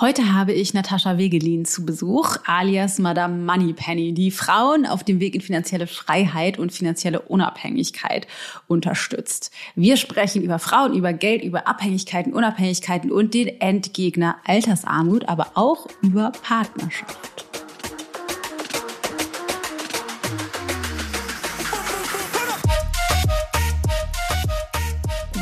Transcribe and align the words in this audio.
Heute 0.00 0.32
habe 0.32 0.54
ich 0.54 0.72
Natascha 0.72 1.18
Wegelin 1.18 1.66
zu 1.66 1.84
Besuch, 1.84 2.38
alias 2.46 2.98
Madame 2.98 3.36
Moneypenny, 3.44 4.14
die 4.14 4.30
Frauen 4.30 4.86
auf 4.86 5.04
dem 5.04 5.20
Weg 5.20 5.34
in 5.34 5.42
finanzielle 5.42 5.86
Freiheit 5.86 6.58
und 6.58 6.72
finanzielle 6.72 7.20
Unabhängigkeit 7.20 8.26
unterstützt. 8.66 9.50
Wir 9.74 9.98
sprechen 9.98 10.40
über 10.40 10.58
Frauen, 10.58 10.94
über 10.94 11.12
Geld, 11.12 11.44
über 11.44 11.68
Abhängigkeiten, 11.68 12.32
Unabhängigkeiten 12.32 13.12
und 13.12 13.34
den 13.34 13.60
Endgegner 13.60 14.36
Altersarmut, 14.46 15.28
aber 15.28 15.48
auch 15.52 15.86
über 16.00 16.32
Partnerschaft. 16.32 17.44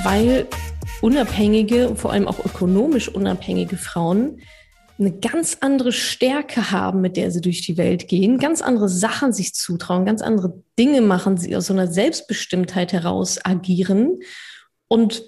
Weil 0.02 0.48
unabhängige, 1.00 1.94
vor 1.94 2.12
allem 2.12 2.28
auch 2.28 2.44
ökonomisch 2.44 3.08
unabhängige 3.08 3.76
Frauen 3.76 4.40
eine 4.98 5.12
ganz 5.12 5.58
andere 5.60 5.92
Stärke 5.92 6.72
haben, 6.72 7.00
mit 7.00 7.16
der 7.16 7.30
sie 7.30 7.40
durch 7.40 7.62
die 7.64 7.76
Welt 7.76 8.08
gehen, 8.08 8.38
ganz 8.38 8.62
andere 8.62 8.88
Sachen 8.88 9.32
sich 9.32 9.54
zutrauen, 9.54 10.04
ganz 10.04 10.22
andere 10.22 10.60
Dinge 10.76 11.02
machen, 11.02 11.36
sie 11.36 11.54
aus 11.54 11.66
so 11.66 11.72
einer 11.72 11.86
Selbstbestimmtheit 11.86 12.92
heraus 12.92 13.38
agieren. 13.44 14.18
Und 14.88 15.22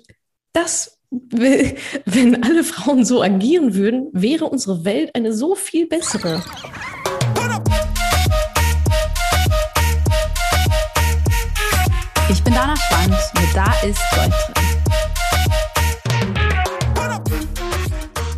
das, 0.52 0.98
wenn 1.10 2.43
alle 2.43 2.65
Frauen 2.65 3.05
so 3.05 3.23
agieren 3.23 3.74
würden, 3.74 4.09
wäre 4.12 4.46
unsere 4.46 4.84
Welt 4.84 5.15
eine 5.15 5.32
so 5.32 5.55
viel 5.55 5.87
bessere. 5.87 6.43
Ich 12.29 12.43
bin 12.43 12.55
Dana 12.55 12.74
Schwand 12.77 13.15
mit 13.34 13.55
Da 13.55 13.73
ist 13.87 14.01
Gold 14.15 14.59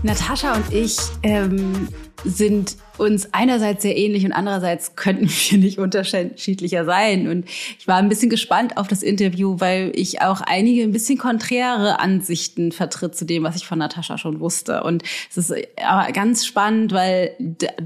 Natascha 0.02 0.54
und 0.54 0.72
ich 0.72 0.98
ähm, 1.22 1.88
sind 2.24 2.76
uns 2.98 3.32
einerseits 3.32 3.82
sehr 3.82 3.96
ähnlich 3.96 4.24
und 4.24 4.32
andererseits 4.32 4.96
könnten 4.96 5.28
wir 5.50 5.58
nicht 5.58 5.78
unterschiedlicher 5.78 6.84
sein. 6.84 7.28
Und 7.28 7.46
ich 7.78 7.86
war 7.86 7.96
ein 7.96 8.08
bisschen 8.08 8.30
gespannt 8.30 8.76
auf 8.76 8.88
das 8.88 9.02
Interview, 9.02 9.56
weil 9.58 9.92
ich 9.94 10.22
auch 10.22 10.40
einige 10.40 10.82
ein 10.82 10.92
bisschen 10.92 11.18
konträre 11.18 12.00
Ansichten 12.00 12.72
vertritt 12.72 13.14
zu 13.16 13.24
dem, 13.24 13.42
was 13.42 13.56
ich 13.56 13.66
von 13.66 13.78
Natascha 13.78 14.18
schon 14.18 14.40
wusste. 14.40 14.82
Und 14.82 15.02
es 15.30 15.36
ist 15.36 15.54
aber 15.84 16.12
ganz 16.12 16.44
spannend, 16.46 16.92
weil 16.92 17.34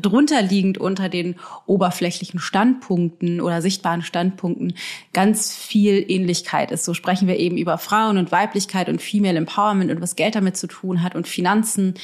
drunter 0.00 0.42
liegend 0.42 0.78
unter 0.78 1.08
den 1.08 1.36
oberflächlichen 1.66 2.40
Standpunkten 2.40 3.40
oder 3.40 3.62
sichtbaren 3.62 4.02
Standpunkten 4.02 4.74
ganz 5.12 5.54
viel 5.54 6.04
Ähnlichkeit 6.08 6.70
ist. 6.70 6.84
So 6.84 6.94
sprechen 6.94 7.28
wir 7.28 7.38
eben 7.38 7.56
über 7.56 7.78
Frauen 7.78 8.18
und 8.18 8.32
Weiblichkeit 8.32 8.88
und 8.88 9.00
Female 9.00 9.38
Empowerment 9.38 9.90
und 9.90 10.00
was 10.00 10.16
Geld 10.16 10.34
damit 10.34 10.56
zu 10.56 10.66
tun 10.66 11.02
hat 11.02 11.14
und 11.14 11.28
Finanzen 11.28 11.94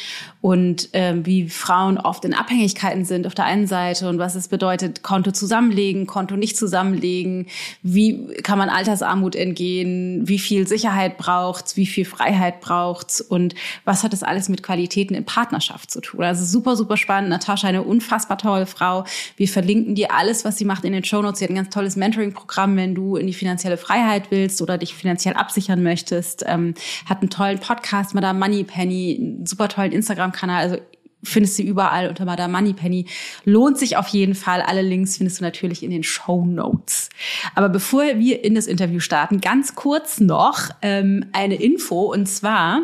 und 0.41 0.93
äh, 0.95 1.15
wie 1.25 1.49
Frauen 1.49 1.99
oft 1.99 2.25
in 2.25 2.35
Abhängigkeiten 2.35 2.92
Möglichkeiten 2.93 3.05
sind 3.05 3.27
auf 3.27 3.35
der 3.35 3.45
einen 3.45 3.67
Seite 3.67 4.09
und 4.09 4.19
was 4.19 4.35
es 4.35 4.49
bedeutet, 4.49 5.03
Konto 5.03 5.33
zusammenlegen, 5.33 6.07
Konto 6.07 6.37
nicht 6.37 6.57
zusammenlegen, 6.57 7.47
wie 7.83 8.27
kann 8.43 8.59
man 8.59 8.69
Altersarmut 8.69 9.35
entgehen, 9.35 10.29
wie 10.29 10.39
viel 10.39 10.67
Sicherheit 10.67 11.19
braucht's, 11.19 11.77
wie 11.77 11.87
viel 11.87 12.05
Freiheit 12.05 12.61
braucht's 12.61 13.21
und 13.21 13.55
was 13.85 14.03
hat 14.03 14.13
das 14.13 14.23
alles 14.23 14.49
mit 14.49 14.63
Qualitäten 14.63 15.15
in 15.15 15.25
Partnerschaft 15.25 15.91
zu 15.91 16.01
tun. 16.01 16.23
Also 16.23 16.45
super, 16.45 16.77
super 16.77 16.97
spannend. 16.97 17.31
Natascha, 17.31 17.69
eine 17.69 17.83
unfassbar 17.83 18.39
tolle 18.39 18.67
Frau. 18.67 19.05
Wir 19.37 19.49
verlinken 19.49 19.95
dir 19.95 20.13
alles, 20.13 20.45
was 20.45 20.59
sie 20.59 20.65
macht 20.65 20.85
in 20.85 20.93
den 20.93 21.05
Show 21.05 21.23
Notes. 21.23 21.39
Sie 21.39 21.45
hat 21.45 21.51
ein 21.51 21.57
ganz 21.57 21.71
tolles 21.71 21.97
Mentoring-Programm, 21.97 22.77
wenn 22.77 22.95
du 22.95 23.17
in 23.17 23.27
die 23.27 23.35
finanzielle 23.35 23.77
Freiheit 23.77 24.31
willst 24.31 24.63
oder 24.63 24.79
dich 24.79 24.95
finanziell 24.95 25.35
absichern 25.35 25.83
möchtest. 25.83 26.45
Ähm, 26.47 26.75
hat 27.07 27.21
einen 27.21 27.31
tollen 27.31 27.59
Podcast, 27.59 28.15
Madame 28.15 28.39
Moneypenny, 28.39 29.19
einen 29.19 29.47
super 29.47 29.69
tollen 29.69 29.93
Instagram-Kanal. 29.93 30.63
Also 30.63 30.79
findest 31.23 31.59
du 31.59 31.63
überall 31.63 32.09
unter 32.09 32.25
Madame 32.25 32.53
Moneypenny. 32.53 33.07
Lohnt 33.45 33.79
sich 33.79 33.97
auf 33.97 34.09
jeden 34.09 34.35
Fall. 34.35 34.61
Alle 34.63 34.83
Links 34.83 35.17
findest 35.17 35.41
du 35.41 35.45
natürlich 35.45 35.83
in 35.83 35.91
den 35.91 36.03
Show 36.03 36.45
Notes. 36.45 37.11
Aber 37.55 37.69
bevor 37.69 38.03
wir 38.19 38.45
in 38.45 38.55
das 38.55 38.67
Interview 38.67 39.01
starten, 39.01 39.41
ganz 39.41 39.75
kurz 39.75 40.21
noch 40.21 40.71
ähm, 40.83 41.27
eine 41.33 41.57
Info. 41.57 42.13
Und 42.13 42.27
zwar 42.27 42.83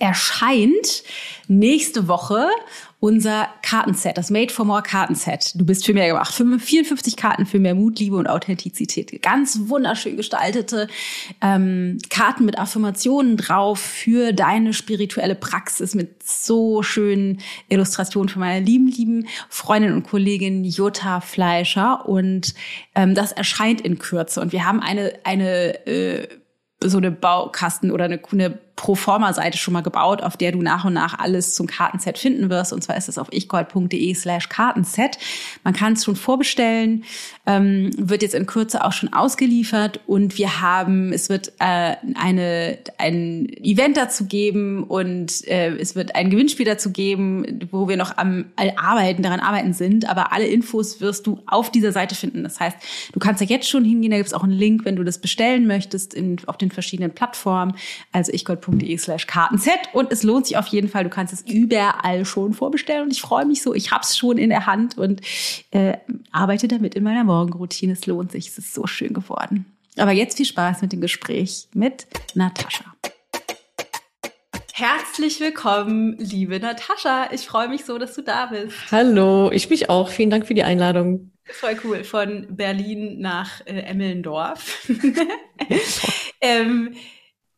erscheint 0.00 1.02
nächste 1.48 2.08
Woche 2.08 2.48
unser 3.00 3.48
Kartenset, 3.62 4.18
das 4.18 4.30
Made 4.30 4.52
for 4.52 4.64
More 4.64 4.82
Kartenset. 4.82 5.52
Du 5.54 5.64
bist 5.64 5.86
für 5.86 5.94
mehr 5.94 6.08
gemacht. 6.08 6.34
54 6.34 7.16
Karten 7.16 7.46
für 7.46 7.60
mehr 7.60 7.76
Mut, 7.76 8.00
Liebe 8.00 8.16
und 8.16 8.26
Authentizität. 8.26 9.22
Ganz 9.22 9.68
wunderschön 9.68 10.16
gestaltete 10.16 10.88
ähm, 11.40 11.98
Karten 12.10 12.44
mit 12.44 12.58
Affirmationen 12.58 13.36
drauf 13.36 13.78
für 13.78 14.32
deine 14.32 14.72
spirituelle 14.72 15.36
Praxis 15.36 15.94
mit 15.94 16.24
so 16.24 16.82
schönen 16.82 17.40
Illustrationen 17.68 18.28
von 18.28 18.40
meiner 18.40 18.64
lieben, 18.64 18.88
lieben 18.88 19.28
Freundin 19.48 19.92
und 19.92 20.02
Kollegin 20.02 20.64
Jutta 20.64 21.20
Fleischer. 21.20 22.08
Und 22.08 22.54
ähm, 22.96 23.14
das 23.14 23.30
erscheint 23.30 23.80
in 23.80 23.98
Kürze. 23.98 24.40
Und 24.40 24.50
wir 24.50 24.66
haben 24.66 24.80
eine, 24.80 25.12
eine 25.22 25.86
äh, 25.86 26.28
so 26.82 26.98
eine 26.98 27.12
Baukasten 27.12 27.90
oder 27.92 28.06
eine, 28.06 28.20
eine 28.32 28.58
Proforma-Seite 28.78 29.58
schon 29.58 29.74
mal 29.74 29.82
gebaut, 29.82 30.22
auf 30.22 30.36
der 30.36 30.52
du 30.52 30.62
nach 30.62 30.84
und 30.84 30.92
nach 30.92 31.18
alles 31.18 31.52
zum 31.54 31.66
Kartenset 31.66 32.16
finden 32.16 32.48
wirst. 32.48 32.72
Und 32.72 32.82
zwar 32.84 32.96
ist 32.96 33.08
es 33.08 33.18
auf 33.18 33.26
ichgold.de 33.32 34.14
slash 34.14 34.48
Kartenset. 34.48 35.18
Man 35.64 35.74
kann 35.74 35.94
es 35.94 36.04
schon 36.04 36.14
vorbestellen, 36.14 37.04
ähm, 37.44 37.90
wird 37.98 38.22
jetzt 38.22 38.36
in 38.36 38.46
Kürze 38.46 38.84
auch 38.84 38.92
schon 38.92 39.12
ausgeliefert. 39.12 40.00
Und 40.06 40.38
wir 40.38 40.60
haben, 40.60 41.12
es 41.12 41.28
wird 41.28 41.52
äh, 41.58 41.96
eine, 42.14 42.78
ein 42.98 43.48
Event 43.62 43.96
dazu 43.96 44.26
geben 44.26 44.84
und 44.84 45.46
äh, 45.48 45.74
es 45.76 45.96
wird 45.96 46.14
ein 46.14 46.30
Gewinnspiel 46.30 46.64
dazu 46.64 46.92
geben, 46.92 47.68
wo 47.72 47.88
wir 47.88 47.96
noch 47.96 48.16
am 48.16 48.44
Arbeiten, 48.76 49.24
daran 49.24 49.40
arbeiten 49.40 49.72
sind. 49.72 50.08
Aber 50.08 50.32
alle 50.32 50.46
Infos 50.46 51.00
wirst 51.00 51.26
du 51.26 51.40
auf 51.46 51.72
dieser 51.72 51.90
Seite 51.90 52.14
finden. 52.14 52.44
Das 52.44 52.60
heißt, 52.60 52.76
du 53.12 53.18
kannst 53.18 53.40
da 53.40 53.44
jetzt 53.44 53.68
schon 53.68 53.84
hingehen. 53.84 54.12
Da 54.12 54.18
gibt 54.18 54.28
es 54.28 54.34
auch 54.34 54.44
einen 54.44 54.52
Link, 54.52 54.84
wenn 54.84 54.94
du 54.94 55.02
das 55.02 55.20
bestellen 55.20 55.66
möchtest 55.66 56.14
in, 56.14 56.36
auf 56.46 56.56
den 56.56 56.70
verschiedenen 56.70 57.10
Plattformen. 57.10 57.74
Also 58.12 58.32
ichgold.de 58.32 58.67
www.kartenset.de 58.68 58.98
slash 58.98 59.26
Kartenset 59.26 59.80
und 59.92 60.12
es 60.12 60.22
lohnt 60.22 60.46
sich 60.46 60.56
auf 60.56 60.66
jeden 60.68 60.88
Fall. 60.88 61.04
Du 61.04 61.10
kannst 61.10 61.32
es 61.32 61.42
überall 61.42 62.24
schon 62.24 62.54
vorbestellen 62.54 63.04
und 63.04 63.12
ich 63.12 63.20
freue 63.20 63.46
mich 63.46 63.62
so. 63.62 63.74
Ich 63.74 63.90
habe 63.90 64.02
es 64.02 64.16
schon 64.16 64.38
in 64.38 64.50
der 64.50 64.66
Hand 64.66 64.98
und 64.98 65.20
äh, 65.70 65.96
arbeite 66.32 66.68
damit 66.68 66.94
in 66.94 67.04
meiner 67.04 67.24
Morgenroutine. 67.24 67.92
Es 67.92 68.06
lohnt 68.06 68.32
sich. 68.32 68.48
Es 68.48 68.58
ist 68.58 68.74
so 68.74 68.86
schön 68.86 69.14
geworden. 69.14 69.66
Aber 69.96 70.12
jetzt 70.12 70.36
viel 70.36 70.46
Spaß 70.46 70.82
mit 70.82 70.92
dem 70.92 71.00
Gespräch 71.00 71.68
mit 71.74 72.06
Natascha. 72.34 72.84
Herzlich 74.72 75.40
willkommen, 75.40 76.16
liebe 76.18 76.60
Natascha. 76.60 77.30
Ich 77.32 77.46
freue 77.46 77.68
mich 77.68 77.84
so, 77.84 77.98
dass 77.98 78.14
du 78.14 78.22
da 78.22 78.46
bist. 78.46 78.76
Hallo, 78.92 79.50
ich 79.50 79.68
mich 79.70 79.90
auch. 79.90 80.08
Vielen 80.08 80.30
Dank 80.30 80.46
für 80.46 80.54
die 80.54 80.62
Einladung. 80.62 81.32
Voll 81.50 81.76
cool. 81.82 82.04
Von 82.04 82.46
Berlin 82.50 83.18
nach 83.18 83.66
äh, 83.66 83.80
Emmelndorf. 83.80 84.86
ähm, 86.40 86.94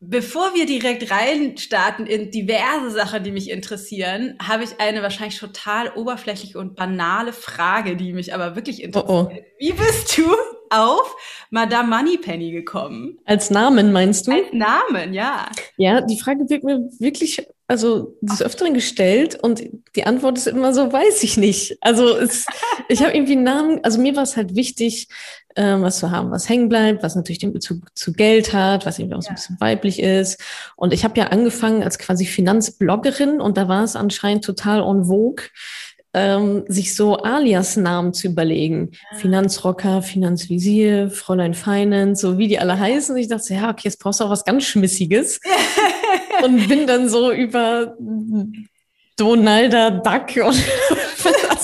Bevor 0.02 0.54
wir 0.54 0.64
direkt 0.64 1.10
reinstarten 1.10 2.06
in 2.06 2.30
diverse 2.30 2.90
Sachen, 2.90 3.22
die 3.22 3.32
mich 3.32 3.50
interessieren, 3.50 4.34
habe 4.42 4.64
ich 4.64 4.80
eine 4.80 5.02
wahrscheinlich 5.02 5.38
total 5.38 5.92
oberflächliche 5.94 6.58
und 6.58 6.74
banale 6.74 7.34
Frage, 7.34 7.96
die 7.96 8.14
mich 8.14 8.32
aber 8.32 8.56
wirklich 8.56 8.82
interessiert. 8.82 9.10
Oh 9.10 9.30
oh. 9.30 9.42
Wie 9.58 9.72
bist 9.72 10.16
du 10.16 10.34
auf 10.70 11.14
Madame 11.50 11.88
Moneypenny 11.88 12.52
gekommen? 12.52 13.18
Als 13.24 13.50
Namen 13.50 13.92
meinst 13.92 14.26
du? 14.26 14.32
Als 14.32 14.52
Namen, 14.52 15.12
ja. 15.12 15.50
Ja, 15.76 16.00
die 16.00 16.18
Frage 16.18 16.48
wird 16.48 16.64
mir 16.64 16.88
wirklich, 16.98 17.46
also 17.66 18.16
des 18.20 18.42
Öfteren 18.42 18.72
gestellt 18.72 19.38
und 19.42 19.62
die 19.94 20.04
Antwort 20.04 20.38
ist 20.38 20.46
immer 20.46 20.72
so, 20.72 20.92
weiß 20.92 21.22
ich 21.24 21.36
nicht. 21.36 21.76
Also 21.80 22.16
es, 22.16 22.46
ich 22.88 23.02
habe 23.02 23.12
irgendwie 23.12 23.32
einen 23.32 23.44
Namen, 23.44 23.80
also 23.84 24.00
mir 24.00 24.16
war 24.16 24.22
es 24.22 24.36
halt 24.36 24.54
wichtig, 24.54 25.08
ähm, 25.56 25.82
was 25.82 25.98
zu 25.98 26.10
haben, 26.10 26.30
was 26.30 26.48
hängen 26.48 26.68
bleibt, 26.68 27.02
was 27.02 27.16
natürlich 27.16 27.40
den 27.40 27.52
Bezug 27.52 27.96
zu 27.96 28.12
Geld 28.12 28.52
hat, 28.52 28.86
was 28.86 28.98
irgendwie 28.98 29.16
auch 29.16 29.22
so 29.22 29.30
ein 29.30 29.34
bisschen 29.34 29.60
weiblich 29.60 30.00
ist. 30.00 30.40
Und 30.76 30.92
ich 30.92 31.04
habe 31.04 31.18
ja 31.18 31.26
angefangen 31.28 31.82
als 31.82 31.98
quasi 31.98 32.24
Finanzbloggerin 32.24 33.40
und 33.40 33.56
da 33.56 33.66
war 33.68 33.82
es 33.82 33.96
anscheinend 33.96 34.44
total 34.44 34.80
en 34.80 35.06
vogue, 35.06 35.46
ähm, 36.12 36.64
sich 36.66 36.94
so 36.94 37.16
Alias-Namen 37.16 38.12
zu 38.12 38.28
überlegen. 38.28 38.90
Ja. 38.92 39.18
Finanzrocker, 39.18 40.02
Finanzvisier, 40.02 41.10
Fräulein 41.10 41.54
Finance, 41.54 42.22
so 42.22 42.38
wie 42.38 42.48
die 42.48 42.58
alle 42.58 42.78
heißen. 42.78 43.16
Ich 43.16 43.28
dachte, 43.28 43.54
ja, 43.54 43.70
okay, 43.70 43.82
jetzt 43.84 44.00
brauchst 44.00 44.20
du 44.20 44.24
auch 44.24 44.30
was 44.30 44.44
ganz 44.44 44.64
Schmissiges. 44.64 45.40
und 46.44 46.68
bin 46.68 46.86
dann 46.86 47.08
so 47.08 47.32
über 47.32 47.96
Donalda 49.16 49.90
Duck 49.90 50.44
und 50.46 50.56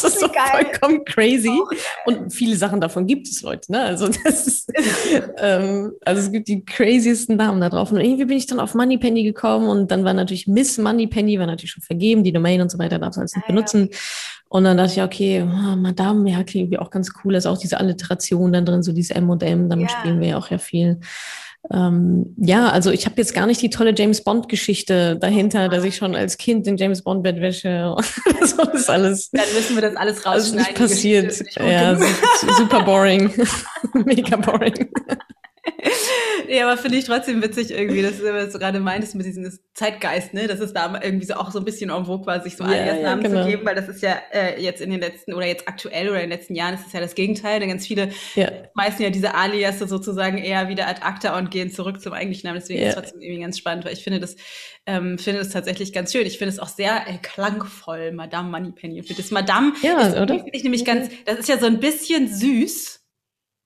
das 0.03 0.15
ist 0.15 0.21
so 0.21 0.29
geil. 0.29 0.65
vollkommen 0.65 1.05
crazy. 1.05 1.61
Und 2.05 2.33
viele 2.33 2.57
Sachen 2.57 2.81
davon 2.81 3.07
gibt 3.07 3.29
es, 3.29 3.43
Leute. 3.43 3.73
Ne? 3.73 3.81
Also, 3.81 4.09
das 4.25 4.47
ist, 4.47 4.73
ähm, 5.39 5.93
also 6.05 6.23
es 6.23 6.33
gibt 6.33 6.49
die 6.49 6.65
craziesten 6.65 7.37
Namen 7.37 7.61
da 7.61 7.69
drauf. 7.69 7.93
Und 7.93 8.01
irgendwie 8.01 8.25
bin 8.25 8.37
ich 8.37 8.47
dann 8.47 8.61
auf 8.61 8.75
Moneypenny 8.75 9.23
gekommen 9.25 9.69
und 9.69 9.91
dann 9.91 10.05
war 10.05 10.15
natürlich 10.15 10.47
Miss 10.47 10.79
Moneypenny, 10.79 11.39
war 11.39 11.47
natürlich 11.47 11.73
schon 11.73 11.83
vergeben, 11.83 12.25
die 12.25 12.33
Domain 12.33 12.61
und 12.61 12.71
so 12.71 12.79
weiter, 12.79 12.99
darf 12.99 13.15
du 13.15 13.21
alles 13.21 13.35
nicht 13.35 13.45
ah, 13.45 13.49
benutzen. 13.49 13.89
Ja. 13.91 13.99
Und 14.49 14.65
dann 14.65 14.77
dachte 14.77 14.93
ich, 14.93 15.03
okay, 15.03 15.43
oh, 15.43 15.77
Madame, 15.77 16.31
ja, 16.31 16.45
klingt 16.45 16.67
irgendwie 16.67 16.79
auch 16.79 16.91
ganz 16.91 17.13
cool. 17.25 17.33
Da 17.33 17.39
ist 17.39 17.47
auch 17.47 17.59
diese 17.59 17.79
Alliteration 17.79 18.53
dann 18.53 18.65
drin, 18.65 18.83
so 18.83 18.93
diese 18.93 19.15
M 19.15 19.29
und 19.29 19.43
M, 19.43 19.69
damit 19.69 19.91
ja. 19.91 19.99
spielen 19.99 20.21
wir 20.21 20.29
ja 20.29 20.37
auch 20.39 20.51
ja 20.51 20.59
viel. 20.59 21.01
Ähm, 21.73 22.35
ja, 22.37 22.69
also 22.69 22.91
ich 22.91 23.07
habe 23.07 23.17
jetzt 23.17 23.35
gar 23.35 23.47
nicht 23.47 23.61
die 23.61 23.71
tolle 23.71 23.95
James 23.97 24.23
Bond-Geschichte 24.23 25.17
dahinter, 25.17 25.69
dass 25.69 25.85
ich 25.85 25.97
schon 25.97 26.15
als 26.15 26.37
Kind 26.37 26.67
den 26.67 26.77
James 26.77 27.03
Bond-Bettwäsche 27.03 27.97
so 28.45 28.63
ist 28.71 28.89
alles. 28.89 29.31
Dann 29.31 29.45
müssen 29.55 29.75
wir 29.75 29.83
das 29.83 29.97
alles 29.97 30.25
rausschneiden. 30.25 30.37
Also 30.37 30.57
nicht 30.57 30.75
passiert. 30.75 31.41
Nicht 31.41 31.59
ja, 31.59 31.99
super 32.57 32.83
boring. 32.83 33.33
Mega 34.05 34.37
boring. 34.37 34.91
ja, 36.49 36.69
aber 36.69 36.81
finde 36.81 36.99
ich 36.99 37.05
trotzdem 37.05 37.43
witzig 37.43 37.71
irgendwie, 37.71 38.03
dass 38.03 38.19
du, 38.19 38.25
du 38.25 38.59
gerade 38.59 38.81
meintest 38.81 39.15
mit 39.15 39.27
diesem 39.27 39.51
Zeitgeist, 39.75 40.35
ne? 40.35 40.47
Das 40.47 40.61
ist 40.61 40.75
da 40.75 41.01
irgendwie 41.03 41.27
so 41.27 41.35
auch 41.35 41.51
so 41.51 41.59
ein 41.59 41.65
bisschen 41.65 41.91
en 41.91 42.05
vogue 42.05 42.27
war, 42.27 42.43
sich 42.43 42.57
so 42.57 42.65
yeah, 42.65 42.73
alias 42.73 43.03
Namen 43.03 43.23
ja, 43.23 43.29
genau. 43.29 43.43
zu 43.43 43.51
geben, 43.51 43.67
weil 43.67 43.75
das 43.75 43.89
ist 43.89 44.03
ja 44.03 44.17
äh, 44.33 44.61
jetzt 44.63 44.81
in 44.81 44.91
den 44.91 45.01
letzten 45.01 45.35
oder 45.35 45.47
jetzt 45.47 45.69
aktuell 45.69 46.09
oder 46.09 46.23
in 46.23 46.31
den 46.31 46.39
letzten 46.39 46.55
Jahren 46.55 46.75
ist 46.75 46.87
es 46.87 46.93
ja 46.93 47.01
das 47.01 47.15
Gegenteil. 47.15 47.61
Denn 47.61 47.69
ganz 47.69 47.87
viele 47.87 48.11
ja. 48.35 48.51
meisten 48.75 49.03
ja 49.03 49.11
diese 49.11 49.35
Alias 49.35 49.79
sozusagen 49.79 50.39
eher 50.39 50.69
wieder 50.69 50.87
ad 50.87 51.03
acta 51.03 51.37
und 51.39 51.51
gehen 51.51 51.71
zurück 51.71 52.01
zum 52.01 52.13
eigentlichen 52.13 52.49
Namen. 52.49 52.61
Deswegen 52.61 52.81
ja. 52.81 52.89
ist 52.89 52.97
es 52.97 53.03
trotzdem 53.03 53.21
irgendwie 53.21 53.43
ganz 53.43 53.59
spannend, 53.59 53.85
weil 53.85 53.93
ich 53.93 54.05
finde 54.05 54.21
das, 54.21 54.37
ähm, 54.87 55.19
finde 55.19 55.41
das 55.41 55.51
tatsächlich 55.51 55.93
ganz 55.93 56.13
schön. 56.13 56.27
Ich 56.27 56.39
finde 56.39 56.53
es 56.53 56.59
auch 56.59 56.69
sehr 56.69 57.07
äh, 57.09 57.19
klangvoll, 57.23 58.13
Madame 58.13 58.51
Moneypenny. 58.51 59.01
Und 59.01 59.07
für 59.07 59.15
das 59.15 59.31
Madame 59.31 59.73
ja, 59.83 60.01
ist, 60.01 60.17
oder? 60.17 60.35
finde 60.35 60.51
ich 60.53 60.63
nämlich 60.63 60.85
ganz, 60.85 61.11
das 61.25 61.39
ist 61.39 61.49
ja 61.49 61.59
so 61.59 61.67
ein 61.67 61.81
bisschen 61.81 62.29
süß. 62.29 63.03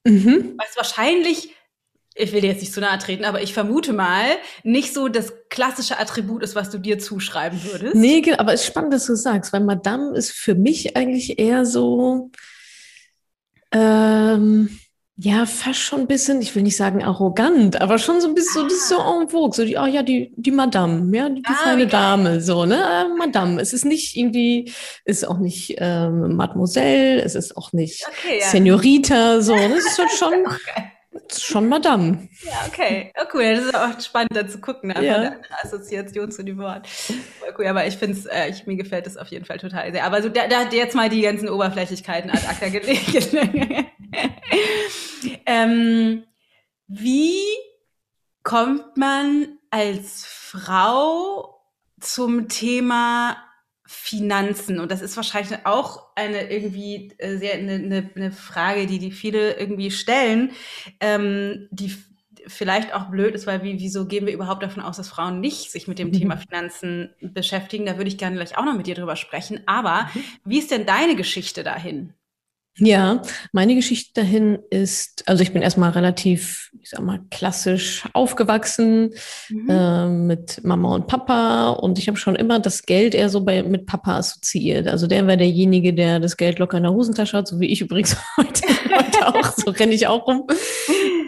Mhm. 0.04 0.54
Was 0.56 0.76
wahrscheinlich 0.76 1.50
ich 2.20 2.32
will 2.32 2.40
dir 2.40 2.48
jetzt 2.48 2.60
nicht 2.60 2.72
zu 2.72 2.80
nahe 2.80 2.98
treten, 2.98 3.24
aber 3.24 3.42
ich 3.42 3.54
vermute 3.54 3.92
mal, 3.92 4.26
nicht 4.62 4.94
so 4.94 5.08
das 5.08 5.32
klassische 5.48 5.98
Attribut 5.98 6.42
ist, 6.42 6.54
was 6.54 6.70
du 6.70 6.78
dir 6.78 6.98
zuschreiben 6.98 7.60
würdest. 7.64 7.94
Nee, 7.94 8.22
aber 8.36 8.52
es 8.52 8.62
ist 8.62 8.66
spannend, 8.66 8.92
dass 8.92 9.06
du 9.06 9.14
sagst, 9.14 9.52
weil 9.52 9.60
Madame 9.60 10.16
ist 10.16 10.32
für 10.32 10.54
mich 10.54 10.96
eigentlich 10.96 11.38
eher 11.38 11.64
so, 11.64 12.30
ähm, 13.72 14.78
ja, 15.22 15.44
fast 15.44 15.80
schon 15.80 16.00
ein 16.00 16.06
bisschen, 16.06 16.40
ich 16.40 16.54
will 16.54 16.62
nicht 16.62 16.76
sagen 16.76 17.02
arrogant, 17.04 17.80
aber 17.80 17.98
schon 17.98 18.22
so 18.22 18.28
ein 18.28 18.34
bisschen 18.34 18.62
ah. 18.62 18.68
so, 18.68 18.68
das 18.68 18.72
ist 18.72 18.88
so 18.88 18.96
en 18.96 19.28
vogue, 19.28 19.52
so 19.54 19.64
die, 19.64 19.76
oh 19.76 19.84
ja, 19.84 20.02
die, 20.02 20.32
die 20.36 20.50
Madame, 20.50 21.14
ja, 21.14 21.28
die, 21.28 21.42
die 21.42 21.46
ah, 21.46 21.54
feine 21.62 21.86
Dame, 21.86 22.40
so, 22.40 22.64
ne, 22.64 22.76
äh, 22.76 23.18
Madame. 23.18 23.60
Es 23.60 23.74
ist 23.74 23.84
nicht 23.84 24.16
irgendwie, 24.16 24.72
ist 25.04 25.28
auch 25.28 25.38
nicht 25.38 25.74
ähm, 25.78 26.36
Mademoiselle, 26.36 27.22
es 27.22 27.34
ist 27.34 27.54
auch 27.56 27.72
nicht 27.72 28.06
okay, 28.08 28.40
ja. 28.40 28.46
Senorita, 28.48 29.42
so, 29.42 29.54
ne, 29.54 29.74
es 29.74 29.86
ist 29.86 29.98
halt 29.98 30.10
schon, 30.12 30.32
okay 30.46 30.90
schon 31.38 31.68
Madame. 31.68 32.28
Ja, 32.42 32.66
okay. 32.66 33.12
Oh, 33.20 33.26
cool. 33.34 33.54
Das 33.54 33.64
ist 33.64 33.74
auch 33.74 34.00
spannend, 34.00 34.34
da 34.34 34.48
zu 34.48 34.60
gucken. 34.60 34.90
Einfach 34.90 35.02
ja. 35.02 35.16
eine 35.16 35.40
Assoziation 35.62 36.30
zu 36.30 36.42
dem 36.42 36.58
Wort. 36.58 36.86
Voll 36.86 37.54
cool. 37.58 37.66
Aber 37.66 37.86
ich 37.86 37.96
finde 37.96 38.18
es, 38.18 38.26
äh, 38.26 38.48
ich, 38.48 38.66
mir 38.66 38.76
gefällt 38.76 39.06
es 39.06 39.16
auf 39.16 39.28
jeden 39.28 39.44
Fall 39.44 39.58
total 39.58 39.92
sehr. 39.92 40.04
Aber 40.04 40.22
so, 40.22 40.28
da, 40.28 40.48
da 40.48 40.60
hat 40.60 40.72
jetzt 40.72 40.94
mal 40.94 41.08
die 41.08 41.20
ganzen 41.20 41.48
Oberflächlichkeiten 41.48 42.30
ad 42.30 42.46
acta 42.46 42.68
gelegt. 42.68 43.28
ähm, 45.46 46.24
wie 46.88 47.40
kommt 48.42 48.96
man 48.96 49.58
als 49.70 50.24
Frau 50.26 51.60
zum 52.00 52.48
Thema 52.48 53.36
Finanzen. 53.92 54.78
Und 54.78 54.92
das 54.92 55.00
ist 55.00 55.16
wahrscheinlich 55.16 55.66
auch 55.66 56.14
eine 56.14 56.48
irgendwie 56.48 57.12
äh, 57.18 57.38
sehr 57.38 57.54
eine, 57.54 57.72
eine, 57.72 58.10
eine 58.14 58.30
Frage, 58.30 58.86
die 58.86 59.00
die 59.00 59.10
viele 59.10 59.58
irgendwie 59.58 59.90
stellen, 59.90 60.52
ähm, 61.00 61.66
die 61.72 61.92
vielleicht 62.46 62.94
auch 62.94 63.10
blöd 63.10 63.34
ist, 63.34 63.48
weil 63.48 63.64
wie, 63.64 63.80
wieso 63.80 64.06
gehen 64.06 64.26
wir 64.26 64.32
überhaupt 64.32 64.62
davon 64.62 64.84
aus, 64.84 64.96
dass 64.96 65.08
Frauen 65.08 65.40
nicht 65.40 65.72
sich 65.72 65.88
mit 65.88 65.98
dem 65.98 66.08
mhm. 66.08 66.12
Thema 66.20 66.36
Finanzen 66.36 67.10
beschäftigen? 67.20 67.84
Da 67.84 67.96
würde 67.96 68.08
ich 68.08 68.16
gerne 68.16 68.36
gleich 68.36 68.56
auch 68.56 68.64
noch 68.64 68.76
mit 68.76 68.86
dir 68.86 68.94
drüber 68.94 69.16
sprechen. 69.16 69.60
Aber 69.66 70.08
mhm. 70.14 70.22
wie 70.44 70.58
ist 70.60 70.70
denn 70.70 70.86
deine 70.86 71.16
Geschichte 71.16 71.64
dahin? 71.64 72.14
Ja, 72.78 73.22
meine 73.52 73.74
Geschichte 73.74 74.22
dahin 74.22 74.58
ist, 74.70 75.28
also 75.28 75.42
ich 75.42 75.52
bin 75.52 75.60
erstmal 75.60 75.90
relativ, 75.90 76.70
ich 76.80 76.90
sag 76.90 77.00
mal, 77.02 77.20
klassisch 77.30 78.04
aufgewachsen 78.14 79.10
mhm. 79.48 79.68
äh, 79.68 80.08
mit 80.08 80.64
Mama 80.64 80.94
und 80.94 81.06
Papa 81.06 81.70
und 81.70 81.98
ich 81.98 82.08
habe 82.08 82.16
schon 82.16 82.36
immer 82.36 82.58
das 82.58 82.84
Geld 82.86 83.14
eher 83.14 83.28
so 83.28 83.42
bei, 83.42 83.62
mit 83.62 83.86
Papa 83.86 84.18
assoziiert. 84.18 84.88
Also 84.88 85.06
der 85.06 85.26
war 85.26 85.36
derjenige, 85.36 85.92
der 85.92 86.20
das 86.20 86.36
Geld 86.36 86.58
locker 86.58 86.78
in 86.78 86.84
der 86.84 86.92
Hosentasche 86.92 87.36
hat, 87.36 87.48
so 87.48 87.60
wie 87.60 87.66
ich 87.66 87.82
übrigens 87.82 88.16
heute, 88.36 88.62
heute 88.96 89.26
auch, 89.26 89.52
so 89.52 89.70
renne 89.72 89.92
ich 89.92 90.06
auch 90.06 90.26
rum. 90.26 90.46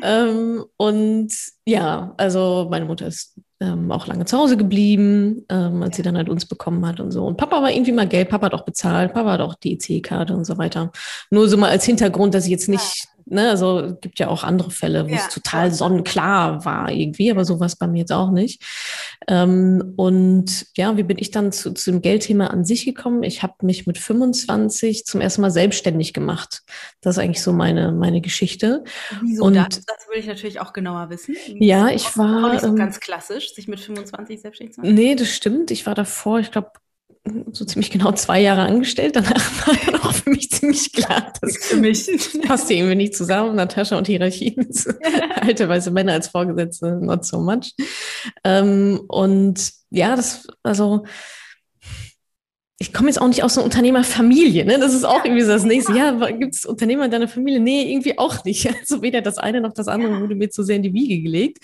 ähm, 0.02 0.64
und 0.78 1.32
ja, 1.64 2.12
also 2.16 2.66
meine 2.70 2.84
Mutter 2.84 3.06
ist 3.06 3.38
ähm, 3.60 3.92
auch 3.92 4.06
lange 4.06 4.24
zu 4.24 4.36
Hause 4.36 4.56
geblieben, 4.56 5.44
ähm, 5.48 5.82
als 5.82 5.96
sie 5.96 6.02
dann 6.02 6.16
halt 6.16 6.28
uns 6.28 6.46
bekommen 6.46 6.84
hat 6.84 6.98
und 6.98 7.12
so. 7.12 7.24
Und 7.24 7.36
Papa 7.36 7.62
war 7.62 7.70
irgendwie 7.70 7.92
mal 7.92 8.08
Geld, 8.08 8.28
Papa 8.28 8.46
hat 8.46 8.54
auch 8.54 8.64
bezahlt, 8.64 9.14
Papa 9.14 9.32
hat 9.32 9.40
auch 9.40 9.54
die 9.54 9.74
EC-Karte 9.74 10.34
und 10.34 10.44
so 10.44 10.58
weiter. 10.58 10.90
Nur 11.30 11.48
so 11.48 11.56
mal 11.56 11.70
als 11.70 11.84
Hintergrund, 11.84 12.34
dass 12.34 12.44
ich 12.44 12.50
jetzt 12.50 12.68
nicht 12.68 13.06
ne, 13.32 13.50
also 13.50 13.96
gibt 14.00 14.18
ja 14.18 14.28
auch 14.28 14.44
andere 14.44 14.70
Fälle, 14.70 15.06
wo 15.06 15.10
ja. 15.12 15.16
es 15.16 15.28
total 15.28 15.72
sonnenklar 15.72 16.64
war 16.64 16.90
irgendwie, 16.90 17.30
aber 17.30 17.44
sowas 17.44 17.76
bei 17.76 17.86
mir 17.86 18.00
jetzt 18.00 18.12
auch 18.12 18.30
nicht. 18.30 18.62
Ähm, 19.28 19.94
und 19.96 20.66
ja, 20.76 20.96
wie 20.96 21.02
bin 21.02 21.18
ich 21.18 21.30
dann 21.30 21.52
zu, 21.52 21.72
zu 21.72 21.90
dem 21.90 22.02
Geldthema 22.02 22.48
an 22.48 22.64
sich 22.64 22.84
gekommen? 22.84 23.22
Ich 23.22 23.42
habe 23.42 23.54
mich 23.62 23.86
mit 23.86 23.98
25 23.98 25.06
zum 25.06 25.20
ersten 25.20 25.40
Mal 25.40 25.50
selbstständig 25.50 26.12
gemacht. 26.12 26.62
Das 27.00 27.16
ist 27.16 27.22
eigentlich 27.22 27.42
so 27.42 27.52
meine, 27.52 27.92
meine 27.92 28.20
Geschichte. 28.20 28.84
Wieso 29.22 29.44
und, 29.44 29.54
das? 29.54 29.84
Das 29.84 30.08
will 30.10 30.18
ich 30.18 30.26
natürlich 30.26 30.60
auch 30.60 30.72
genauer 30.72 31.10
wissen. 31.10 31.34
Ja, 31.58 31.88
ich 31.88 32.16
war. 32.16 32.46
Auch 32.46 32.52
nicht 32.52 32.62
so 32.62 32.68
ähm, 32.68 32.76
ganz 32.76 33.00
klassisch, 33.00 33.54
sich 33.54 33.68
mit 33.68 33.80
25 33.80 34.40
selbstständig 34.40 34.74
zu 34.74 34.80
machen. 34.82 34.94
Nee, 34.94 35.14
das 35.14 35.28
stimmt. 35.28 35.70
Ich 35.70 35.86
war 35.86 35.94
davor, 35.94 36.38
ich 36.38 36.50
glaube, 36.50 36.72
so 37.52 37.64
ziemlich 37.64 37.90
genau 37.90 38.12
zwei 38.12 38.40
Jahre 38.40 38.62
angestellt. 38.62 39.16
Danach 39.16 39.66
war 39.66 39.76
dann 39.86 40.00
auch 40.00 40.12
für 40.12 40.30
mich 40.30 40.50
ziemlich 40.50 40.92
klar, 40.92 41.32
dass 41.40 41.56
für 41.56 41.76
mich 41.76 42.08
passt 42.46 42.70
irgendwie 42.70 42.96
nicht 42.96 43.16
zusammen. 43.16 43.56
Natascha 43.56 43.96
und 43.96 44.06
Hierarchien, 44.06 44.68
alte 45.40 45.68
weiße 45.68 45.90
Männer 45.90 46.12
als 46.12 46.28
Vorgesetzte, 46.28 46.98
not 47.00 47.24
so 47.24 47.40
much. 47.40 47.74
Ähm, 48.44 49.00
und 49.08 49.72
ja, 49.90 50.16
das, 50.16 50.46
also 50.62 51.04
ich 52.82 52.92
komme 52.92 53.08
jetzt 53.08 53.20
auch 53.20 53.28
nicht 53.28 53.44
aus 53.44 53.56
einer 53.56 53.64
Unternehmerfamilie, 53.64 54.64
ne? 54.64 54.76
Das 54.80 54.92
ist 54.92 55.04
auch 55.04 55.24
irgendwie 55.24 55.42
so 55.42 55.52
das 55.52 55.62
nächste. 55.62 55.96
Ja, 55.96 56.10
gibt 56.32 56.54
es 56.54 56.66
Unternehmer 56.66 57.04
in 57.04 57.12
deiner 57.12 57.28
Familie? 57.28 57.60
Nee, 57.60 57.92
irgendwie 57.92 58.18
auch 58.18 58.44
nicht. 58.44 58.68
Also 58.82 59.02
weder 59.02 59.20
das 59.22 59.38
eine 59.38 59.60
noch 59.60 59.72
das 59.72 59.86
andere 59.86 60.20
wurde 60.20 60.34
mir 60.34 60.50
zu 60.50 60.64
sehr 60.64 60.76
in 60.76 60.82
die 60.82 60.92
Wiege 60.92 61.22
gelegt. 61.22 61.58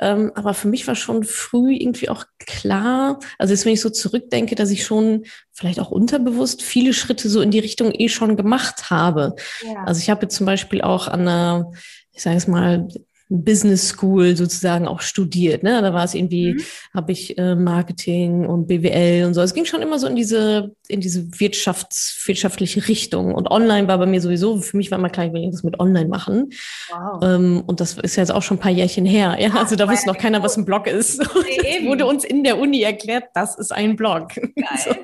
Ähm, 0.00 0.32
aber 0.34 0.54
für 0.54 0.68
mich 0.68 0.86
war 0.86 0.94
schon 0.94 1.24
früh 1.24 1.74
irgendwie 1.74 2.08
auch 2.08 2.24
klar, 2.38 3.18
also 3.38 3.52
jetzt, 3.52 3.66
wenn 3.66 3.74
ich 3.74 3.80
so 3.82 3.90
zurückdenke, 3.90 4.54
dass 4.54 4.70
ich 4.70 4.84
schon 4.84 5.24
vielleicht 5.52 5.78
auch 5.78 5.90
unterbewusst 5.90 6.62
viele 6.62 6.94
Schritte 6.94 7.28
so 7.28 7.42
in 7.42 7.50
die 7.50 7.58
Richtung 7.58 7.92
eh 7.92 8.08
schon 8.08 8.36
gemacht 8.36 8.90
habe. 8.90 9.36
Ja. 9.62 9.84
Also 9.84 10.00
ich 10.00 10.08
habe 10.08 10.22
jetzt 10.22 10.36
zum 10.36 10.46
Beispiel 10.46 10.80
auch 10.80 11.08
an 11.08 11.20
einer, 11.20 11.72
ich 12.12 12.22
sage 12.22 12.36
es 12.36 12.46
mal, 12.46 12.88
Business 13.28 13.88
School 13.88 14.36
sozusagen 14.36 14.86
auch 14.86 15.00
studiert. 15.00 15.62
Ne? 15.62 15.82
Da 15.82 15.92
war 15.92 16.04
es 16.04 16.14
irgendwie, 16.14 16.54
mhm. 16.54 16.62
habe 16.94 17.12
ich 17.12 17.36
äh, 17.38 17.56
Marketing 17.56 18.46
und 18.46 18.68
BWL 18.68 19.24
und 19.26 19.34
so. 19.34 19.40
Es 19.40 19.52
ging 19.52 19.64
schon 19.64 19.82
immer 19.82 19.98
so 19.98 20.06
in 20.06 20.14
diese, 20.14 20.74
in 20.86 21.00
diese 21.00 21.22
Wirtschafts-, 21.22 22.26
wirtschaftliche 22.26 22.86
Richtung. 22.88 23.34
Und 23.34 23.50
online 23.50 23.88
war 23.88 23.98
bei 23.98 24.06
mir 24.06 24.20
sowieso, 24.20 24.58
für 24.58 24.76
mich 24.76 24.90
war 24.90 24.98
immer 24.98 25.10
klar, 25.10 25.26
ich 25.26 25.32
will 25.32 25.40
irgendwas 25.40 25.64
mit 25.64 25.80
online 25.80 26.08
machen. 26.08 26.50
Wow. 26.90 27.22
Ähm, 27.22 27.62
und 27.66 27.80
das 27.80 27.98
ist 27.98 28.16
jetzt 28.16 28.32
auch 28.32 28.42
schon 28.42 28.58
ein 28.58 28.60
paar 28.60 28.70
Jährchen 28.70 29.06
her. 29.06 29.36
Ja? 29.40 29.54
Also 29.54 29.74
da 29.74 29.90
wusste 29.90 30.06
noch 30.06 30.18
keiner, 30.18 30.42
was 30.42 30.56
ein 30.56 30.64
Blog 30.64 30.86
ist. 30.86 31.20
Nee, 31.62 31.86
wurde 31.88 32.06
uns 32.06 32.24
in 32.24 32.44
der 32.44 32.58
Uni 32.58 32.82
erklärt, 32.82 33.24
das 33.34 33.58
ist 33.58 33.72
ein 33.72 33.96
Blog. 33.96 34.28
Geil. 34.34 34.54
So. 34.84 34.94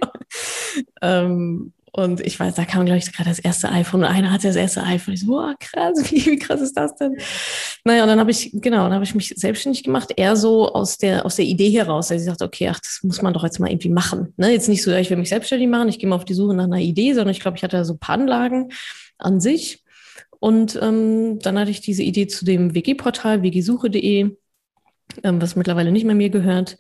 Ähm, 1.01 1.73
und 1.95 2.21
ich 2.21 2.41
weiß, 2.41 2.55
da 2.55 2.65
kam, 2.65 2.87
glaube 2.87 2.99
ich, 2.99 3.13
gerade 3.13 3.29
das 3.29 3.39
erste 3.39 3.71
iPhone 3.71 4.01
und 4.01 4.07
einer 4.07 4.33
hatte 4.33 4.47
das 4.47 4.57
erste 4.57 4.83
iPhone. 4.83 5.13
Ich 5.13 5.21
so, 5.21 5.27
boah, 5.27 5.55
krass, 5.61 6.03
wie, 6.11 6.25
wie 6.25 6.39
krass 6.39 6.63
ist 6.63 6.75
das 6.75 6.95
denn? 6.95 7.19
Naja, 7.85 8.03
und 8.03 8.09
dann 8.09 8.19
habe 8.19 8.31
ich, 8.31 8.51
genau, 8.55 8.85
dann 8.85 8.95
habe 8.95 9.05
ich 9.05 9.15
mich 9.15 9.35
selbstständig 9.37 9.85
gemacht, 9.85 10.11
eher 10.17 10.35
so 10.37 10.73
aus 10.73 10.97
der, 10.97 11.27
aus 11.27 11.37
der 11.37 11.45
Idee 11.45 11.69
heraus, 11.69 12.09
dass 12.09 12.23
ich 12.23 12.29
dachte, 12.29 12.47
okay, 12.47 12.69
ach, 12.69 12.81
das 12.81 13.01
muss 13.03 13.21
man 13.21 13.35
doch 13.35 13.45
jetzt 13.45 13.61
mal 13.61 13.71
irgendwie 13.71 13.91
machen. 13.91 14.33
Ne? 14.39 14.53
Jetzt 14.53 14.71
nicht 14.71 14.83
so, 14.83 14.91
ich 14.91 15.11
will 15.11 15.19
mich 15.19 15.29
selbstständig 15.29 15.69
machen, 15.69 15.91
ich 15.91 15.99
gehe 15.99 16.09
mal 16.09 16.17
auf 16.17 16.25
die 16.25 16.35
Suche 16.35 16.55
nach 16.55 16.65
einer 16.65 16.79
Idee, 16.79 17.13
sondern 17.13 17.33
ich 17.33 17.41
glaube, 17.41 17.59
ich 17.59 17.63
hatte 17.63 17.77
da 17.77 17.85
so 17.85 17.93
ein 17.95 17.99
paar 17.99 18.15
Anlagen 18.15 18.71
an 19.19 19.41
sich. 19.41 19.85
Und 20.41 20.79
ähm, 20.81 21.41
dann 21.41 21.59
hatte 21.59 21.71
ich 21.71 21.83
diese 21.83 22.03
Idee 22.03 22.27
zu 22.27 22.47
dem 22.47 22.75
WG-Portal, 22.75 23.43
wgsuche.de, 23.43 24.35
ähm, 25.23 25.43
was 25.43 25.57
mittlerweile 25.57 25.93
nicht 25.93 26.05
mehr 26.05 26.15
mir 26.15 26.31
gehört. 26.31 26.79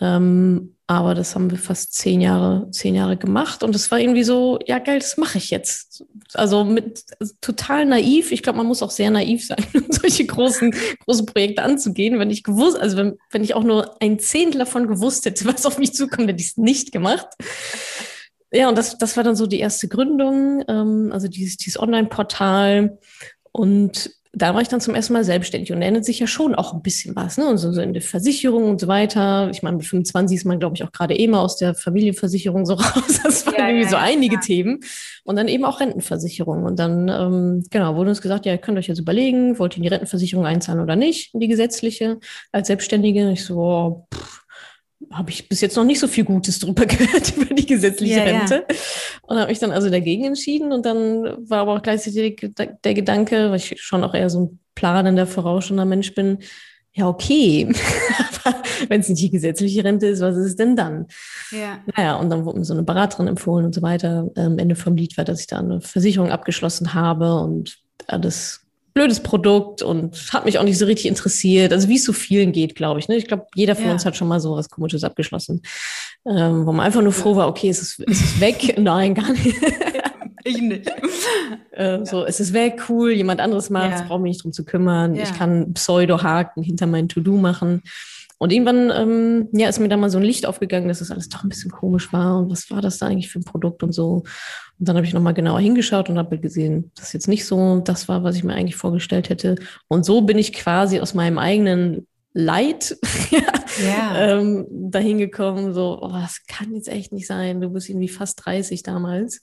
Ähm, 0.00 0.76
aber 0.88 1.14
das 1.14 1.34
haben 1.34 1.50
wir 1.50 1.58
fast 1.58 1.94
zehn 1.94 2.20
Jahre, 2.20 2.70
zehn 2.70 2.94
Jahre 2.94 3.16
gemacht. 3.16 3.64
Und 3.64 3.74
es 3.74 3.90
war 3.90 3.98
irgendwie 3.98 4.22
so, 4.22 4.60
ja 4.66 4.78
geil, 4.78 5.00
das 5.00 5.16
mache 5.16 5.38
ich 5.38 5.50
jetzt. 5.50 6.04
Also 6.34 6.62
mit 6.64 7.02
also 7.18 7.34
total 7.40 7.86
naiv. 7.86 8.30
Ich 8.30 8.42
glaube, 8.42 8.58
man 8.58 8.68
muss 8.68 8.82
auch 8.82 8.92
sehr 8.92 9.10
naiv 9.10 9.44
sein, 9.44 9.64
um 9.74 9.86
solche 9.90 10.26
großen, 10.26 10.72
großen 11.04 11.26
Projekte 11.26 11.62
anzugehen. 11.62 12.20
Wenn 12.20 12.30
ich 12.30 12.44
gewusst, 12.44 12.78
also 12.78 12.96
wenn, 12.96 13.18
wenn 13.32 13.42
ich 13.42 13.54
auch 13.54 13.64
nur 13.64 14.00
ein 14.00 14.20
Zehntel 14.20 14.60
davon 14.60 14.86
gewusst 14.86 15.24
hätte, 15.24 15.44
was 15.46 15.66
auf 15.66 15.78
mich 15.78 15.92
zukommt, 15.92 16.28
hätte 16.28 16.40
ich 16.40 16.50
es 16.50 16.56
nicht 16.56 16.92
gemacht. 16.92 17.26
Ja, 18.52 18.68
und 18.68 18.78
das, 18.78 18.96
das 18.96 19.16
war 19.16 19.24
dann 19.24 19.34
so 19.34 19.48
die 19.48 19.58
erste 19.58 19.88
Gründung, 19.88 20.62
ähm, 20.68 21.10
also 21.12 21.26
dieses, 21.26 21.56
dieses 21.56 21.80
Online-Portal. 21.80 22.98
Und 23.50 24.10
da 24.38 24.54
war 24.54 24.60
ich 24.60 24.68
dann 24.68 24.82
zum 24.82 24.94
ersten 24.94 25.14
Mal 25.14 25.24
selbstständig 25.24 25.72
und 25.72 25.80
ändert 25.80 26.04
sich 26.04 26.18
ja 26.18 26.26
schon 26.26 26.54
auch 26.54 26.74
ein 26.74 26.82
bisschen 26.82 27.16
was, 27.16 27.38
ne? 27.38 27.48
Und 27.48 27.56
so, 27.56 27.72
so 27.72 27.80
in 27.80 27.94
der 27.94 28.02
Versicherung 28.02 28.64
und 28.64 28.78
so 28.78 28.86
weiter. 28.86 29.48
Ich 29.50 29.62
meine, 29.62 29.78
mit 29.78 29.86
25 29.86 30.36
ist 30.36 30.44
man, 30.44 30.58
glaube 30.58 30.76
ich, 30.76 30.84
auch 30.84 30.92
gerade 30.92 31.16
eh 31.16 31.26
mal 31.26 31.40
aus 31.40 31.56
der 31.56 31.74
Familienversicherung 31.74 32.66
so 32.66 32.74
raus. 32.74 33.20
Das 33.24 33.46
waren 33.46 33.54
ja, 33.56 33.68
irgendwie 33.68 33.84
ja, 33.84 33.90
so 33.90 33.96
einige 33.96 34.34
ja. 34.34 34.40
Themen. 34.42 34.80
Und 35.24 35.36
dann 35.36 35.48
eben 35.48 35.64
auch 35.64 35.80
Rentenversicherung. 35.80 36.64
Und 36.64 36.78
dann, 36.78 37.08
ähm, 37.08 37.64
genau, 37.70 37.96
wurde 37.96 38.10
uns 38.10 38.20
gesagt, 38.20 38.44
ja, 38.44 38.52
ihr 38.52 38.58
könnt 38.58 38.76
euch 38.76 38.88
jetzt 38.88 39.00
überlegen, 39.00 39.58
wollt 39.58 39.72
ihr 39.72 39.78
in 39.78 39.84
die 39.84 39.88
Rentenversicherung 39.88 40.44
einzahlen 40.44 40.82
oder 40.82 40.96
nicht, 40.96 41.32
in 41.32 41.40
die 41.40 41.48
gesetzliche, 41.48 42.18
als 42.52 42.66
Selbstständige. 42.66 43.30
Ich 43.30 43.42
so, 43.42 43.58
oh, 43.58 44.06
pff, 44.14 44.45
habe 45.10 45.30
ich 45.30 45.48
bis 45.48 45.60
jetzt 45.60 45.76
noch 45.76 45.84
nicht 45.84 46.00
so 46.00 46.08
viel 46.08 46.24
Gutes 46.24 46.58
drüber 46.58 46.86
gehört 46.86 47.36
über 47.36 47.54
die 47.54 47.66
gesetzliche 47.66 48.18
ja, 48.18 48.24
Rente. 48.24 48.64
Ja. 48.68 48.76
Und 49.22 49.38
habe 49.38 49.48
mich 49.48 49.58
dann 49.58 49.72
also 49.72 49.90
dagegen 49.90 50.24
entschieden. 50.24 50.72
Und 50.72 50.86
dann 50.86 51.36
war 51.48 51.60
aber 51.60 51.74
auch 51.74 51.82
gleichzeitig 51.82 52.52
der 52.56 52.94
Gedanke, 52.94 53.50
weil 53.50 53.56
ich 53.56 53.74
schon 53.80 54.04
auch 54.04 54.14
eher 54.14 54.30
so 54.30 54.40
ein 54.40 54.58
planender, 54.74 55.26
vorausschauender 55.26 55.84
Mensch 55.84 56.14
bin, 56.14 56.38
ja, 56.96 57.08
okay. 57.08 57.68
Wenn 58.88 59.00
es 59.00 59.08
nicht 59.10 59.20
die 59.20 59.30
gesetzliche 59.30 59.84
Rente 59.84 60.06
ist, 60.06 60.22
was 60.22 60.36
ist 60.36 60.46
es 60.46 60.56
denn 60.56 60.76
dann? 60.76 61.06
Ja. 61.50 61.78
Naja, 61.94 62.16
und 62.16 62.30
dann 62.30 62.46
wurde 62.46 62.58
mir 62.58 62.64
so 62.64 62.72
eine 62.72 62.84
Beraterin 62.84 63.28
empfohlen 63.28 63.66
und 63.66 63.74
so 63.74 63.82
weiter. 63.82 64.30
Am 64.34 64.52
ähm, 64.52 64.58
Ende 64.58 64.76
vom 64.76 64.96
Lied 64.96 65.18
war, 65.18 65.24
dass 65.24 65.40
ich 65.40 65.46
da 65.46 65.58
eine 65.58 65.82
Versicherung 65.82 66.30
abgeschlossen 66.30 66.94
habe 66.94 67.34
und 67.34 67.78
alles 68.06 68.65
blödes 68.96 69.20
Produkt 69.20 69.82
und 69.82 70.32
hat 70.32 70.46
mich 70.46 70.58
auch 70.58 70.62
nicht 70.62 70.78
so 70.78 70.86
richtig 70.86 71.04
interessiert. 71.04 71.70
Also 71.70 71.86
wie 71.90 71.96
es 71.96 72.04
so 72.04 72.14
vielen 72.14 72.52
geht, 72.52 72.74
glaube 72.74 72.98
ich. 72.98 73.08
Ne? 73.08 73.16
Ich 73.16 73.26
glaube, 73.26 73.46
jeder 73.54 73.76
von 73.76 73.84
ja. 73.84 73.92
uns 73.92 74.06
hat 74.06 74.16
schon 74.16 74.26
mal 74.26 74.40
so 74.40 74.56
was 74.56 74.70
Komisches 74.70 75.04
abgeschlossen, 75.04 75.60
ähm, 76.24 76.64
wo 76.64 76.72
man 76.72 76.86
einfach 76.86 77.02
nur 77.02 77.12
froh 77.12 77.36
war, 77.36 77.46
okay, 77.46 77.68
ist 77.68 77.82
es, 77.82 77.98
ist 77.98 78.24
es 78.24 78.40
weg? 78.40 78.74
Nein, 78.78 79.12
gar 79.14 79.30
nicht. 79.32 79.54
ich 80.44 80.62
nicht. 80.62 80.90
äh, 81.72 82.06
so, 82.06 82.24
es 82.24 82.40
ist 82.40 82.54
weg, 82.54 82.84
cool, 82.88 83.12
jemand 83.12 83.42
anderes 83.42 83.68
macht, 83.68 83.98
ja. 83.98 84.04
brauche 84.08 84.22
mich 84.22 84.30
nicht 84.30 84.44
drum 84.44 84.54
zu 84.54 84.64
kümmern. 84.64 85.14
Ja. 85.14 85.24
Ich 85.24 85.34
kann 85.34 85.74
Pseudo-Haken 85.74 86.62
hinter 86.62 86.86
mein 86.86 87.10
To-Do 87.10 87.36
machen. 87.36 87.82
Und 88.38 88.52
irgendwann, 88.52 88.90
ähm, 88.90 89.48
ja, 89.52 89.68
ist 89.68 89.80
mir 89.80 89.88
da 89.88 89.96
mal 89.96 90.10
so 90.10 90.18
ein 90.18 90.24
Licht 90.24 90.46
aufgegangen, 90.46 90.88
dass 90.88 90.98
das 90.98 91.10
alles 91.10 91.28
doch 91.28 91.42
ein 91.42 91.48
bisschen 91.48 91.70
komisch 91.70 92.12
war. 92.12 92.38
Und 92.38 92.50
was 92.50 92.70
war 92.70 92.82
das 92.82 92.98
da 92.98 93.06
eigentlich 93.06 93.30
für 93.30 93.38
ein 93.38 93.44
Produkt 93.44 93.82
und 93.82 93.92
so. 93.92 94.24
Und 94.78 94.88
dann 94.88 94.96
habe 94.96 95.06
ich 95.06 95.14
nochmal 95.14 95.34
genauer 95.34 95.60
hingeschaut 95.60 96.10
und 96.10 96.18
habe 96.18 96.38
gesehen, 96.38 96.92
dass 96.96 97.14
jetzt 97.14 97.28
nicht 97.28 97.46
so 97.46 97.80
das 97.80 98.08
war, 98.08 98.24
was 98.24 98.36
ich 98.36 98.44
mir 98.44 98.54
eigentlich 98.54 98.76
vorgestellt 98.76 99.30
hätte. 99.30 99.56
Und 99.88 100.04
so 100.04 100.20
bin 100.20 100.36
ich 100.36 100.52
quasi 100.52 101.00
aus 101.00 101.14
meinem 101.14 101.38
eigenen 101.38 102.06
Leid 102.34 102.94
ja. 103.82 104.38
ähm, 104.38 104.66
dahin 104.70 105.16
gekommen, 105.16 105.72
so, 105.72 105.98
oh, 106.02 106.12
das 106.12 106.44
kann 106.46 106.74
jetzt 106.74 106.88
echt 106.88 107.12
nicht 107.12 107.26
sein. 107.26 107.62
Du 107.62 107.70
bist 107.70 107.88
irgendwie 107.88 108.08
fast 108.08 108.44
30 108.44 108.82
damals. 108.82 109.40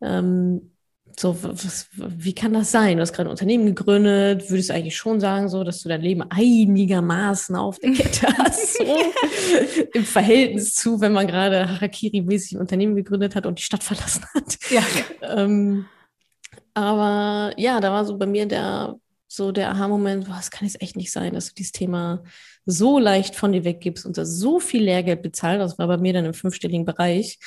Ähm, 0.00 0.70
so, 1.18 1.36
was, 1.42 1.88
wie 1.94 2.34
kann 2.34 2.52
das 2.52 2.70
sein? 2.70 2.96
Du 2.96 3.02
hast 3.02 3.12
gerade 3.12 3.28
ein 3.28 3.32
Unternehmen 3.32 3.66
gegründet. 3.66 4.50
Würdest 4.50 4.70
du 4.70 4.74
eigentlich 4.74 4.96
schon 4.96 5.20
sagen, 5.20 5.48
so, 5.48 5.64
dass 5.64 5.82
du 5.82 5.88
dein 5.88 6.00
Leben 6.00 6.22
einigermaßen 6.22 7.56
auf 7.56 7.78
der 7.78 7.92
Kette 7.92 8.26
hast? 8.38 8.78
So, 8.78 8.84
Im 9.94 10.04
Verhältnis 10.04 10.74
zu, 10.74 11.00
wenn 11.00 11.12
man 11.12 11.26
gerade 11.26 11.68
Harakiri-mäßig 11.68 12.56
ein 12.56 12.60
Unternehmen 12.60 12.96
gegründet 12.96 13.34
hat 13.34 13.46
und 13.46 13.58
die 13.58 13.62
Stadt 13.62 13.82
verlassen 13.82 14.24
hat. 14.34 14.58
Ja. 14.70 14.82
Ähm, 15.22 15.86
aber 16.74 17.52
ja, 17.56 17.80
da 17.80 17.92
war 17.92 18.04
so 18.04 18.16
bei 18.16 18.26
mir 18.26 18.46
der, 18.46 18.96
so 19.26 19.52
der 19.52 19.70
Aha-Moment, 19.70 20.28
was 20.28 20.50
kann 20.50 20.66
es 20.66 20.80
echt 20.80 20.96
nicht 20.96 21.12
sein, 21.12 21.34
dass 21.34 21.48
du 21.48 21.54
dieses 21.54 21.72
Thema 21.72 22.22
so 22.66 22.98
leicht 22.98 23.36
von 23.36 23.52
dir 23.52 23.64
weggibst 23.64 24.06
und 24.06 24.16
da 24.18 24.24
so 24.24 24.60
viel 24.60 24.84
Lehrgeld 24.84 25.22
bezahlt. 25.22 25.60
Das 25.60 25.78
war 25.78 25.86
bei 25.86 25.98
mir 25.98 26.12
dann 26.12 26.24
im 26.24 26.34
fünfstelligen 26.34 26.84
Bereich 26.84 27.38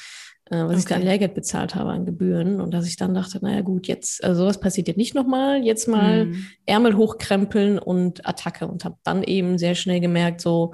was 0.49 0.63
okay. 0.63 0.77
ich 0.77 0.85
da 0.85 0.95
an 0.95 1.03
Lehrgeld 1.03 1.33
bezahlt 1.33 1.75
habe 1.75 1.91
an 1.91 2.05
Gebühren. 2.05 2.59
Und 2.59 2.73
dass 2.73 2.87
ich 2.87 2.97
dann 2.97 3.13
dachte, 3.13 3.39
naja 3.41 3.61
gut, 3.61 3.87
jetzt, 3.87 4.23
also 4.23 4.41
sowas 4.41 4.59
passiert 4.59 4.87
jetzt 4.87 4.97
nicht 4.97 5.15
nochmal, 5.15 5.63
jetzt 5.63 5.87
mal 5.87 6.25
mhm. 6.25 6.45
Ärmel 6.65 6.97
hochkrempeln 6.97 7.79
und 7.79 8.27
Attacke. 8.27 8.67
Und 8.67 8.85
habe 8.85 8.97
dann 9.03 9.23
eben 9.23 9.57
sehr 9.57 9.75
schnell 9.75 9.99
gemerkt, 9.99 10.41
so, 10.41 10.73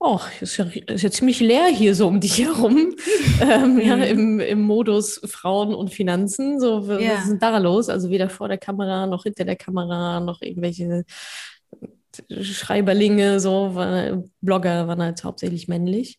ach, 0.00 0.30
ist 0.40 0.56
ja, 0.56 0.66
ist 0.86 1.02
ja 1.02 1.10
ziemlich 1.10 1.40
leer 1.40 1.66
hier 1.66 1.94
so 1.94 2.08
um 2.08 2.20
dich 2.20 2.38
herum. 2.38 2.94
ähm, 3.40 3.78
ja, 3.78 3.96
mhm. 3.96 4.02
im, 4.02 4.40
im 4.40 4.60
Modus 4.62 5.20
Frauen 5.24 5.74
und 5.74 5.90
Finanzen. 5.90 6.58
So, 6.58 6.88
was 6.88 7.02
ja. 7.02 7.14
ist 7.14 7.28
denn 7.28 7.38
da 7.38 7.58
los? 7.58 7.88
Also 7.88 8.10
weder 8.10 8.28
vor 8.30 8.48
der 8.48 8.58
Kamera 8.58 9.06
noch 9.06 9.24
hinter 9.24 9.44
der 9.44 9.56
Kamera 9.56 10.20
noch 10.20 10.42
irgendwelche 10.42 11.04
Schreiberlinge, 12.30 13.40
so, 13.40 13.72
Blogger 14.42 14.86
waren 14.86 15.02
halt 15.02 15.24
hauptsächlich 15.24 15.68
männlich. 15.68 16.18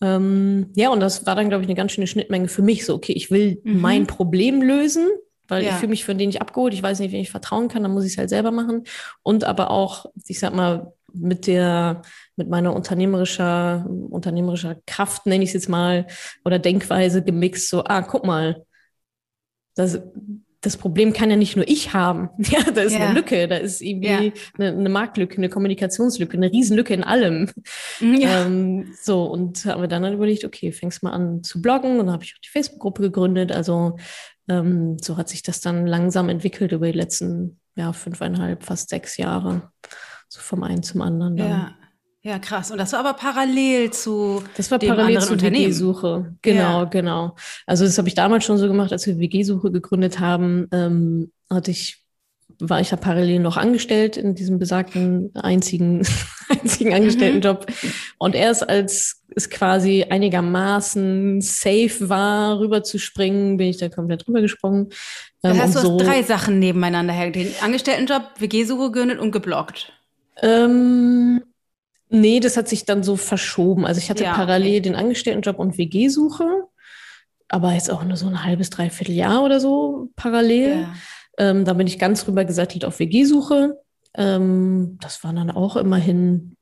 Ähm, 0.00 0.70
ja, 0.74 0.90
und 0.90 1.00
das 1.00 1.26
war 1.26 1.34
dann, 1.34 1.48
glaube 1.48 1.62
ich, 1.62 1.68
eine 1.68 1.76
ganz 1.76 1.92
schöne 1.92 2.06
Schnittmenge 2.06 2.48
für 2.48 2.62
mich. 2.62 2.84
So, 2.84 2.94
okay, 2.94 3.12
ich 3.12 3.30
will 3.30 3.60
mhm. 3.64 3.80
mein 3.80 4.06
Problem 4.06 4.62
lösen, 4.62 5.06
weil 5.48 5.64
ja. 5.64 5.70
ich 5.70 5.76
fühle 5.76 5.90
mich 5.90 6.04
für 6.04 6.14
den 6.14 6.28
nicht 6.28 6.40
abgeholt. 6.40 6.74
Ich 6.74 6.82
weiß 6.82 7.00
nicht, 7.00 7.12
wen 7.12 7.20
ich 7.20 7.30
vertrauen 7.30 7.68
kann, 7.68 7.82
dann 7.82 7.92
muss 7.92 8.04
ich 8.04 8.12
es 8.12 8.18
halt 8.18 8.30
selber 8.30 8.50
machen. 8.50 8.84
Und 9.22 9.44
aber 9.44 9.70
auch, 9.70 10.06
ich 10.26 10.38
sag 10.38 10.54
mal, 10.54 10.92
mit 11.12 11.46
der, 11.46 12.02
mit 12.36 12.48
meiner 12.50 12.74
unternehmerischer, 12.74 13.86
unternehmerischer 13.88 14.76
Kraft, 14.86 15.26
nenne 15.26 15.44
ich 15.44 15.50
es 15.50 15.54
jetzt 15.54 15.68
mal, 15.68 16.06
oder 16.44 16.58
Denkweise 16.58 17.22
gemixt, 17.22 17.70
so, 17.70 17.84
ah, 17.84 18.02
guck 18.02 18.26
mal, 18.26 18.66
das, 19.74 20.00
das 20.66 20.76
Problem 20.76 21.12
kann 21.12 21.30
ja 21.30 21.36
nicht 21.36 21.54
nur 21.54 21.66
ich 21.68 21.94
haben. 21.94 22.28
Ja, 22.38 22.60
da 22.70 22.82
ist 22.82 22.92
ja. 22.92 23.06
eine 23.06 23.14
Lücke, 23.14 23.46
da 23.46 23.56
ist 23.56 23.80
irgendwie 23.80 24.08
ja. 24.08 24.32
eine, 24.58 24.78
eine, 24.78 24.88
Marktlücke, 24.88 25.36
eine 25.36 25.48
Kommunikationslücke, 25.48 26.36
eine 26.36 26.50
Riesenlücke 26.50 26.92
in 26.92 27.04
allem. 27.04 27.50
Mhm, 28.00 28.14
ja. 28.14 28.44
Ähm, 28.44 28.92
so, 29.00 29.24
und 29.24 29.64
habe 29.64 29.86
dann 29.86 30.02
halt 30.04 30.14
überlegt, 30.14 30.44
okay, 30.44 30.72
fängst 30.72 31.02
mal 31.02 31.12
an 31.12 31.44
zu 31.44 31.62
bloggen 31.62 31.92
und 31.92 32.06
dann 32.06 32.12
habe 32.12 32.24
ich 32.24 32.34
auch 32.34 32.40
die 32.40 32.48
Facebook-Gruppe 32.48 33.02
gegründet. 33.02 33.52
Also 33.52 33.96
ähm, 34.48 34.98
so 35.00 35.16
hat 35.16 35.28
sich 35.28 35.42
das 35.42 35.60
dann 35.60 35.86
langsam 35.86 36.28
entwickelt 36.28 36.72
über 36.72 36.86
die 36.86 36.98
letzten 36.98 37.60
ja, 37.76 37.92
fünfeinhalb, 37.92 38.64
fast 38.64 38.88
sechs 38.88 39.16
Jahre. 39.16 39.70
So 40.28 40.40
vom 40.40 40.64
einen 40.64 40.82
zum 40.82 41.00
anderen. 41.00 41.36
Dann. 41.36 41.48
Ja. 41.48 41.74
Ja, 42.26 42.40
krass. 42.40 42.72
Und 42.72 42.78
das 42.78 42.92
war 42.92 42.98
aber 42.98 43.12
parallel 43.12 43.92
zu 43.92 44.42
Das 44.56 44.68
war 44.72 44.80
parallel 44.80 45.20
zur 45.20 45.40
WG-Suche. 45.40 46.34
Genau, 46.42 46.80
ja. 46.80 46.84
genau. 46.84 47.36
Also 47.66 47.84
das 47.84 47.96
habe 47.98 48.08
ich 48.08 48.16
damals 48.16 48.44
schon 48.44 48.58
so 48.58 48.66
gemacht, 48.66 48.90
als 48.90 49.06
wir 49.06 49.20
WG-Suche 49.20 49.70
gegründet 49.70 50.18
haben, 50.18 50.66
ähm, 50.72 51.30
hatte 51.48 51.70
ich 51.70 52.02
war 52.58 52.80
ich 52.80 52.90
ja 52.90 52.96
parallel 52.96 53.38
noch 53.38 53.56
angestellt 53.56 54.16
in 54.16 54.34
diesem 54.34 54.58
besagten 54.58 55.30
einzigen, 55.36 56.04
einzigen 56.48 56.94
Angestelltenjob. 56.94 57.68
Mhm. 57.68 57.92
Und 58.18 58.34
erst 58.34 58.68
als 58.68 59.22
es 59.36 59.48
quasi 59.48 60.06
einigermaßen 60.08 61.40
safe 61.42 62.08
war, 62.08 62.58
rüberzuspringen, 62.58 63.56
bin 63.56 63.68
ich 63.68 63.76
da 63.76 63.88
komplett 63.88 64.26
rübergesprungen. 64.26 64.88
Das 65.42 65.54
ähm, 65.54 65.62
heißt, 65.62 65.76
du 65.76 65.80
so 65.80 65.98
hast 66.00 66.06
drei 66.08 66.22
Sachen 66.24 66.58
nebeneinander 66.58 67.12
hergelegt. 67.12 67.62
Angestelltenjob, 67.62 68.40
WG-Suche 68.40 68.90
gegründet 68.90 69.20
und 69.20 69.30
geblockt. 69.30 69.92
Ähm, 70.42 71.42
Nee, 72.08 72.40
das 72.40 72.56
hat 72.56 72.68
sich 72.68 72.84
dann 72.84 73.02
so 73.02 73.16
verschoben. 73.16 73.84
Also 73.84 73.98
ich 73.98 74.10
hatte 74.10 74.24
ja, 74.24 74.34
parallel 74.34 74.74
okay. 74.74 74.80
den 74.80 74.94
Angestelltenjob 74.94 75.58
und 75.58 75.76
WG-Suche, 75.76 76.64
aber 77.48 77.72
jetzt 77.72 77.90
auch 77.90 78.04
nur 78.04 78.16
so 78.16 78.26
ein 78.26 78.44
halbes, 78.44 78.70
dreiviertel 78.70 79.14
Jahr 79.14 79.42
oder 79.42 79.60
so 79.60 80.10
parallel. 80.16 80.80
Ja. 80.80 80.94
Ähm, 81.38 81.64
da 81.64 81.72
bin 81.74 81.86
ich 81.86 81.98
ganz 81.98 82.26
rüber 82.26 82.44
gesattelt 82.44 82.84
auf 82.84 82.98
WG-Suche. 82.98 83.76
Ähm, 84.14 84.98
das 85.00 85.22
waren 85.24 85.36
dann 85.36 85.50
auch 85.50 85.76
immerhin 85.76 86.55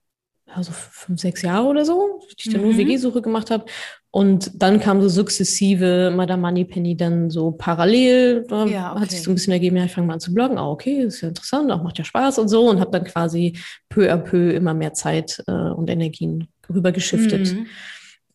ja, 0.54 0.62
so 0.62 0.72
fünf, 0.72 1.20
sechs 1.20 1.42
Jahre 1.42 1.66
oder 1.66 1.84
so, 1.84 2.20
dass 2.22 2.46
ich 2.46 2.52
dann 2.52 2.62
mhm. 2.62 2.68
nur 2.68 2.76
WG-Suche 2.78 3.22
gemacht 3.22 3.50
habe. 3.50 3.64
Und 4.10 4.62
dann 4.62 4.78
kam 4.78 5.02
so 5.02 5.08
sukzessive 5.08 6.12
Madame 6.14 6.42
Moneypenny 6.42 6.96
dann 6.96 7.30
so 7.30 7.50
parallel. 7.50 8.44
Da 8.48 8.64
ja, 8.66 8.92
okay. 8.92 9.00
hat 9.00 9.10
sich 9.10 9.22
so 9.22 9.30
ein 9.30 9.34
bisschen 9.34 9.52
ergeben, 9.52 9.76
ja, 9.76 9.86
ich 9.86 9.92
fange 9.92 10.06
mal 10.06 10.14
an 10.14 10.20
zu 10.20 10.32
bloggen. 10.32 10.56
Ah, 10.56 10.70
okay, 10.70 11.02
ist 11.02 11.20
ja 11.20 11.28
interessant, 11.28 11.70
auch 11.72 11.82
macht 11.82 11.98
ja 11.98 12.04
Spaß 12.04 12.38
und 12.38 12.48
so. 12.48 12.68
Und 12.68 12.78
habe 12.78 12.92
dann 12.92 13.04
quasi 13.04 13.58
peu 13.88 14.12
à 14.12 14.16
peu 14.16 14.52
immer 14.52 14.72
mehr 14.72 14.92
Zeit 14.94 15.42
äh, 15.48 15.52
und 15.52 15.90
Energien 15.90 16.46
rübergeschiftet, 16.72 17.54
mhm. 17.54 17.66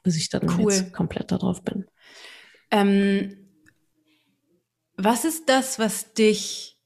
bis 0.03 0.17
ich 0.17 0.29
dann 0.29 0.49
cool. 0.57 0.71
jetzt 0.71 0.91
komplett 0.91 1.31
darauf 1.31 1.63
bin. 1.63 1.85
Ähm, 2.71 3.37
was 4.97 5.23
ist 5.23 5.47
das, 5.47 5.79
was 5.79 6.13
dich 6.13 6.77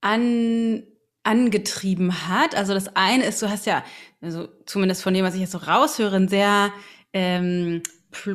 an 0.00 0.82
angetrieben 1.24 2.28
hat. 2.28 2.54
Also 2.54 2.74
das 2.74 2.96
eine 2.96 3.24
ist, 3.24 3.40
du 3.42 3.48
hast 3.48 3.66
ja, 3.66 3.84
also 4.20 4.48
zumindest 4.66 5.02
von 5.02 5.14
dem, 5.14 5.24
was 5.24 5.34
ich 5.34 5.40
jetzt 5.40 5.52
so 5.52 5.58
raushöre, 5.58 6.16
ein 6.16 6.28
sehr 6.28 6.72
ähm, 7.12 7.82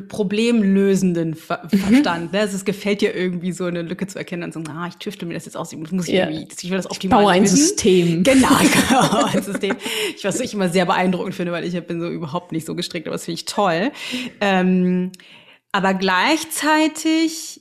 problemlösenden 0.08 1.34
Ver 1.34 1.68
mhm. 1.70 1.78
Verstand. 1.78 2.32
Ne? 2.32 2.40
Also 2.40 2.56
es 2.56 2.64
gefällt 2.64 3.00
dir 3.00 3.14
irgendwie 3.14 3.52
so 3.52 3.64
eine 3.64 3.82
Lücke 3.82 4.06
zu 4.06 4.18
erkennen 4.18 4.42
und 4.42 4.52
so, 4.52 4.60
ah, 4.72 4.86
ich 4.88 4.96
tüfte 4.96 5.24
mir 5.24 5.34
das 5.34 5.44
jetzt 5.44 5.56
aus, 5.56 5.72
ich 5.72 5.78
muss 5.78 6.08
ich 6.08 6.14
yeah. 6.14 6.28
irgendwie, 6.28 6.48
ich 6.60 6.70
will 6.70 6.76
das 6.76 6.90
optimal 6.90 7.20
Ich 7.20 7.24
baue 7.24 7.32
ein. 7.32 7.46
System. 7.46 8.22
Genau, 8.24 8.48
genau, 8.88 9.24
ein 9.24 9.42
System. 9.42 9.76
Ich 10.16 10.24
was 10.24 10.40
ich 10.40 10.54
immer 10.54 10.68
sehr 10.68 10.84
beeindruckend 10.84 11.34
finde, 11.34 11.52
weil 11.52 11.64
ich 11.64 11.80
bin 11.86 12.00
so 12.00 12.08
überhaupt 12.08 12.52
nicht 12.52 12.66
so 12.66 12.74
gestrickt, 12.74 13.06
aber 13.06 13.14
das 13.14 13.24
finde 13.24 13.36
ich 13.36 13.44
toll. 13.44 13.92
Ähm, 14.40 15.12
aber 15.70 15.94
gleichzeitig 15.94 17.60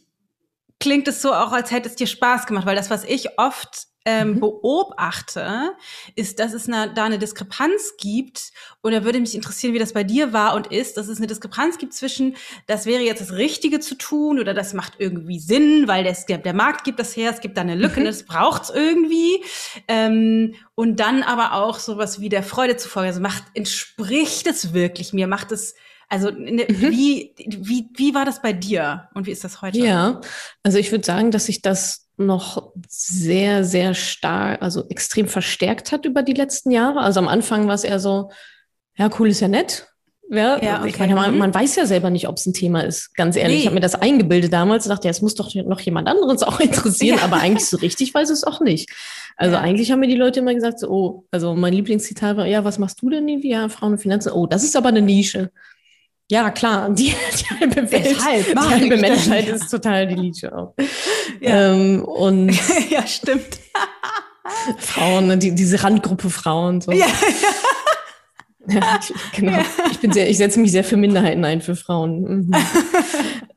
klingt 0.80 1.08
es 1.08 1.22
so 1.22 1.34
auch, 1.34 1.52
als 1.52 1.72
hätte 1.72 1.88
es 1.88 1.96
dir 1.96 2.08
Spaß 2.08 2.48
gemacht, 2.48 2.66
weil 2.66 2.76
das, 2.76 2.90
was 2.90 3.04
ich 3.04 3.38
oft 3.38 3.88
ähm, 4.08 4.36
mhm. 4.36 4.40
beobachte, 4.40 5.74
ist, 6.16 6.40
dass 6.40 6.54
es 6.54 6.70
eine, 6.70 6.94
da 6.94 7.04
eine 7.04 7.20
Diskrepanz 7.20 7.96
gibt. 7.98 8.54
Und 8.82 8.94
da 8.94 9.04
würde 9.04 9.20
mich 9.20 9.36
interessieren, 9.36 9.74
wie 9.74 9.80
das 9.80 9.92
bei 9.92 10.06
dir 10.06 10.32
war 10.32 10.56
und 10.56 10.68
ist, 10.68 10.96
dass 10.96 11.10
es 11.10 11.18
eine 11.18 11.28
Diskrepanz 11.28 11.78
gibt 11.78 11.94
zwischen, 11.94 12.38
das 12.68 12.86
wäre 12.86 13.04
jetzt 13.04 13.20
das 13.20 13.34
Richtige 13.34 13.82
zu 13.82 13.96
tun 13.96 14.40
oder 14.40 14.54
das 14.54 14.74
macht 14.74 14.94
irgendwie 14.98 15.40
Sinn, 15.40 15.90
weil 15.90 16.06
das, 16.06 16.26
der 16.26 16.54
Markt 16.54 16.86
gibt 16.86 17.00
das 17.00 17.18
her, 17.18 17.32
es 17.34 17.42
gibt 17.42 17.58
da 17.58 17.62
eine 17.62 17.76
Lücke, 17.76 18.00
mhm. 18.00 18.06
das 18.06 18.24
braucht's 18.24 18.70
irgendwie. 18.70 19.44
Ähm, 19.90 20.56
und 20.74 21.02
dann 21.02 21.22
aber 21.22 21.52
auch 21.52 21.78
sowas 21.78 22.22
wie 22.22 22.30
der 22.30 22.44
Freude 22.44 22.78
zufolge. 22.78 23.10
Also 23.10 23.20
macht, 23.20 23.44
entspricht 23.56 24.48
es 24.48 24.74
wirklich 24.74 25.12
mir? 25.12 25.28
Macht 25.28 25.52
es 25.52 25.76
also 26.08 26.32
ne, 26.32 26.66
mhm. 26.70 26.92
wie, 26.92 27.36
wie, 27.46 27.90
wie 27.94 28.16
war 28.16 28.24
das 28.24 28.42
bei 28.42 28.54
dir 28.54 29.10
und 29.14 29.28
wie 29.28 29.32
ist 29.32 29.44
das 29.44 29.62
heute? 29.62 29.80
Ja, 29.80 30.22
also 30.64 30.78
ich 30.78 30.92
würde 30.92 31.04
sagen, 31.06 31.32
dass 31.32 31.48
sich 31.48 31.62
das 31.62 32.07
noch 32.18 32.74
sehr, 32.88 33.64
sehr 33.64 33.94
stark, 33.94 34.62
also 34.62 34.88
extrem 34.90 35.28
verstärkt 35.28 35.92
hat 35.92 36.06
über 36.06 36.24
die 36.24 36.34
letzten 36.34 36.72
Jahre. 36.72 37.02
Also 37.02 37.20
am 37.20 37.28
Anfang 37.28 37.68
war 37.68 37.76
es 37.76 37.84
eher 37.84 38.00
so, 38.00 38.32
ja, 38.98 39.10
cool 39.20 39.30
ist 39.30 39.40
ja 39.40 39.48
nett. 39.48 39.88
Ja, 40.30 40.62
ja 40.62 40.80
okay. 40.80 40.90
ich 40.90 41.00
meine, 41.00 41.16
man, 41.16 41.34
mhm. 41.34 41.38
man, 41.38 41.54
weiß 41.54 41.76
ja 41.78 41.86
selber 41.86 42.10
nicht, 42.10 42.28
ob 42.28 42.38
es 42.38 42.46
ein 42.46 42.54
Thema 42.54 42.82
ist. 42.82 43.16
Ganz 43.16 43.36
ehrlich, 43.36 43.56
nee. 43.56 43.60
ich 43.62 43.66
habe 43.68 43.76
mir 43.76 43.82
das 43.82 43.96
eingebildet 43.96 44.52
damals 44.52 44.86
und 44.86 44.90
dachte, 44.90 45.08
ja, 45.08 45.12
es 45.12 45.22
muss 45.22 45.36
doch 45.36 45.54
noch 45.54 45.80
jemand 45.80 46.10
anderes 46.10 46.44
auch 46.44 46.60
interessieren, 46.60 47.20
ja. 47.20 47.24
aber 47.24 47.38
eigentlich 47.38 47.68
so 47.68 47.78
richtig 47.78 48.14
weiß 48.14 48.30
es 48.30 48.44
auch 48.44 48.60
nicht. 48.60 48.90
Also 49.38 49.56
ja. 49.56 49.62
eigentlich 49.62 49.92
haben 49.92 50.00
mir 50.00 50.08
die 50.08 50.16
Leute 50.16 50.40
immer 50.40 50.54
gesagt, 50.54 50.80
so, 50.80 50.90
oh, 50.90 51.26
also 51.32 51.56
mein 51.56 51.74
Lieblingszitat 51.74 52.36
war, 52.36 52.46
ja, 52.46 52.64
was 52.64 52.80
machst 52.80 53.02
du 53.02 53.10
denn 53.10 53.28
irgendwie? 53.28 53.52
Ja, 53.52 53.70
Frauen 53.70 53.94
und 53.94 54.00
Finanzen. 54.00 54.32
Oh, 54.32 54.48
das 54.48 54.64
ist 54.64 54.76
aber 54.76 54.90
eine 54.90 55.02
Nische. 55.02 55.52
Ja, 56.30 56.52
klar, 56.52 56.90
die, 56.90 57.14
die 57.40 57.60
halbe 57.60 57.92
Welt, 57.92 58.06
Deshalb 58.06 58.46
die 58.48 58.58
halbe 58.58 58.98
Menschheit 58.98 59.48
ist 59.48 59.70
total 59.70 60.08
die 60.08 60.16
Lidsche 60.16 60.54
auch. 60.56 60.74
Ja. 61.40 61.74
Ähm, 61.74 62.04
und 62.04 62.52
ja, 62.90 63.06
stimmt. 63.06 63.60
Frauen, 64.78 65.28
ne, 65.28 65.38
die, 65.38 65.54
diese 65.54 65.84
Randgruppe 65.84 66.30
Frauen. 66.30 66.82
So. 66.82 66.92
Ja, 66.92 67.06
ja. 68.68 69.00
ich, 69.00 69.14
genau. 69.36 69.60
Ich 69.92 70.00
bin 70.00 70.12
sehr, 70.12 70.30
ich 70.30 70.38
setze 70.38 70.60
mich 70.60 70.72
sehr 70.72 70.84
für 70.84 70.98
Minderheiten 70.98 71.44
ein, 71.46 71.62
für 71.62 71.76
Frauen. 71.76 72.22
Mhm. 72.22 72.52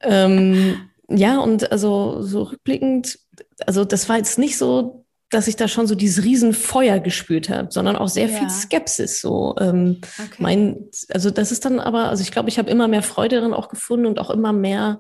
ähm, 0.02 0.76
ja, 1.08 1.38
und 1.38 1.72
also 1.72 2.22
so 2.22 2.42
rückblickend, 2.44 3.18
also 3.66 3.84
das 3.84 4.08
war 4.08 4.16
jetzt 4.16 4.38
nicht 4.38 4.56
so 4.56 5.00
dass 5.30 5.46
ich 5.46 5.54
da 5.54 5.68
schon 5.68 5.86
so 5.86 5.94
dieses 5.94 6.24
Riesenfeuer 6.24 6.98
gespürt 6.98 7.48
habe, 7.48 7.68
sondern 7.70 7.96
auch 7.96 8.08
sehr 8.08 8.28
ja. 8.28 8.36
viel 8.36 8.50
Skepsis. 8.50 9.20
So, 9.20 9.54
ähm, 9.60 10.00
okay. 10.18 10.28
mein, 10.38 10.88
also 11.08 11.30
das 11.30 11.52
ist 11.52 11.64
dann 11.64 11.78
aber, 11.78 12.08
also 12.08 12.22
ich 12.22 12.32
glaube, 12.32 12.48
ich 12.48 12.58
habe 12.58 12.68
immer 12.68 12.88
mehr 12.88 13.02
Freude 13.02 13.36
darin 13.36 13.54
auch 13.54 13.68
gefunden 13.68 14.06
und 14.06 14.18
auch 14.18 14.30
immer 14.30 14.52
mehr 14.52 14.98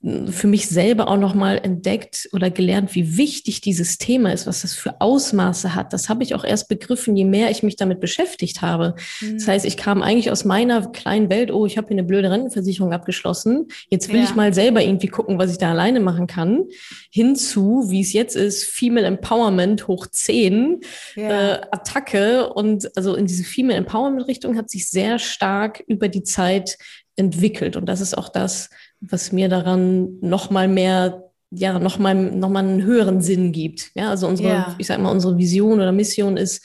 für 0.00 0.46
mich 0.46 0.68
selber 0.68 1.08
auch 1.08 1.16
nochmal 1.16 1.58
entdeckt 1.60 2.28
oder 2.32 2.50
gelernt, 2.50 2.94
wie 2.94 3.16
wichtig 3.16 3.60
dieses 3.60 3.98
Thema 3.98 4.32
ist, 4.32 4.46
was 4.46 4.62
das 4.62 4.74
für 4.74 5.00
Ausmaße 5.00 5.74
hat. 5.74 5.92
Das 5.92 6.08
habe 6.08 6.22
ich 6.22 6.36
auch 6.36 6.44
erst 6.44 6.68
begriffen, 6.68 7.16
je 7.16 7.24
mehr 7.24 7.50
ich 7.50 7.64
mich 7.64 7.74
damit 7.74 7.98
beschäftigt 7.98 8.62
habe. 8.62 8.94
Mhm. 9.20 9.38
Das 9.38 9.48
heißt, 9.48 9.64
ich 9.64 9.76
kam 9.76 10.02
eigentlich 10.02 10.30
aus 10.30 10.44
meiner 10.44 10.88
kleinen 10.92 11.30
Welt, 11.30 11.50
oh, 11.50 11.66
ich 11.66 11.76
habe 11.76 11.88
hier 11.88 11.96
eine 11.96 12.04
blöde 12.04 12.30
Rentenversicherung 12.30 12.92
abgeschlossen. 12.92 13.66
Jetzt 13.90 14.08
will 14.08 14.20
ja. 14.20 14.24
ich 14.24 14.36
mal 14.36 14.54
selber 14.54 14.82
irgendwie 14.82 15.08
gucken, 15.08 15.36
was 15.36 15.50
ich 15.50 15.58
da 15.58 15.72
alleine 15.72 15.98
machen 15.98 16.28
kann. 16.28 16.66
Hinzu, 17.10 17.86
wie 17.88 18.00
es 18.00 18.12
jetzt 18.12 18.36
ist, 18.36 18.66
Female 18.66 19.06
Empowerment 19.06 19.88
hoch 19.88 20.06
10, 20.06 20.78
ja. 21.16 21.54
äh, 21.54 21.60
Attacke. 21.72 22.52
Und 22.52 22.96
also 22.96 23.16
in 23.16 23.26
diese 23.26 23.42
Female 23.42 23.78
Empowerment 23.78 24.28
Richtung 24.28 24.56
hat 24.56 24.70
sich 24.70 24.88
sehr 24.88 25.18
stark 25.18 25.82
über 25.88 26.06
die 26.06 26.22
Zeit 26.22 26.78
entwickelt. 27.16 27.76
Und 27.76 27.86
das 27.86 28.00
ist 28.00 28.16
auch 28.16 28.28
das, 28.28 28.70
was 29.00 29.32
mir 29.32 29.48
daran 29.48 30.18
noch 30.20 30.50
mal 30.50 30.68
mehr 30.68 31.24
ja 31.50 31.78
noch 31.78 31.98
mal 31.98 32.14
noch 32.14 32.50
mal 32.50 32.64
einen 32.64 32.82
höheren 32.82 33.20
Sinn 33.20 33.52
gibt. 33.52 33.90
Ja, 33.94 34.10
also 34.10 34.26
unsere 34.28 34.48
yeah. 34.48 34.74
ich 34.78 34.86
sag 34.86 35.00
mal 35.00 35.10
unsere 35.10 35.38
Vision 35.38 35.74
oder 35.80 35.92
Mission 35.92 36.36
ist 36.36 36.64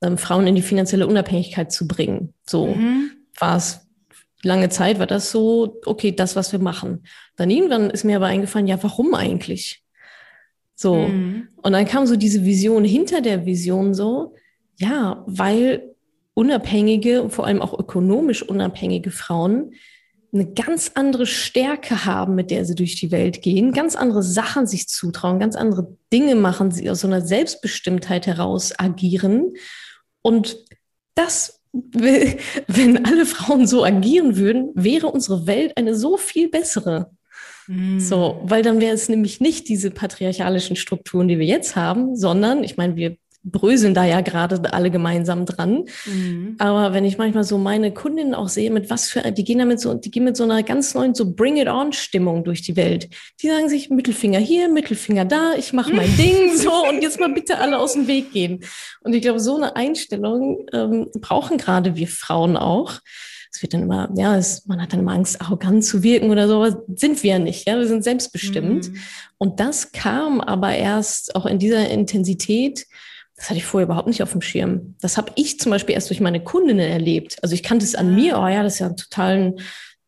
ähm, 0.00 0.16
Frauen 0.16 0.46
in 0.46 0.54
die 0.54 0.62
finanzielle 0.62 1.06
Unabhängigkeit 1.06 1.70
zu 1.70 1.86
bringen. 1.86 2.32
So 2.46 2.68
mhm. 2.68 3.10
war 3.38 3.56
es 3.56 3.80
lange 4.42 4.70
Zeit 4.70 4.98
war 4.98 5.06
das 5.06 5.30
so 5.30 5.80
okay, 5.84 6.12
das 6.12 6.34
was 6.34 6.52
wir 6.52 6.60
machen. 6.60 7.04
Dann 7.36 7.50
irgendwann 7.50 7.90
ist 7.90 8.04
mir 8.04 8.16
aber 8.16 8.26
eingefallen, 8.26 8.66
ja, 8.66 8.82
warum 8.82 9.14
eigentlich? 9.14 9.84
So 10.74 10.96
mhm. 10.96 11.48
und 11.62 11.72
dann 11.72 11.86
kam 11.86 12.06
so 12.06 12.16
diese 12.16 12.44
Vision 12.44 12.84
hinter 12.84 13.20
der 13.20 13.44
Vision 13.44 13.92
so, 13.92 14.34
ja, 14.76 15.22
weil 15.26 15.92
unabhängige, 16.34 17.28
vor 17.28 17.46
allem 17.46 17.60
auch 17.60 17.78
ökonomisch 17.78 18.42
unabhängige 18.42 19.10
Frauen 19.10 19.72
eine 20.32 20.46
ganz 20.52 20.92
andere 20.94 21.26
Stärke 21.26 22.06
haben, 22.06 22.34
mit 22.34 22.50
der 22.50 22.64
sie 22.64 22.74
durch 22.74 22.96
die 22.96 23.10
Welt 23.10 23.42
gehen, 23.42 23.72
ganz 23.72 23.96
andere 23.96 24.22
Sachen 24.22 24.66
sich 24.66 24.88
zutrauen, 24.88 25.38
ganz 25.38 25.56
andere 25.56 25.96
Dinge 26.10 26.36
machen, 26.36 26.70
sie 26.70 26.88
aus 26.88 27.00
so 27.00 27.06
einer 27.06 27.20
Selbstbestimmtheit 27.20 28.26
heraus 28.26 28.72
agieren. 28.78 29.52
Und 30.22 30.56
das, 31.14 31.60
wenn 31.72 33.04
alle 33.04 33.26
Frauen 33.26 33.66
so 33.66 33.84
agieren 33.84 34.36
würden, 34.36 34.70
wäre 34.74 35.08
unsere 35.08 35.46
Welt 35.46 35.76
eine 35.76 35.94
so 35.94 36.16
viel 36.16 36.48
bessere. 36.48 37.10
Mm. 37.66 37.98
So, 37.98 38.40
weil 38.44 38.62
dann 38.62 38.80
wäre 38.80 38.94
es 38.94 39.10
nämlich 39.10 39.40
nicht 39.40 39.68
diese 39.68 39.90
patriarchalischen 39.90 40.76
Strukturen, 40.76 41.28
die 41.28 41.38
wir 41.38 41.46
jetzt 41.46 41.76
haben, 41.76 42.16
sondern, 42.16 42.64
ich 42.64 42.78
meine, 42.78 42.96
wir 42.96 43.16
bröseln 43.44 43.94
da 43.94 44.04
ja 44.04 44.20
gerade 44.20 44.72
alle 44.72 44.90
gemeinsam 44.90 45.46
dran. 45.46 45.84
Mhm. 46.06 46.56
Aber 46.58 46.94
wenn 46.94 47.04
ich 47.04 47.18
manchmal 47.18 47.44
so 47.44 47.58
meine 47.58 47.92
Kundinnen 47.92 48.34
auch 48.34 48.48
sehe, 48.48 48.70
mit 48.70 48.88
was 48.88 49.08
für, 49.08 49.20
die 49.32 49.44
gehen 49.44 49.58
damit 49.58 49.80
so, 49.80 49.94
die 49.94 50.10
gehen 50.10 50.24
mit 50.24 50.36
so 50.36 50.44
einer 50.44 50.62
ganz 50.62 50.94
neuen 50.94 51.14
so 51.14 51.32
Bring 51.32 51.56
it 51.56 51.68
on 51.68 51.92
Stimmung 51.92 52.44
durch 52.44 52.62
die 52.62 52.76
Welt. 52.76 53.08
Die 53.40 53.48
sagen 53.48 53.68
sich 53.68 53.90
Mittelfinger 53.90 54.38
hier, 54.38 54.68
Mittelfinger 54.68 55.24
da, 55.24 55.54
ich 55.54 55.72
mache 55.72 55.92
mein 55.92 56.16
Ding 56.16 56.56
so 56.56 56.88
und 56.88 57.02
jetzt 57.02 57.18
mal 57.18 57.32
bitte 57.32 57.58
alle 57.58 57.78
aus 57.78 57.94
dem 57.94 58.06
Weg 58.06 58.32
gehen. 58.32 58.64
Und 59.00 59.12
ich 59.12 59.22
glaube, 59.22 59.40
so 59.40 59.56
eine 59.56 59.74
Einstellung 59.74 60.66
ähm, 60.72 61.08
brauchen 61.20 61.58
gerade 61.58 61.96
wir 61.96 62.08
Frauen 62.08 62.56
auch. 62.56 63.00
Es 63.52 63.60
wird 63.60 63.74
dann 63.74 63.82
immer, 63.82 64.08
ja, 64.16 64.36
es, 64.38 64.66
man 64.66 64.80
hat 64.80 64.92
dann 64.92 65.00
immer 65.00 65.12
Angst, 65.12 65.40
arrogant 65.40 65.84
zu 65.84 66.02
wirken 66.02 66.30
oder 66.30 66.48
sowas. 66.48 66.76
Sind 66.94 67.22
wir 67.22 67.32
ja 67.32 67.38
nicht, 67.38 67.68
ja, 67.68 67.76
wir 67.76 67.86
sind 67.86 68.02
selbstbestimmt. 68.02 68.88
Mhm. 68.88 68.96
Und 69.36 69.60
das 69.60 69.92
kam 69.92 70.40
aber 70.40 70.74
erst 70.74 71.34
auch 71.34 71.44
in 71.44 71.58
dieser 71.58 71.90
Intensität 71.90 72.86
das 73.42 73.50
hatte 73.50 73.58
ich 73.58 73.64
vorher 73.64 73.86
überhaupt 73.86 74.06
nicht 74.06 74.22
auf 74.22 74.30
dem 74.30 74.40
Schirm. 74.40 74.94
Das 75.00 75.16
habe 75.16 75.32
ich 75.34 75.58
zum 75.58 75.70
Beispiel 75.70 75.96
erst 75.96 76.08
durch 76.10 76.20
meine 76.20 76.44
Kundinnen 76.44 76.88
erlebt. 76.88 77.38
Also 77.42 77.56
ich 77.56 77.64
kannte 77.64 77.84
es 77.84 77.96
an 77.96 78.14
mir, 78.14 78.38
oh 78.38 78.46
ja, 78.46 78.62
das 78.62 78.74
ist 78.74 78.78
ja 78.78 78.86
ein 78.86 78.96
total 78.96 79.56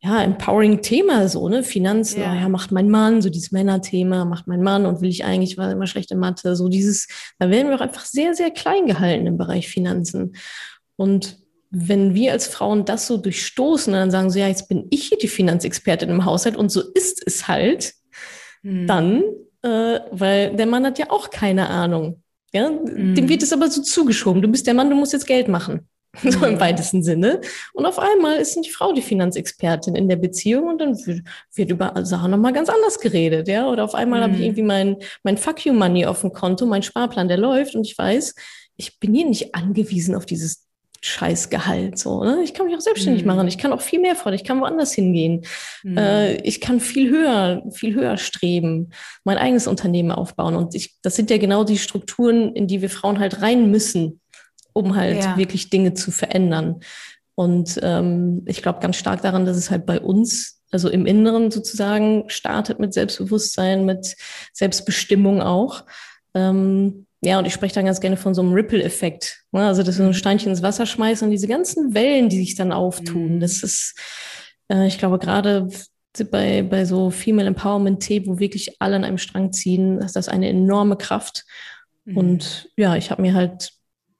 ja, 0.01 0.23
empowering 0.23 0.83
Thema, 0.83 1.29
so, 1.29 1.49
ne? 1.49 1.65
Finanzen, 1.65 2.21
ja. 2.21 2.31
oh 2.31 2.35
ja, 2.37 2.49
macht 2.49 2.71
mein 2.71 2.89
Mann, 2.89 3.23
so 3.23 3.31
dieses 3.31 3.51
Männerthema, 3.51 4.25
macht 4.25 4.47
mein 4.47 4.63
Mann 4.63 4.87
und 4.87 5.01
will 5.01 5.09
ich 5.09 5.25
eigentlich, 5.25 5.59
war 5.59 5.73
immer 5.73 5.89
schlechte 5.89 6.15
Mathe, 6.15 6.55
so 6.55 6.69
dieses, 6.69 7.09
da 7.41 7.51
werden 7.51 7.71
wir 7.71 7.75
auch 7.75 7.81
einfach 7.81 8.05
sehr, 8.05 8.37
sehr 8.37 8.53
klein 8.53 8.87
gehalten 8.87 9.27
im 9.27 9.37
Bereich 9.37 9.67
Finanzen. 9.67 10.37
Und 10.95 11.39
wenn 11.71 12.15
wir 12.15 12.31
als 12.31 12.47
Frauen 12.47 12.85
das 12.85 13.09
so 13.09 13.17
durchstoßen 13.17 13.93
und 13.93 13.99
dann 13.99 14.13
sagen 14.13 14.31
so, 14.31 14.39
ja, 14.39 14.47
jetzt 14.47 14.69
bin 14.69 14.87
ich 14.91 15.09
hier 15.09 15.19
die 15.19 15.27
Finanzexpertin 15.27 16.09
im 16.09 16.25
Haushalt 16.25 16.57
und 16.57 16.71
so 16.71 16.83
ist 16.95 17.21
es 17.27 17.49
halt, 17.49 17.95
hm. 18.63 18.87
dann, 18.87 19.25
äh, 19.63 19.99
weil 20.13 20.55
der 20.55 20.67
Mann 20.67 20.87
hat 20.87 21.01
ja 21.01 21.11
auch 21.11 21.31
keine 21.31 21.69
Ahnung. 21.69 22.23
Ja, 22.55 22.71
mhm. 22.71 23.15
dem 23.15 23.29
wird 23.29 23.43
es 23.43 23.53
aber 23.53 23.69
so 23.69 23.83
zugeschoben. 23.83 24.41
Du 24.41 24.49
bist 24.49 24.67
der 24.67 24.75
Mann, 24.75 24.89
du 24.89 24.97
musst 24.97 25.13
jetzt 25.13 25.27
Geld 25.27 25.49
machen. 25.49 25.89
So 26.23 26.47
im 26.47 26.61
weitesten 26.61 27.03
Sinne. 27.03 27.41
Und 27.73 27.87
auf 27.87 27.99
einmal 27.99 28.37
ist 28.37 28.55
die 28.55 28.71
Frau 28.71 28.93
die 28.93 29.03
Finanzexpertin 29.03 29.97
in 29.97 30.09
der 30.09 30.15
Beziehung 30.15 30.69
und 30.69 30.81
dann 30.81 30.95
wird, 31.07 31.23
wird 31.55 31.71
über 31.71 31.93
Sachen 32.05 32.31
nochmal 32.31 32.53
ganz 32.53 32.69
anders 32.69 33.01
geredet, 33.01 33.49
ja. 33.49 33.69
Oder 33.69 33.83
auf 33.83 33.97
einmal 33.97 34.21
mhm. 34.21 34.23
habe 34.23 34.35
ich 34.37 34.43
irgendwie 34.43 34.63
mein, 34.63 34.97
mein 35.25 35.37
Fuck 35.37 35.67
You 35.67 35.73
Money 35.73 36.07
auf 36.07 36.21
dem 36.21 36.33
Konto, 36.33 36.67
mein 36.67 36.85
Sparplan, 36.85 37.27
der 37.27 37.39
läuft 37.39 37.75
und 37.75 37.85
ich 37.85 37.99
weiß, 37.99 38.35
ich 38.77 39.01
bin 39.01 39.15
hier 39.15 39.27
nicht 39.27 39.55
angewiesen 39.55 40.15
auf 40.15 40.25
dieses 40.25 40.64
Scheißgehalt. 41.07 41.99
So, 41.99 42.25
ne? 42.25 42.41
Ich 42.43 42.55
kann 42.55 42.65
mich 42.65 42.75
auch 42.75 42.81
selbstständig 42.81 43.25
mhm. 43.25 43.29
machen. 43.29 43.47
Ich 43.47 43.59
kann 43.59 43.75
auch 43.75 43.83
viel 43.83 44.01
mehr 44.01 44.17
fordern. 44.17 44.41
Ich 44.41 44.45
kann 44.45 44.59
woanders 44.61 44.95
hingehen. 44.95 45.45
Mhm. 45.83 45.99
Äh, 45.99 46.37
ich 46.37 46.63
kann 46.63 46.81
viel 46.81 47.11
höher, 47.11 47.63
viel 47.73 47.95
höher 47.95 48.17
streben, 48.17 48.89
mein 49.23 49.37
eigenes 49.37 49.67
Unternehmen 49.67 50.11
aufbauen. 50.11 50.57
Und 50.57 50.75
ich, 50.75 50.97
das 51.03 51.15
sind 51.15 51.29
ja 51.29 51.37
genau 51.37 51.63
die 51.63 51.77
Strukturen, 51.77 52.55
in 52.55 52.67
die 52.67 52.81
wir 52.81 52.89
Frauen 52.89 53.19
halt 53.19 53.43
rein 53.43 53.71
müssen, 53.71 54.23
um 54.73 54.97
halt 54.97 55.23
ja. 55.23 55.37
wirklich 55.37 55.69
Dinge 55.69 55.93
zu 55.93 56.11
verändern. 56.11 56.81
Und 57.35 57.79
ähm, 57.83 58.43
ich 58.47 58.63
glaube 58.63 58.81
ganz 58.81 58.97
stark 58.97 59.21
daran, 59.21 59.45
dass 59.45 59.59
es 59.59 59.71
halt 59.71 59.85
bei 59.85 60.01
uns, 60.01 60.63
also 60.71 60.89
im 60.89 61.05
Inneren 61.05 61.51
sozusagen, 61.51 62.25
startet 62.29 62.79
mit 62.79 62.95
Selbstbewusstsein, 62.95 63.85
mit 63.85 64.17
Selbstbestimmung 64.55 65.43
auch. 65.43 65.85
Ähm, 66.33 67.07
ja, 67.25 67.39
und 67.39 67.47
ich 67.47 67.55
spreche 67.55 67.75
dann 67.75 67.87
ganz 67.87 68.01
gerne 68.01 68.17
von 68.17 68.35
so 68.35 68.43
einem 68.43 68.53
Ripple-Effekt. 68.53 69.45
Ne? 69.53 69.67
Also, 69.67 69.83
dass 69.83 69.99
wir 69.99 70.05
so 70.05 70.11
ein. 70.11 70.15
Steinchen 70.15 70.51
ins 70.51 70.63
Wasser 70.63 70.87
schmeißen 70.87 71.27
und 71.27 71.33
diese 71.33 71.49
ganzen 71.49 71.95
Wellen, 71.95 72.29
die 72.29 72.39
sich 72.39 72.55
dann 72.55 72.73
auftun. 72.73 73.37
Mhm. 73.37 73.41
Das 73.41 73.63
ist, 73.63 73.99
äh, 74.69 74.87
ich 74.87 74.99
glaube, 74.99 75.19
gerade 75.19 75.69
bei, 76.31 76.63
bei 76.63 76.85
so 76.85 77.11
Female 77.11 77.49
Empowerment-Themen, 77.49 78.27
wo 78.27 78.39
wirklich 78.39 78.81
alle 78.81 78.97
an 78.97 79.05
einem 79.05 79.19
Strang 79.19 79.53
ziehen, 79.53 79.99
ist 79.99 80.17
das 80.17 80.29
eine 80.29 80.49
enorme 80.49 80.97
Kraft. 80.97 81.45
Mhm. 82.05 82.17
Und 82.17 82.69
ja, 82.77 82.97
ich 82.97 83.11
habe 83.11 83.23
mir 83.23 83.35
halt 83.35 83.73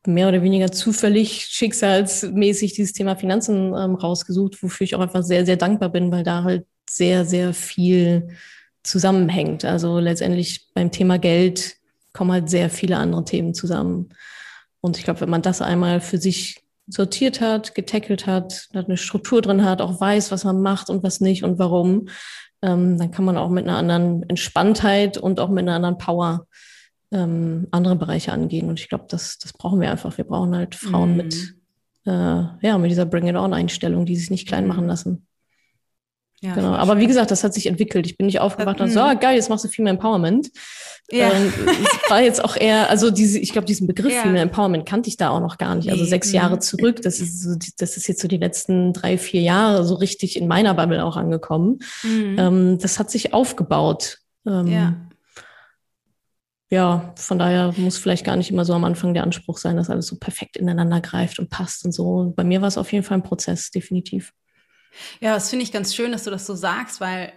mehr 0.07 0.29
oder 0.29 0.43
weniger 0.43 0.71
zufällig, 0.71 1.47
schicksalsmäßig 1.47 2.75
dieses 2.75 2.93
Thema 2.93 3.17
Finanzen 3.17 3.75
ähm, 3.75 3.95
rausgesucht, 3.95 4.63
wofür 4.63 4.85
ich 4.85 4.95
auch 4.95 5.01
einfach 5.01 5.23
sehr, 5.23 5.47
sehr 5.47 5.57
dankbar 5.57 5.91
bin, 5.91 6.11
weil 6.11 6.25
da 6.25 6.43
halt 6.43 6.67
sehr, 6.89 7.25
sehr 7.25 7.55
viel 7.55 8.29
zusammenhängt. 8.83 9.65
Also 9.65 9.99
letztendlich 9.99 10.69
beim 10.75 10.91
Thema 10.91 11.19
Geld 11.19 11.77
kommen 12.15 12.33
halt 12.33 12.49
sehr 12.49 12.71
viele 12.71 12.97
andere 12.97 13.25
Themen 13.25 13.53
zusammen. 13.53 14.09
Und 14.81 14.97
ich 14.97 15.05
glaube, 15.05 15.21
wenn 15.21 15.31
man 15.31 15.43
das 15.43 15.61
einmal 15.61 16.01
für 16.01 16.19
sich 16.19 16.65
sortiert 16.87 17.41
hat, 17.41 17.75
getackelt 17.75 18.27
hat, 18.27 18.69
eine 18.73 18.97
Struktur 18.97 19.43
drin 19.43 19.65
hat, 19.65 19.83
auch 19.83 20.01
weiß, 20.01 20.31
was 20.31 20.45
man 20.45 20.63
macht 20.63 20.91
und 20.91 21.03
was 21.03 21.21
nicht 21.21 21.43
und 21.43 21.59
warum, 21.59 22.09
ähm, 22.63 22.99
dann 22.99 23.11
kann 23.11 23.25
man 23.25 23.37
auch 23.37 23.51
mit 23.51 23.67
einer 23.67 23.77
anderen 23.77 24.23
Entspanntheit 24.29 25.19
und 25.19 25.41
auch 25.41 25.49
mit 25.49 25.63
einer 25.63 25.75
anderen 25.75 25.99
Power 25.99 26.47
ähm, 27.13 27.69
andere 27.71 27.97
Bereiche 27.97 28.33
angehen. 28.33 28.69
Und 28.69 28.81
ich 28.81 28.89
glaube, 28.89 29.07
das, 29.09 29.39
das 29.39 29.53
brauchen 29.53 29.81
wir 29.81 29.91
einfach. 29.91 30.17
Wir 30.17 30.25
brauchen 30.25 30.55
halt 30.55 30.75
Frauen 30.75 31.13
mhm. 31.13 31.17
mit, 31.17 31.35
äh, 32.07 32.11
ja, 32.61 32.79
mit 32.79 32.91
dieser 32.91 33.07
Bring 33.07 33.27
It 33.27 33.37
On-Einstellung, 33.37 34.07
die 34.07 34.17
sich 34.17 34.31
nicht 34.31 34.49
klein 34.49 34.67
machen 34.67 34.87
lassen. 34.87 35.27
Ja, 36.45 36.55
genau. 36.55 36.75
Aber 36.75 36.99
wie 36.99 37.07
gesagt, 37.07 37.31
das 37.31 37.43
hat 37.43 37.55
sich 37.55 37.67
entwickelt. 37.67 38.05
Ich 38.05 38.19
bin 38.19 38.27
nicht 38.27 38.39
aufgewacht 38.39 38.79
und 38.81 38.91
so, 38.91 39.01
ah, 39.01 39.15
geil, 39.15 39.37
jetzt 39.37 39.49
machst 39.49 39.65
du 39.65 39.69
Female 39.69 39.95
Empowerment. 39.95 40.51
Ja. 41.11 41.33
Ähm, 41.33 41.53
war 42.11 42.21
jetzt 42.21 42.45
auch 42.45 42.55
eher, 42.55 42.91
also 42.91 43.11
diese, 43.11 43.39
ich 43.39 43.53
glaube, 43.53 43.67
diesen 43.67 43.87
Begriff 43.87 44.13
ja. 44.13 44.21
Female 44.21 44.43
Empowerment 44.43 44.85
kannte 44.85 45.09
ich 45.09 45.17
da 45.17 45.31
auch 45.31 45.41
noch 45.41 45.57
gar 45.57 45.75
nicht. 45.75 45.91
Also 45.91 46.05
sechs 46.05 46.29
mhm. 46.29 46.35
Jahre 46.35 46.59
zurück, 46.59 47.01
das 47.01 47.21
ist 47.21 47.43
so, 47.43 47.57
das 47.79 47.97
ist 47.97 48.09
jetzt 48.09 48.21
so 48.21 48.29
die 48.29 48.37
letzten 48.37 48.93
drei, 48.93 49.17
vier 49.17 49.41
Jahre 49.41 49.85
so 49.85 49.95
richtig 49.95 50.37
in 50.37 50.47
meiner 50.47 50.75
Bubble 50.75 51.03
auch 51.03 51.17
angekommen. 51.17 51.79
Mhm. 52.03 52.37
Ähm, 52.39 52.79
das 52.79 52.99
hat 52.99 53.11
sich 53.11 53.33
aufgebaut. 53.33 54.19
Ähm, 54.47 54.67
ja. 54.67 54.95
Ja, 56.69 57.13
von 57.17 57.39
daher 57.39 57.73
muss 57.79 57.97
vielleicht 57.97 58.25
gar 58.25 58.37
nicht 58.37 58.51
immer 58.51 58.67
so 58.67 58.75
am 58.75 58.85
Anfang 58.85 59.15
der 59.15 59.23
Anspruch 59.23 59.57
sein, 59.57 59.77
dass 59.77 59.89
alles 59.89 60.09
so 60.09 60.17
perfekt 60.17 60.57
ineinander 60.59 61.01
greift 61.01 61.39
und 61.39 61.49
passt 61.49 61.85
und 61.87 61.93
so. 61.93 62.35
Bei 62.37 62.45
mir 62.45 62.61
war 62.61 62.69
es 62.69 62.77
auf 62.77 62.93
jeden 62.93 63.05
Fall 63.05 63.19
ein 63.19 63.23
Prozess, 63.23 63.71
definitiv. 63.71 64.33
Ja, 65.21 65.35
das 65.35 65.51
finde 65.51 65.65
ich 65.65 65.73
ganz 65.73 65.95
schön, 65.95 66.13
dass 66.13 66.25
du 66.25 66.31
das 66.31 66.47
so 66.47 66.55
sagst, 66.55 67.01
weil, 67.01 67.33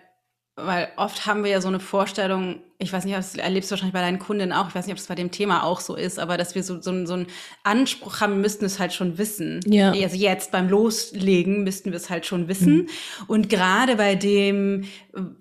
weil 0.56 0.90
oft 0.98 1.26
haben 1.26 1.44
wir 1.44 1.52
ja 1.52 1.62
so 1.62 1.68
eine 1.68 1.80
Vorstellung, 1.80 2.62
ich 2.80 2.94
weiß 2.94 3.06
nicht, 3.06 3.18
das 3.18 3.34
erlebst 3.36 3.70
du 3.70 3.74
wahrscheinlich 3.74 3.94
bei 3.94 4.02
deinen 4.02 4.20
Kunden 4.20 4.54
auch, 4.54 4.70
ich 4.70 4.76
weiß 4.76 4.86
nicht, 4.86 4.94
ob 4.94 5.00
es 5.00 5.08
bei 5.08 5.16
dem 5.16 5.32
Thema 5.32 5.64
auch 5.64 5.80
so 5.80 5.96
ist, 5.96 6.20
aber 6.20 6.38
dass 6.38 6.54
wir 6.54 6.62
so, 6.62 6.80
so, 6.80 7.06
so 7.06 7.14
einen 7.14 7.26
Anspruch 7.64 8.22
haben, 8.22 8.40
müssten 8.40 8.66
es 8.66 8.80
halt 8.80 8.94
schon 8.94 9.18
wissen. 9.18 9.62
Ja. 9.66 9.90
Also 9.92 10.16
jetzt 10.16 10.52
beim 10.52 10.70
Loslegen 10.70 11.64
müssten 11.64 11.90
wir 11.92 11.98
es 11.98 12.12
halt 12.12 12.28
schon 12.28 12.48
wissen. 12.48 12.76
Mhm. 12.76 12.88
Und 13.28 13.50
gerade 13.50 13.96
bei 13.96 14.14
dem, 14.16 14.84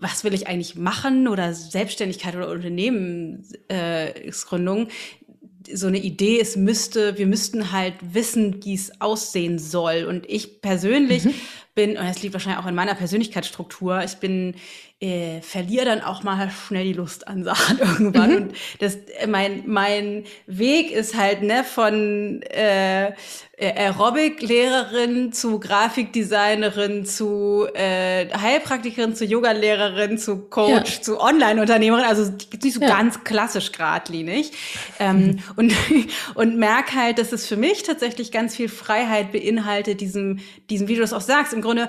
was 0.00 0.24
will 0.24 0.32
ich 0.32 0.48
eigentlich 0.48 0.76
machen 0.76 1.28
oder 1.28 1.52
Selbstständigkeit 1.52 2.34
oder 2.36 2.48
Unternehmensgründung, 2.48 4.88
äh, 4.88 4.92
so 5.72 5.86
eine 5.86 5.98
Idee, 5.98 6.40
es 6.40 6.56
müsste, 6.56 7.18
wir 7.18 7.26
müssten 7.26 7.72
halt 7.72 7.94
wissen, 8.00 8.64
wie 8.64 8.74
es 8.74 9.00
aussehen 9.00 9.58
soll. 9.58 10.04
Und 10.04 10.28
ich 10.28 10.60
persönlich 10.60 11.24
mhm 11.24 11.34
bin, 11.76 11.90
und 11.90 12.08
das 12.08 12.22
liegt 12.22 12.32
wahrscheinlich 12.32 12.58
auch 12.60 12.66
in 12.68 12.74
meiner 12.74 12.94
Persönlichkeitsstruktur, 12.94 14.02
ich 14.02 14.16
bin, 14.16 14.54
äh, 14.98 15.42
verliere 15.42 15.84
dann 15.84 16.00
auch 16.00 16.22
mal 16.22 16.50
schnell 16.50 16.84
die 16.84 16.94
Lust 16.94 17.28
an 17.28 17.44
Sachen 17.44 17.78
irgendwann. 17.78 18.30
Mhm. 18.30 18.36
Und 18.36 18.54
das, 18.80 18.98
mein, 19.28 19.62
mein 19.66 20.24
Weg 20.46 20.90
ist 20.90 21.16
halt, 21.16 21.42
ne, 21.42 21.62
von 21.62 22.40
äh, 22.42 23.12
Aerobic-Lehrerin 23.58 25.32
zu 25.32 25.58
Grafikdesignerin 25.58 27.06
zu 27.06 27.66
äh, 27.72 28.28
Heilpraktikerin 28.36 29.14
zu 29.14 29.24
Yoga-Lehrerin 29.24 30.18
zu 30.18 30.40
Coach 30.50 30.96
ja. 30.96 31.02
zu 31.02 31.18
Online-Unternehmerin, 31.18 32.04
also 32.04 32.30
nicht 32.62 32.74
so 32.74 32.82
ja. 32.82 32.88
ganz 32.88 33.24
klassisch 33.24 33.72
geradlinig. 33.72 34.52
Ähm, 34.98 35.38
und, 35.56 35.72
und 36.34 36.58
merke 36.58 36.96
halt, 36.96 37.18
dass 37.18 37.32
es 37.32 37.46
für 37.46 37.56
mich 37.56 37.82
tatsächlich 37.82 38.30
ganz 38.30 38.54
viel 38.54 38.68
Freiheit 38.68 39.32
beinhaltet, 39.32 40.02
diesem, 40.02 40.40
diesem, 40.68 40.88
wie 40.88 40.94
du 40.96 41.00
das 41.00 41.14
auch 41.14 41.22
sagst, 41.22 41.54
im 41.54 41.62
Grunde 41.62 41.88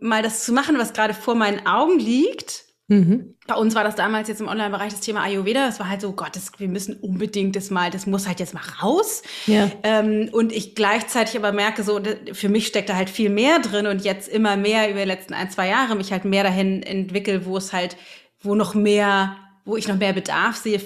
mal 0.00 0.22
das 0.22 0.44
zu 0.44 0.52
machen, 0.52 0.76
was 0.78 0.92
gerade 0.92 1.14
vor 1.14 1.34
meinen 1.34 1.66
Augen 1.66 1.98
liegt. 1.98 2.64
Mhm. 2.90 3.36
Bei 3.46 3.54
uns 3.54 3.76
war 3.76 3.84
das 3.84 3.94
damals 3.94 4.26
jetzt 4.26 4.40
im 4.40 4.48
Online-Bereich 4.48 4.90
das 4.90 5.00
Thema 5.00 5.22
Ayurveda. 5.22 5.64
Das 5.64 5.78
war 5.78 5.88
halt 5.88 6.00
so, 6.00 6.12
Gott, 6.12 6.34
das, 6.34 6.50
wir 6.58 6.66
müssen 6.66 6.96
unbedingt 6.96 7.54
das 7.54 7.70
mal, 7.70 7.88
das 7.88 8.04
muss 8.04 8.26
halt 8.26 8.40
jetzt 8.40 8.52
mal 8.52 8.64
raus. 8.82 9.22
Ja. 9.46 9.70
Ähm, 9.84 10.28
und 10.32 10.50
ich 10.52 10.74
gleichzeitig 10.74 11.36
aber 11.36 11.52
merke 11.52 11.84
so, 11.84 12.00
für 12.32 12.48
mich 12.48 12.66
steckt 12.66 12.88
da 12.88 12.96
halt 12.96 13.08
viel 13.08 13.30
mehr 13.30 13.60
drin 13.60 13.86
und 13.86 14.02
jetzt 14.02 14.28
immer 14.28 14.56
mehr 14.56 14.90
über 14.90 14.98
die 14.98 15.06
letzten 15.06 15.34
ein, 15.34 15.48
zwei 15.50 15.68
Jahre 15.68 15.94
mich 15.94 16.10
halt 16.10 16.24
mehr 16.24 16.42
dahin 16.42 16.82
entwickle, 16.82 17.46
wo 17.46 17.56
es 17.56 17.72
halt, 17.72 17.96
wo 18.40 18.56
noch 18.56 18.74
mehr 18.74 19.36
wo 19.64 19.76
ich 19.76 19.86
noch 19.86 19.96
mehr 19.96 20.12
Bedarf 20.12 20.56
sehe 20.56 20.80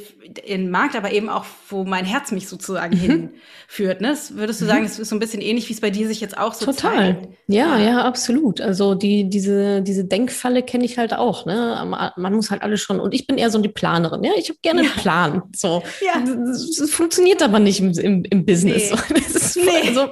im 0.44 0.70
Markt, 0.70 0.96
aber 0.96 1.12
eben 1.12 1.28
auch, 1.28 1.44
wo 1.68 1.84
mein 1.84 2.04
Herz 2.04 2.32
mich 2.32 2.48
sozusagen 2.48 2.96
mhm. 2.96 3.00
hinführt. 3.00 4.00
Ne? 4.00 4.08
Das 4.08 4.37
würdest 4.37 4.60
du 4.60 4.64
mhm. 4.64 4.68
sagen, 4.68 4.84
es 4.84 4.98
ist 4.98 5.08
so 5.08 5.16
ein 5.16 5.20
bisschen 5.20 5.40
ähnlich, 5.40 5.68
wie 5.68 5.72
es 5.72 5.80
bei 5.80 5.90
dir 5.90 6.08
sich 6.08 6.20
jetzt 6.20 6.37
auch 6.37 6.54
so 6.54 6.66
Total. 6.66 7.14
zeigt? 7.14 7.28
Ja, 7.46 7.78
ja, 7.78 8.02
absolut. 8.02 8.60
Also 8.60 8.94
die, 8.94 9.28
diese, 9.28 9.82
diese 9.82 10.04
Denkfalle 10.04 10.62
kenne 10.62 10.84
ich 10.84 10.98
halt 10.98 11.14
auch. 11.14 11.46
Ne? 11.46 12.12
Man 12.16 12.34
muss 12.34 12.50
halt 12.50 12.62
alles 12.62 12.80
schon, 12.80 13.00
und 13.00 13.14
ich 13.14 13.26
bin 13.26 13.38
eher 13.38 13.50
so 13.50 13.60
die 13.60 13.68
Planerin. 13.68 14.24
Ja? 14.24 14.32
Ich 14.37 14.48
habe 14.48 14.58
gerne 14.62 14.82
ja. 14.82 14.90
einen 14.90 15.00
Plan. 15.00 15.42
So. 15.54 15.82
Ja. 16.04 16.20
Das, 16.20 16.90
funktioniert 16.90 17.42
aber 17.42 17.60
nicht 17.60 17.80
im, 17.80 17.92
im, 17.92 18.24
im 18.24 18.44
Business. 18.44 18.90
Nee. 18.90 19.20
Das 19.24 19.34
ist 19.34 19.56
nee. 19.56 19.88
also, 19.88 20.10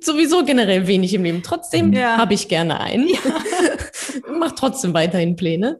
sowieso 0.00 0.44
generell 0.44 0.86
wenig 0.86 1.12
im 1.14 1.24
Leben. 1.24 1.42
Trotzdem 1.42 1.92
ja. 1.92 2.16
habe 2.16 2.34
ich 2.34 2.48
gerne 2.48 2.80
einen. 2.80 3.08
Ja. 3.08 3.18
Mach 4.38 4.52
trotzdem 4.52 4.94
weiterhin 4.94 5.36
Pläne. 5.36 5.78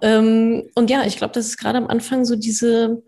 Ähm, 0.00 0.64
und 0.74 0.90
ja, 0.90 1.04
ich 1.04 1.16
glaube, 1.16 1.32
das 1.34 1.46
ist 1.46 1.56
gerade 1.56 1.78
am 1.78 1.86
Anfang 1.86 2.24
so 2.24 2.36
diese, 2.36 3.02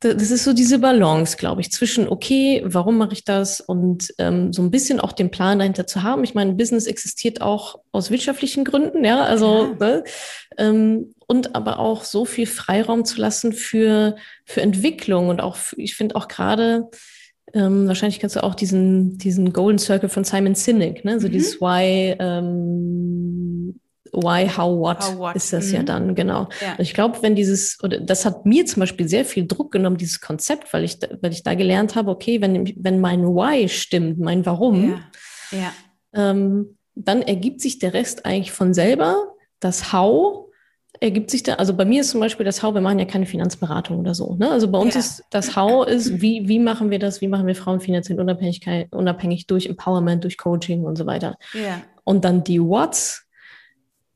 das 0.00 0.30
ist 0.30 0.44
so 0.44 0.54
diese 0.54 0.78
Balance, 0.78 1.36
glaube 1.36 1.60
ich, 1.60 1.70
zwischen, 1.70 2.08
okay, 2.08 2.62
warum 2.64 2.96
mache 2.96 3.12
ich 3.12 3.24
das 3.24 3.60
und 3.60 4.14
ähm, 4.16 4.50
so 4.52 4.62
ein 4.62 4.70
bisschen 4.70 4.98
auch 4.98 5.12
den 5.12 5.30
Plan 5.30 5.58
dahinter 5.58 5.86
zu 5.86 6.02
haben. 6.02 6.24
Ich 6.24 6.34
meine, 6.34 6.54
Business 6.54 6.86
existiert 6.86 7.42
auch 7.42 7.80
aus 7.92 8.10
wirtschaftlichen 8.10 8.64
Gründen, 8.64 9.04
ja, 9.04 9.22
also, 9.22 9.76
ja. 9.78 9.86
Ne? 9.86 10.04
Ähm, 10.56 11.14
und 11.26 11.54
aber 11.54 11.78
auch 11.78 12.04
so 12.04 12.24
viel 12.24 12.46
Freiraum 12.46 13.04
zu 13.04 13.20
lassen 13.20 13.52
für, 13.52 14.16
für 14.46 14.62
Entwicklung 14.62 15.28
und 15.28 15.40
auch, 15.40 15.58
ich 15.76 15.94
finde 15.94 16.16
auch 16.16 16.28
gerade, 16.28 16.88
ähm, 17.52 17.86
wahrscheinlich 17.86 18.20
kennst 18.20 18.36
du 18.36 18.42
auch 18.42 18.54
diesen, 18.54 19.18
diesen 19.18 19.52
Golden 19.52 19.78
Circle 19.78 20.08
von 20.08 20.24
Simon 20.24 20.54
Sinek, 20.54 21.04
ne? 21.04 21.20
So 21.20 21.28
mhm. 21.28 21.32
dieses 21.32 21.60
Why, 21.60 22.16
ähm, 22.18 23.79
Why, 24.12 24.48
how, 24.48 24.78
what, 24.78 25.00
how, 25.00 25.18
what? 25.18 25.36
ist 25.36 25.52
das 25.52 25.68
mhm. 25.68 25.74
ja 25.74 25.82
dann, 25.82 26.14
genau. 26.14 26.48
Ja. 26.60 26.74
Ich 26.78 26.94
glaube, 26.94 27.18
wenn 27.22 27.34
dieses, 27.34 27.78
oder 27.82 28.00
das 28.00 28.24
hat 28.24 28.44
mir 28.46 28.66
zum 28.66 28.80
Beispiel 28.80 29.08
sehr 29.08 29.24
viel 29.24 29.46
Druck 29.46 29.72
genommen, 29.72 29.96
dieses 29.96 30.20
Konzept, 30.20 30.72
weil 30.72 30.84
ich, 30.84 30.98
weil 31.20 31.32
ich 31.32 31.42
da 31.42 31.54
gelernt 31.54 31.94
habe, 31.94 32.10
okay, 32.10 32.40
wenn, 32.40 32.72
wenn 32.76 33.00
mein 33.00 33.24
Why 33.24 33.68
stimmt, 33.68 34.18
mein 34.18 34.44
Warum, 34.46 34.90
ja. 34.90 35.00
Ja. 35.52 35.72
Ähm, 36.12 36.76
dann 36.94 37.22
ergibt 37.22 37.60
sich 37.60 37.78
der 37.78 37.94
Rest 37.94 38.26
eigentlich 38.26 38.52
von 38.52 38.74
selber. 38.74 39.34
Das 39.60 39.92
How 39.92 40.50
ergibt 40.98 41.30
sich 41.30 41.42
da, 41.42 41.54
also 41.54 41.74
bei 41.74 41.84
mir 41.84 42.00
ist 42.02 42.10
zum 42.10 42.20
Beispiel 42.20 42.44
das 42.44 42.62
How, 42.62 42.74
wir 42.74 42.80
machen 42.80 42.98
ja 42.98 43.04
keine 43.04 43.26
Finanzberatung 43.26 44.00
oder 44.00 44.14
so. 44.14 44.34
Ne? 44.34 44.50
Also 44.50 44.70
bei 44.70 44.78
uns 44.78 44.94
ja. 44.94 45.00
ist 45.00 45.24
das 45.30 45.56
How 45.56 45.86
ist, 45.86 46.20
wie, 46.20 46.48
wie 46.48 46.58
machen 46.58 46.90
wir 46.90 46.98
das, 46.98 47.20
wie 47.20 47.28
machen 47.28 47.46
wir 47.46 47.54
Frauen 47.54 47.80
finanziell 47.80 48.18
unabhängig 48.20 49.46
durch 49.46 49.66
Empowerment, 49.66 50.24
durch 50.24 50.36
Coaching 50.36 50.84
und 50.84 50.96
so 50.96 51.06
weiter. 51.06 51.36
Ja. 51.54 51.80
Und 52.04 52.24
dann 52.24 52.44
die 52.44 52.60
What's, 52.60 53.26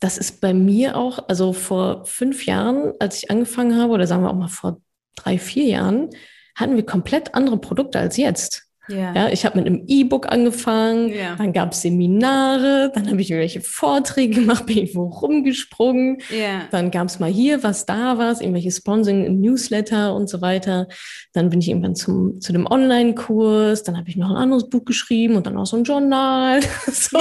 das 0.01 0.19
ist 0.19 0.41
bei 0.41 0.53
mir 0.53 0.97
auch, 0.97 1.29
also 1.29 1.53
vor 1.53 2.05
fünf 2.05 2.47
Jahren, 2.47 2.93
als 3.01 3.23
ich 3.23 3.31
angefangen 3.31 3.79
habe, 3.81 3.93
oder 3.93 4.07
sagen 4.07 4.23
wir 4.23 4.31
auch 4.31 4.35
mal 4.35 4.49
vor 4.49 4.81
drei, 5.17 5.39
vier 5.39 5.65
Jahren, 5.65 6.11
hatten 6.55 6.77
wir 6.77 6.87
komplett 6.87 7.35
andere 7.35 7.59
Produkte 7.59 7.99
als 7.99 8.17
jetzt. 8.17 8.69
Ja. 8.89 9.15
ja 9.15 9.29
ich 9.29 9.45
habe 9.45 9.59
mit 9.59 9.67
einem 9.67 9.85
E-Book 9.87 10.31
angefangen, 10.31 11.09
ja. 11.09 11.37
dann 11.37 11.53
gab 11.53 11.73
es 11.73 11.83
Seminare, 11.83 12.93
dann 12.95 13.09
habe 13.11 13.21
ich 13.21 13.31
irgendwelche 13.31 13.61
Vorträge 13.61 14.35
gemacht, 14.41 14.67
bin 14.67 14.79
irgendwo 14.79 15.05
rumgesprungen, 15.05 16.19
ja. 16.31 16.63
dann 16.71 16.91
gab 16.91 17.09
es 17.09 17.19
mal 17.19 17.31
hier 17.31 17.63
was, 17.63 17.87
da 17.87 18.19
was, 18.19 18.41
irgendwelche 18.41 18.71
Sponsoring, 18.71 19.41
Newsletter 19.41 20.15
und 20.15 20.29
so 20.29 20.41
weiter. 20.41 20.89
Dann 21.33 21.51
bin 21.51 21.61
ich 21.61 21.69
irgendwann 21.69 21.95
zum, 21.95 22.41
zu 22.41 22.53
dem 22.53 22.67
Online-Kurs, 22.67 23.83
dann 23.83 23.97
habe 23.97 24.09
ich 24.09 24.17
noch 24.17 24.31
ein 24.31 24.37
anderes 24.37 24.69
Buch 24.69 24.85
geschrieben 24.85 25.37
und 25.37 25.47
dann 25.47 25.57
auch 25.57 25.67
so 25.67 25.77
ein 25.77 25.85
Journal. 25.85 26.61
so. 26.87 27.19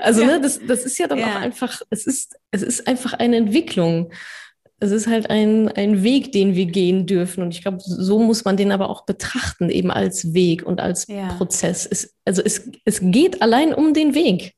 Also 0.00 0.24
ne, 0.24 0.40
das, 0.40 0.60
das 0.66 0.84
ist 0.84 0.98
ja 0.98 1.06
dann 1.06 1.22
auch 1.22 1.36
einfach, 1.36 1.80
es 1.90 2.06
ist, 2.06 2.36
es 2.50 2.62
ist 2.62 2.86
einfach 2.86 3.14
eine 3.14 3.36
Entwicklung 3.36 4.10
es 4.80 4.92
ist 4.92 5.06
halt 5.06 5.28
ein, 5.30 5.68
ein 5.68 6.02
Weg, 6.02 6.32
den 6.32 6.54
wir 6.54 6.66
gehen 6.66 7.06
dürfen. 7.06 7.42
Und 7.42 7.52
ich 7.52 7.62
glaube, 7.62 7.78
so 7.80 8.18
muss 8.20 8.44
man 8.44 8.56
den 8.56 8.72
aber 8.72 8.88
auch 8.88 9.04
betrachten, 9.04 9.70
eben 9.70 9.90
als 9.90 10.34
Weg 10.34 10.64
und 10.64 10.80
als 10.80 11.06
ja. 11.08 11.32
Prozess. 11.34 11.86
Es, 11.90 12.14
also 12.24 12.42
es, 12.44 12.70
es 12.84 13.00
geht 13.02 13.42
allein 13.42 13.74
um 13.74 13.92
den 13.92 14.14
Weg. 14.14 14.54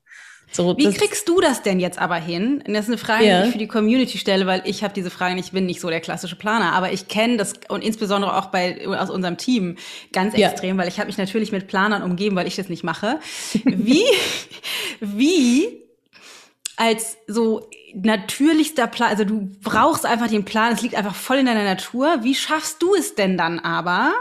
So, 0.52 0.76
Wie 0.76 0.92
kriegst 0.92 1.28
du 1.28 1.40
das 1.40 1.62
denn 1.62 1.78
jetzt 1.78 2.00
aber 2.00 2.16
hin? 2.16 2.62
Und 2.66 2.74
das 2.74 2.86
ist 2.86 2.90
eine 2.90 2.98
Frage, 2.98 3.24
ja. 3.24 3.42
die 3.42 3.46
ich 3.46 3.52
für 3.52 3.58
die 3.58 3.68
Community 3.68 4.18
stelle, 4.18 4.46
weil 4.46 4.62
ich 4.64 4.82
habe 4.82 4.92
diese 4.92 5.08
Frage 5.08 5.36
nicht, 5.36 5.46
ich 5.46 5.52
bin 5.52 5.64
nicht 5.64 5.80
so 5.80 5.88
der 5.88 6.00
klassische 6.00 6.34
Planer, 6.34 6.72
aber 6.72 6.92
ich 6.92 7.06
kenne 7.06 7.36
das 7.36 7.52
und 7.68 7.84
insbesondere 7.84 8.36
auch 8.36 8.46
bei 8.46 8.86
aus 8.88 9.10
unserem 9.10 9.36
Team 9.36 9.76
ganz 10.12 10.36
ja. 10.36 10.48
extrem, 10.48 10.76
weil 10.76 10.88
ich 10.88 10.98
habe 10.98 11.06
mich 11.06 11.18
natürlich 11.18 11.52
mit 11.52 11.68
Planern 11.68 12.02
umgeben, 12.02 12.34
weil 12.34 12.48
ich 12.48 12.56
das 12.56 12.68
nicht 12.68 12.82
mache. 12.82 13.20
Wie 13.64 14.02
wie 15.00 15.79
als 16.76 17.18
so 17.26 17.68
natürlichster 17.94 18.86
Plan, 18.86 19.10
also 19.10 19.24
du 19.24 19.50
brauchst 19.62 20.06
einfach 20.06 20.28
den 20.28 20.44
Plan, 20.44 20.72
es 20.72 20.82
liegt 20.82 20.94
einfach 20.94 21.14
voll 21.14 21.38
in 21.38 21.46
deiner 21.46 21.64
Natur. 21.64 22.22
Wie 22.22 22.34
schaffst 22.34 22.82
du 22.82 22.94
es 22.94 23.14
denn 23.14 23.36
dann 23.36 23.58
aber, 23.58 24.12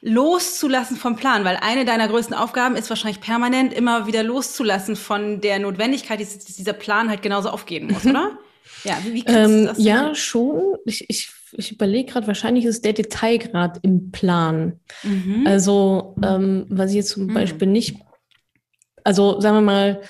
loszulassen 0.00 0.96
vom 0.96 1.16
Plan? 1.16 1.44
Weil 1.44 1.56
eine 1.56 1.84
deiner 1.84 2.08
größten 2.08 2.34
Aufgaben 2.34 2.76
ist 2.76 2.88
wahrscheinlich 2.88 3.20
permanent 3.20 3.72
immer 3.72 4.06
wieder 4.06 4.22
loszulassen 4.22 4.96
von 4.96 5.40
der 5.40 5.58
Notwendigkeit, 5.58 6.20
dass 6.20 6.38
dieser 6.38 6.72
Plan 6.72 7.08
halt 7.08 7.22
genauso 7.22 7.50
aufgehen 7.50 7.88
muss, 7.92 8.06
oder? 8.06 8.32
Ja, 8.84 8.98
wie, 9.04 9.14
wie 9.14 9.24
ähm, 9.26 9.66
das? 9.66 9.78
Ja, 9.78 10.12
schon. 10.14 10.74
Ich, 10.86 11.08
ich 11.08 11.30
ich 11.56 11.72
überlege 11.72 12.12
gerade, 12.12 12.26
wahrscheinlich 12.26 12.64
ist 12.64 12.84
der 12.84 12.92
Detailgrad 12.92 13.78
im 13.82 14.10
Plan. 14.10 14.80
Mhm. 15.02 15.46
Also, 15.46 16.16
ähm, 16.22 16.66
was 16.68 16.90
ich 16.90 16.96
jetzt 16.96 17.10
zum 17.10 17.26
mhm. 17.26 17.34
Beispiel 17.34 17.68
nicht, 17.68 17.98
also 19.04 19.40
sagen 19.40 19.56
wir 19.56 19.62
mal, 19.62 20.00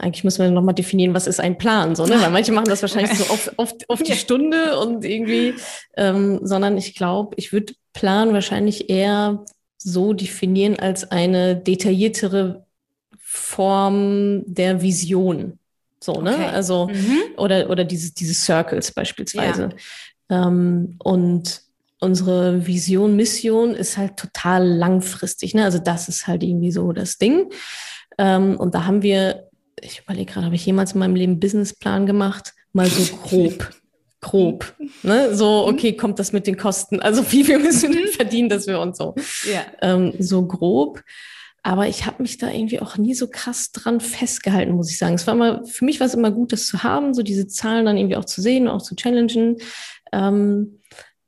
eigentlich 0.00 0.24
müssen 0.24 0.42
wir 0.42 0.50
nochmal 0.50 0.74
definieren, 0.74 1.14
was 1.14 1.26
ist 1.26 1.40
ein 1.40 1.58
Plan, 1.58 1.94
so, 1.94 2.06
ne? 2.06 2.20
Weil 2.20 2.30
manche 2.30 2.52
machen 2.52 2.68
das 2.68 2.82
wahrscheinlich 2.82 3.16
so 3.18 3.24
auf, 3.32 3.50
auf, 3.56 3.74
auf 3.88 4.02
die 4.02 4.14
Stunde 4.14 4.78
und 4.78 5.04
irgendwie, 5.04 5.54
ähm, 5.96 6.40
sondern 6.42 6.76
ich 6.76 6.94
glaube, 6.94 7.34
ich 7.36 7.52
würde 7.52 7.74
Plan 7.92 8.32
wahrscheinlich 8.32 8.88
eher 8.88 9.44
so 9.76 10.12
definieren 10.12 10.78
als 10.78 11.10
eine 11.10 11.56
detailliertere 11.56 12.64
Form 13.18 14.42
der 14.46 14.82
Vision. 14.82 15.58
So, 16.02 16.20
ne? 16.20 16.34
Okay. 16.34 16.46
Also, 16.46 16.88
mhm. 16.88 17.18
oder, 17.36 17.68
oder 17.70 17.84
diese, 17.84 18.12
diese 18.14 18.34
Circles 18.34 18.92
beispielsweise. 18.92 19.70
Ja. 20.30 20.46
Ähm, 20.48 20.96
und 21.02 21.62
unsere 22.00 22.66
Vision, 22.66 23.16
Mission 23.16 23.74
ist 23.74 23.96
halt 23.96 24.16
total 24.16 24.66
langfristig. 24.66 25.54
Ne? 25.54 25.64
Also 25.64 25.78
das 25.78 26.08
ist 26.08 26.26
halt 26.26 26.42
irgendwie 26.42 26.72
so 26.72 26.92
das 26.92 27.18
Ding. 27.18 27.50
Ähm, 28.18 28.56
und 28.58 28.74
da 28.74 28.86
haben 28.86 29.02
wir 29.02 29.49
ich 29.82 30.00
überlege 30.00 30.32
gerade, 30.32 30.46
habe 30.46 30.54
ich 30.54 30.66
jemals 30.66 30.92
in 30.92 30.98
meinem 30.98 31.14
Leben 31.14 31.32
einen 31.32 31.40
Businessplan 31.40 32.06
gemacht? 32.06 32.54
Mal 32.72 32.88
so 32.88 33.16
grob. 33.16 33.70
grob. 34.20 34.74
Ne? 35.02 35.34
So, 35.34 35.66
okay, 35.66 35.96
kommt 35.96 36.18
das 36.18 36.32
mit 36.32 36.46
den 36.46 36.56
Kosten? 36.56 37.00
Also 37.00 37.30
wie 37.32 37.44
viel 37.44 37.58
müssen 37.58 37.92
wir 37.92 38.06
mhm. 38.06 38.12
verdienen, 38.12 38.48
dass 38.48 38.66
wir 38.66 38.80
uns 38.80 38.98
so. 38.98 39.14
Ja. 39.50 39.64
Ähm, 39.80 40.12
so 40.18 40.46
grob. 40.46 41.02
Aber 41.62 41.88
ich 41.88 42.06
habe 42.06 42.22
mich 42.22 42.38
da 42.38 42.50
irgendwie 42.50 42.80
auch 42.80 42.96
nie 42.96 43.14
so 43.14 43.28
krass 43.28 43.70
dran 43.72 44.00
festgehalten, 44.00 44.72
muss 44.72 44.90
ich 44.90 44.98
sagen. 44.98 45.14
Es 45.14 45.26
war 45.26 45.34
immer, 45.34 45.64
für 45.66 45.84
mich 45.84 46.00
war 46.00 46.06
es 46.06 46.14
immer 46.14 46.30
gut, 46.30 46.52
das 46.52 46.66
zu 46.66 46.82
haben, 46.82 47.12
so 47.12 47.22
diese 47.22 47.46
Zahlen 47.48 47.84
dann 47.84 47.98
irgendwie 47.98 48.16
auch 48.16 48.24
zu 48.24 48.40
sehen 48.40 48.66
und 48.66 48.74
auch 48.74 48.82
zu 48.82 48.96
challengen. 48.96 49.58
Ähm, 50.12 50.80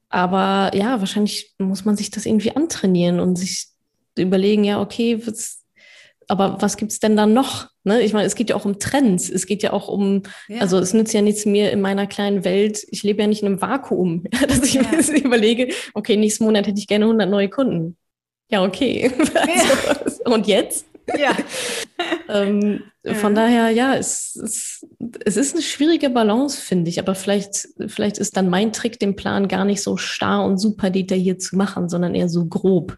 aber 0.08 0.74
ja, 0.74 1.00
wahrscheinlich 1.00 1.54
muss 1.58 1.84
man 1.84 1.96
sich 1.96 2.10
das 2.10 2.26
irgendwie 2.26 2.54
antrainieren 2.56 3.20
und 3.20 3.36
sich 3.36 3.68
überlegen, 4.16 4.64
ja, 4.64 4.80
okay, 4.80 5.26
was, 5.26 5.61
aber 6.32 6.62
was 6.62 6.78
gibt's 6.78 6.98
denn 6.98 7.14
dann 7.14 7.34
noch? 7.34 7.68
Ne? 7.84 8.00
Ich 8.00 8.14
meine, 8.14 8.26
es 8.26 8.34
geht 8.34 8.48
ja 8.48 8.56
auch 8.56 8.64
um 8.64 8.78
Trends. 8.78 9.28
Es 9.28 9.44
geht 9.44 9.62
ja 9.62 9.74
auch 9.74 9.86
um, 9.86 10.22
ja. 10.48 10.62
also 10.62 10.78
es 10.78 10.94
nützt 10.94 11.12
ja 11.12 11.20
nichts 11.20 11.44
mir 11.44 11.70
in 11.72 11.82
meiner 11.82 12.06
kleinen 12.06 12.42
Welt. 12.42 12.86
Ich 12.88 13.02
lebe 13.02 13.20
ja 13.20 13.28
nicht 13.28 13.42
in 13.42 13.48
einem 13.48 13.60
Vakuum, 13.60 14.24
dass 14.48 14.62
ich 14.62 14.74
ja. 14.74 14.82
mir 14.82 15.24
überlege, 15.24 15.68
okay, 15.92 16.16
nächsten 16.16 16.44
Monat 16.44 16.66
hätte 16.66 16.78
ich 16.78 16.86
gerne 16.86 17.04
100 17.04 17.28
neue 17.28 17.50
Kunden. 17.50 17.98
Ja, 18.50 18.64
okay. 18.64 19.12
Also, 19.34 20.24
und 20.24 20.46
jetzt? 20.46 20.86
Ja. 21.18 21.36
ähm, 22.30 22.82
von 23.20 23.34
daher, 23.34 23.68
ja, 23.68 23.94
es, 23.94 24.34
es, 24.42 24.86
es 25.26 25.36
ist 25.36 25.52
eine 25.52 25.62
schwierige 25.62 26.08
Balance, 26.08 26.58
finde 26.58 26.88
ich. 26.88 26.98
Aber 26.98 27.14
vielleicht, 27.14 27.68
vielleicht 27.88 28.16
ist 28.16 28.38
dann 28.38 28.48
mein 28.48 28.72
Trick, 28.72 28.98
den 28.98 29.16
Plan 29.16 29.48
gar 29.48 29.66
nicht 29.66 29.82
so 29.82 29.98
starr 29.98 30.46
und 30.46 30.56
super 30.56 30.88
detailliert 30.88 31.42
zu 31.42 31.56
machen, 31.56 31.90
sondern 31.90 32.14
eher 32.14 32.30
so 32.30 32.46
grob. 32.46 32.96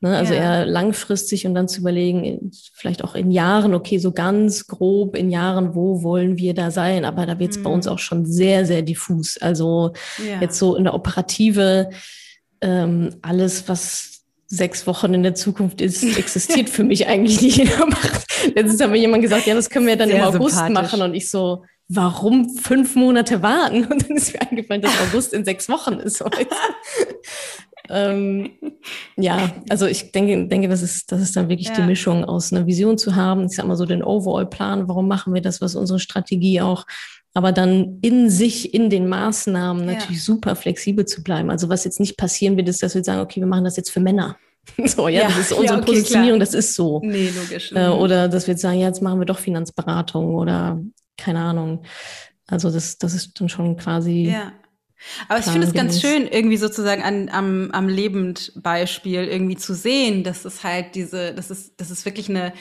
Ne? 0.00 0.16
Also 0.16 0.32
ja. 0.32 0.40
eher 0.40 0.66
langfristig 0.66 1.46
und 1.46 1.54
dann 1.54 1.68
zu 1.68 1.80
überlegen, 1.80 2.50
vielleicht 2.72 3.04
auch 3.04 3.14
in 3.14 3.30
Jahren, 3.30 3.74
okay, 3.74 3.98
so 3.98 4.12
ganz 4.12 4.66
grob 4.66 5.14
in 5.14 5.30
Jahren, 5.30 5.74
wo 5.74 6.02
wollen 6.02 6.38
wir 6.38 6.54
da 6.54 6.70
sein? 6.70 7.04
Aber 7.04 7.26
da 7.26 7.38
wird 7.38 7.50
es 7.50 7.58
mhm. 7.58 7.62
bei 7.64 7.70
uns 7.70 7.86
mhm. 7.86 7.92
auch 7.92 7.98
schon 7.98 8.24
sehr, 8.24 8.64
sehr 8.64 8.82
diffus. 8.82 9.36
Also 9.38 9.92
ja. 10.26 10.40
jetzt 10.40 10.58
so 10.58 10.74
in 10.76 10.84
der 10.84 10.94
Operative, 10.94 11.90
ähm, 12.62 13.16
alles, 13.20 13.68
was 13.68 14.22
sechs 14.46 14.86
Wochen 14.86 15.14
in 15.14 15.22
der 15.22 15.34
Zukunft 15.34 15.80
ist, 15.80 16.02
existiert 16.18 16.70
für 16.70 16.82
mich 16.82 17.06
eigentlich 17.06 17.40
nicht. 17.40 17.58
Letztens 18.54 18.80
hat 18.80 18.90
mir 18.90 18.98
jemand 18.98 19.22
gesagt, 19.22 19.46
ja, 19.46 19.54
das 19.54 19.70
können 19.70 19.86
wir 19.86 19.96
dann 19.96 20.08
sehr 20.08 20.18
im 20.18 20.34
August 20.34 20.68
machen 20.70 21.02
und 21.02 21.14
ich 21.14 21.30
so, 21.30 21.62
warum 21.90 22.56
fünf 22.56 22.94
Monate 22.94 23.42
warten? 23.42 23.84
Und 23.90 24.08
dann 24.08 24.16
ist 24.16 24.32
mir 24.32 24.40
eingefallen, 24.42 24.80
dass 24.80 24.92
August 25.00 25.32
in 25.32 25.44
sechs 25.44 25.68
Wochen 25.68 25.94
ist. 25.94 26.24
ähm, 27.90 28.50
ja, 29.16 29.52
also 29.68 29.86
ich 29.86 30.12
denke, 30.12 30.46
denke, 30.48 30.68
das 30.68 30.82
ist, 30.82 31.10
das 31.12 31.20
ist 31.20 31.36
dann 31.36 31.48
wirklich 31.48 31.68
ja. 31.68 31.74
die 31.74 31.82
Mischung 31.82 32.24
aus 32.24 32.52
einer 32.52 32.66
Vision 32.66 32.98
zu 32.98 33.16
haben. 33.16 33.46
Ich 33.46 33.56
sag 33.56 33.66
mal 33.66 33.76
so 33.76 33.86
den 33.86 34.02
Overall-Plan, 34.02 34.88
warum 34.88 35.08
machen 35.08 35.34
wir 35.34 35.42
das, 35.42 35.60
was 35.60 35.74
unsere 35.74 35.98
Strategie 35.98 36.60
auch, 36.60 36.86
aber 37.34 37.52
dann 37.52 37.98
in 38.02 38.28
sich, 38.30 38.74
in 38.74 38.90
den 38.90 39.08
Maßnahmen 39.08 39.86
natürlich 39.86 40.18
ja. 40.18 40.22
super 40.22 40.56
flexibel 40.56 41.04
zu 41.04 41.22
bleiben. 41.22 41.50
Also 41.50 41.68
was 41.68 41.84
jetzt 41.84 42.00
nicht 42.00 42.16
passieren 42.16 42.56
wird, 42.56 42.68
ist, 42.68 42.82
dass 42.82 42.94
wir 42.94 43.04
sagen, 43.04 43.20
okay, 43.20 43.40
wir 43.40 43.46
machen 43.46 43.64
das 43.64 43.76
jetzt 43.76 43.90
für 43.90 44.00
Männer. 44.00 44.36
So, 44.84 45.08
ja, 45.08 45.22
ja, 45.22 45.28
das 45.28 45.38
ist 45.38 45.52
unsere 45.52 45.78
ja, 45.78 45.82
okay, 45.82 45.86
Positionierung, 45.86 46.38
klar. 46.38 46.46
das 46.46 46.54
ist 46.54 46.74
so. 46.74 47.00
Nee, 47.02 47.30
logisch. 47.34 47.72
Äh, 47.72 47.88
mhm. 47.88 47.94
oder 47.94 48.28
dass 48.28 48.46
wir 48.46 48.52
jetzt 48.52 48.60
sagen, 48.60 48.78
ja, 48.78 48.86
jetzt 48.86 49.02
machen 49.02 49.18
wir 49.18 49.24
doch 49.24 49.38
Finanzberatung 49.38 50.34
oder 50.34 50.80
keine 51.16 51.40
Ahnung. 51.40 51.82
Also 52.46 52.70
das, 52.70 52.98
das 52.98 53.14
ist 53.14 53.40
dann 53.40 53.48
schon 53.48 53.76
quasi 53.76 54.30
ja. 54.30 54.52
Aber 55.28 55.38
ich 55.38 55.46
finde 55.46 55.66
es 55.66 55.72
ganz 55.72 56.00
schön, 56.00 56.26
irgendwie 56.26 56.56
sozusagen 56.56 57.02
an, 57.02 57.28
am, 57.30 57.70
am 57.72 57.88
Lebendbeispiel 57.88 59.24
irgendwie 59.24 59.56
zu 59.56 59.74
sehen, 59.74 60.24
dass 60.24 60.44
es 60.44 60.62
halt 60.62 60.94
diese, 60.94 61.34
das 61.34 61.50
ist, 61.50 61.80
das 61.80 61.90
ist 61.90 62.04
wirklich 62.04 62.28
eine, 62.28 62.52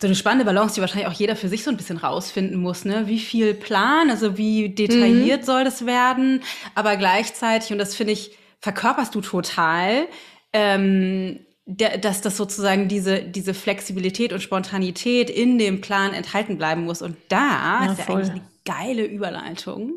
so 0.00 0.06
eine 0.06 0.16
spannende 0.16 0.44
Balance, 0.44 0.74
die 0.74 0.80
wahrscheinlich 0.80 1.08
auch 1.08 1.12
jeder 1.12 1.36
für 1.36 1.48
sich 1.48 1.64
so 1.64 1.70
ein 1.70 1.76
bisschen 1.76 1.96
rausfinden 1.96 2.58
muss, 2.60 2.84
ne? 2.84 3.04
Wie 3.06 3.18
viel 3.18 3.54
Plan, 3.54 4.10
also 4.10 4.36
wie 4.36 4.68
detailliert 4.68 5.42
mhm. 5.42 5.46
soll 5.46 5.64
das 5.64 5.86
werden, 5.86 6.42
aber 6.74 6.96
gleichzeitig, 6.96 7.72
und 7.72 7.78
das 7.78 7.94
finde 7.94 8.12
ich, 8.12 8.32
verkörperst 8.60 9.14
du 9.14 9.20
total, 9.20 10.06
ähm, 10.52 11.40
dass 11.66 12.20
das 12.20 12.36
sozusagen 12.36 12.88
diese, 12.88 13.22
diese 13.22 13.52
Flexibilität 13.52 14.32
und 14.32 14.40
Spontanität 14.40 15.30
in 15.30 15.58
dem 15.58 15.80
Plan 15.80 16.14
enthalten 16.14 16.58
bleiben 16.58 16.84
muss. 16.84 17.02
Und 17.02 17.16
da 17.28 17.84
ja, 17.84 17.92
ist 17.92 17.98
ja 17.98 18.04
voll. 18.04 18.16
eigentlich 18.16 18.30
eine 18.30 18.42
geile 18.64 19.04
Überleitung 19.04 19.92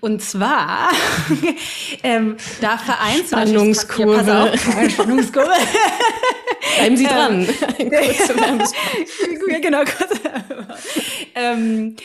und 0.00 0.22
zwar, 0.22 0.90
ähm, 2.02 2.36
da 2.60 2.78
vereinst 2.78 3.28
Spannungskurve. 3.28 4.30
Ja, 4.30 4.44
auf, 4.44 4.90
Spannungskurve. 4.90 5.50
Bleiben 6.76 6.96
Sie 6.96 7.06
dran. 7.06 7.46
ja, 9.48 9.58
genau. 9.60 9.84
Kurz. 9.84 10.20
ähm, 11.34 11.96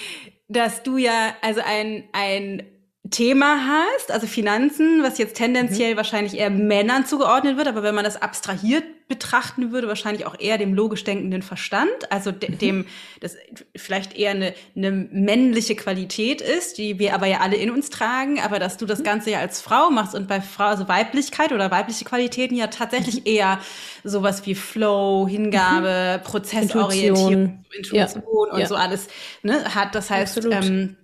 dass 0.48 0.84
du 0.84 0.98
ja 0.98 1.36
also 1.42 1.62
ein, 1.66 2.04
ein 2.14 2.64
Thema 3.10 3.68
hast, 3.68 4.12
also 4.12 4.28
Finanzen, 4.28 5.04
was 5.04 5.18
jetzt 5.18 5.36
tendenziell 5.36 5.94
mhm. 5.94 5.98
wahrscheinlich 5.98 6.38
eher 6.38 6.50
Männern 6.50 7.06
zugeordnet 7.06 7.58
wird, 7.58 7.68
aber 7.68 7.84
wenn 7.84 7.96
man 7.96 8.04
das 8.04 8.22
abstrahiert 8.22 8.84
betrachten 9.08 9.72
würde, 9.72 9.88
wahrscheinlich 9.88 10.26
auch 10.26 10.38
eher 10.38 10.58
dem 10.58 10.74
logisch 10.74 11.04
denkenden 11.04 11.42
Verstand, 11.42 12.12
also 12.12 12.32
de 12.32 12.52
mhm. 12.52 12.58
dem, 12.58 12.86
das 13.22 13.38
vielleicht 13.76 14.18
eher 14.18 14.32
eine, 14.32 14.54
eine 14.76 14.92
männliche 14.92 15.76
Qualität 15.76 16.42
ist, 16.42 16.78
die 16.78 17.00
wir 17.00 17.14
aber 17.14 17.26
ja 17.28 17.40
alle 17.40 17.56
in 17.56 17.72
uns 17.72 17.90
tragen, 17.90 18.40
aber 18.42 18.60
dass 18.60 18.78
du 18.78 18.86
das 18.86 19.00
mhm. 19.00 19.04
Ganze 19.04 19.32
ja 19.32 19.40
als 19.40 19.62
Frau 19.62 19.90
machst 19.90 20.14
und 20.14 20.28
bei 20.28 20.42
Frau, 20.42 20.66
also 20.66 20.88
Weiblichkeit 20.90 21.54
oder 21.54 21.72
weibliche 21.72 22.04
Qualitäten 22.04 22.56
ja 22.56 22.68
tatsächlich 22.68 23.22
mhm. 23.22 23.32
eher 23.32 23.60
sowas 24.04 24.46
wie 24.46 24.56
Flow, 24.56 25.28
Hingabe, 25.28 26.20
mhm. 26.20 26.24
Prozessorientierung, 26.24 27.32
Intuition, 27.32 27.66
Intuition 27.78 28.24
ja. 28.24 28.54
und 28.54 28.60
ja. 28.60 28.68
so 28.68 28.76
alles 28.76 29.08
ne, 29.42 29.74
hat. 29.74 29.96
Das 29.96 30.10
heißt, 30.10 30.44
ähm, 30.52 30.98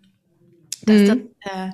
dass, 0.85 1.01
mhm. 1.01 1.29
das, 1.43 1.53
äh, 1.53 1.71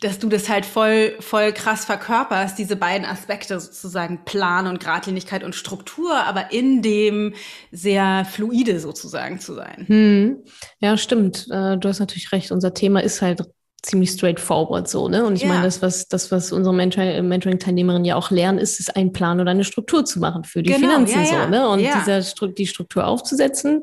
dass 0.00 0.18
du 0.18 0.28
das 0.28 0.48
halt 0.48 0.66
voll, 0.66 1.14
voll 1.20 1.52
krass 1.52 1.84
verkörperst, 1.84 2.58
diese 2.58 2.76
beiden 2.76 3.06
Aspekte 3.06 3.58
sozusagen 3.58 4.24
Plan 4.24 4.66
und 4.66 4.80
Gradlinigkeit 4.80 5.44
und 5.44 5.54
Struktur, 5.54 6.14
aber 6.14 6.52
in 6.52 6.82
dem 6.82 7.34
sehr 7.72 8.24
fluide 8.24 8.80
sozusagen 8.80 9.40
zu 9.40 9.54
sein. 9.54 9.86
Mhm. 9.88 10.44
Ja, 10.80 10.96
stimmt. 10.96 11.46
Äh, 11.50 11.78
du 11.78 11.88
hast 11.88 12.00
natürlich 12.00 12.32
recht. 12.32 12.50
Unser 12.52 12.74
Thema 12.74 13.02
ist 13.02 13.22
halt 13.22 13.42
ziemlich 13.84 14.10
straightforward 14.10 14.88
so, 14.88 15.08
ne? 15.08 15.24
Und 15.24 15.36
ich 15.36 15.42
ja. 15.42 15.48
meine, 15.48 15.62
das, 15.62 15.82
was, 15.82 16.08
das, 16.08 16.30
was 16.30 16.52
unsere 16.52 16.74
Mentoring-Teilnehmerinnen 16.74 18.04
ja 18.04 18.16
auch 18.16 18.30
lernen, 18.30 18.58
ist, 18.58 18.80
ist 18.80 18.96
einen 18.96 19.12
Plan 19.12 19.40
oder 19.40 19.50
eine 19.50 19.64
Struktur 19.64 20.04
zu 20.04 20.20
machen 20.20 20.44
für 20.44 20.62
die 20.62 20.70
genau, 20.70 20.88
Finanzen 20.88 21.24
ja, 21.24 21.30
ja. 21.30 21.44
so, 21.44 21.50
ne? 21.50 21.68
Und 21.68 21.80
dieser, 21.80 22.48
die 22.48 22.66
Struktur 22.66 23.06
aufzusetzen, 23.06 23.82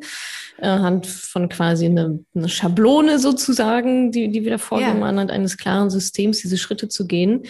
äh, 0.59 0.67
anhand 0.67 1.05
von 1.05 1.49
quasi 1.49 1.85
eine, 1.85 2.19
eine 2.35 2.49
Schablone 2.49 3.19
sozusagen, 3.19 4.11
die, 4.11 4.29
die 4.29 4.43
wieder 4.43 4.59
vorgeben, 4.59 5.03
anhand 5.03 5.31
eines 5.31 5.57
klaren 5.57 5.89
Systems, 5.89 6.41
diese 6.41 6.57
Schritte 6.57 6.87
zu 6.87 7.05
gehen. 7.05 7.43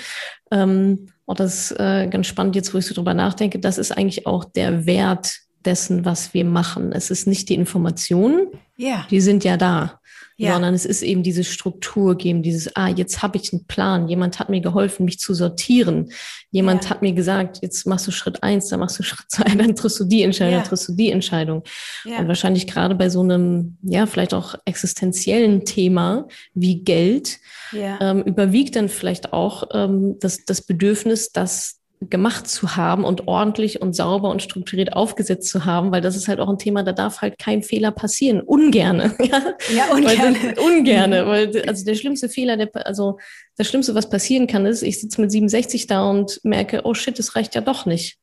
Ähm, 0.52 1.08
und 1.26 1.40
das 1.40 1.72
ist 1.72 1.80
äh, 1.80 2.08
ganz 2.08 2.28
spannend, 2.28 2.56
jetzt 2.56 2.74
wo 2.74 2.78
ich 2.78 2.86
so 2.86 2.94
drüber 2.94 3.14
nachdenke, 3.14 3.60
das 3.60 3.78
ist 3.78 3.92
eigentlich 3.92 4.28
auch 4.28 4.44
der 4.44 4.86
Wert 4.86 5.38
dessen, 5.64 6.04
was 6.04 6.34
wir 6.34 6.44
machen. 6.44 6.92
Es 6.92 7.10
ist 7.12 7.28
nicht 7.28 7.48
die 7.48 7.56
Informationen, 7.56 8.48
ja. 8.76 9.06
die 9.10 9.22
sind 9.22 9.44
ja 9.44 9.58
da 9.58 10.01
ja. 10.41 10.54
sondern 10.54 10.73
es 10.73 10.86
ist 10.86 11.01
eben 11.01 11.23
diese 11.23 11.43
Struktur 11.43 12.15
geben, 12.17 12.41
dieses, 12.41 12.75
ah, 12.75 12.88
jetzt 12.88 13.21
habe 13.21 13.38
ich 13.38 13.51
einen 13.54 13.65
Plan, 13.65 14.08
jemand 14.08 14.39
hat 14.39 14.49
mir 14.49 14.62
geholfen, 14.62 15.06
mich 15.06 15.19
zu 15.19 15.34
sortieren, 15.34 16.12
jemand 16.51 16.86
ja. 16.86 16.89
hat 16.91 17.01
mir 17.01 17.13
gesagt, 17.13 17.60
jetzt 17.62 17.86
machst 17.86 18.08
du 18.08 18.12
Schritt 18.12 18.41
eins, 18.43 18.67
dann 18.69 18.80
machst 18.80 18.97
du 18.99 19.04
Schritt 19.04 19.30
zwei, 19.30 19.43
dann 19.56 19.75
triffst 19.75 19.99
du 19.99 20.06
die 20.06 20.23
Entscheidung, 20.23 20.54
ja. 20.54 20.60
dann 20.60 20.67
triffst 20.67 20.89
du 20.89 20.93
die 20.93 21.12
Entscheidung. 21.12 21.63
Und 22.06 22.27
wahrscheinlich 22.27 22.67
gerade 22.67 22.95
bei 22.95 23.10
so 23.10 23.21
einem, 23.21 23.77
ja, 23.82 24.06
vielleicht 24.06 24.34
auch 24.34 24.56
existenziellen 24.65 25.65
Thema 25.65 26.27
wie 26.54 26.84
Geld, 26.84 27.39
ähm, 27.73 28.23
überwiegt 28.23 28.75
dann 28.75 28.89
vielleicht 28.89 29.34
auch 29.34 29.63
ähm, 29.73 30.17
das, 30.19 30.45
das 30.45 30.62
Bedürfnis, 30.62 31.32
dass 31.32 31.81
gemacht 32.10 32.48
zu 32.48 32.76
haben 32.76 33.04
und 33.04 33.28
ordentlich 33.28 33.82
und 33.82 33.96
sauber 33.96 34.30
und 34.30 34.42
strukturiert 34.42 34.94
aufgesetzt 34.94 35.50
zu 35.50 35.66
haben, 35.66 35.92
weil 35.92 36.02
das 36.02 36.16
ist 36.16 36.28
halt 36.28 36.40
auch 36.40 36.50
ein 36.50 36.58
Thema, 36.58 36.84
da 36.84 36.94
darf 36.94 37.22
halt 37.22 37.38
kein 37.38 37.62
Fehler 37.62 37.92
passieren. 37.92 38.42
Ungerne. 38.42 39.16
Ja, 39.22 39.56
ja 39.74 39.94
ungerne. 39.94 40.36
Weil, 40.42 40.60
ungerne. 40.60 41.28
Weil, 41.28 41.62
also 41.68 41.86
der 41.86 41.96
schlimmste 41.96 42.28
Fehler, 42.28 42.58
der, 42.58 42.70
also 42.88 43.20
das 43.56 43.68
Schlimmste, 43.68 43.94
was 43.94 44.10
passieren 44.10 44.48
kann, 44.48 44.66
ist, 44.66 44.82
ich 44.82 45.00
sitze 45.00 45.22
mit 45.22 45.32
67 45.32 45.86
da 45.86 46.10
und 46.10 46.40
merke, 46.44 46.82
oh 46.86 46.94
shit, 46.94 47.18
das 47.20 47.36
reicht 47.36 47.54
ja 47.54 47.62
doch 47.62 47.86
nicht. 47.86 48.18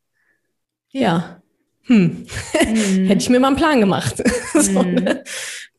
Ja. 0.91 1.01
ja. 1.01 1.43
Hm. 1.85 2.27
Mhm. 2.67 3.07
Hätte 3.07 3.23
ich 3.23 3.31
mir 3.31 3.41
mal 3.41 3.49
einen 3.49 3.57
Plan 3.57 3.81
gemacht. 3.81 4.17
so, 4.55 4.83
mhm. 4.83 4.95
ne? 4.95 5.25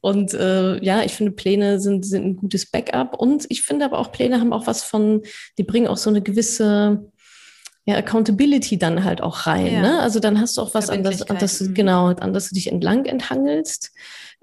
Und 0.02 0.34
äh, 0.34 0.82
ja, 0.84 1.04
ich 1.04 1.12
finde, 1.12 1.34
Pläne 1.34 1.80
sind, 1.82 2.06
sind 2.06 2.26
ein 2.26 2.36
gutes 2.38 2.66
Backup. 2.66 3.20
Und 3.20 3.46
ich 3.50 3.64
finde 3.64 3.86
aber 3.86 4.00
auch, 4.00 4.14
Pläne 4.14 4.40
haben 4.40 4.54
auch 4.54 4.68
was 4.68 4.84
von, 4.84 5.24
die 5.58 5.64
bringen 5.64 5.88
auch 5.88 5.98
so 5.98 6.10
eine 6.10 6.22
gewisse 6.22 7.12
ja, 7.90 7.98
Accountability 7.98 8.78
dann 8.78 9.04
halt 9.04 9.22
auch 9.22 9.48
rein. 9.48 9.74
Ja. 9.74 9.82
Ne? 9.82 10.00
Also 10.00 10.20
dann 10.20 10.40
hast 10.40 10.58
du 10.58 10.62
auch 10.62 10.76
was 10.76 10.90
an 10.90 11.04
das, 11.04 11.24
an 11.24 11.38
das, 11.40 11.60
mhm. 11.60 11.74
genau, 11.74 12.08
an 12.08 12.34
das 12.34 12.50
du 12.50 12.56
dich 12.56 12.72
entlang 12.72 13.06
enthangelst, 13.06 13.92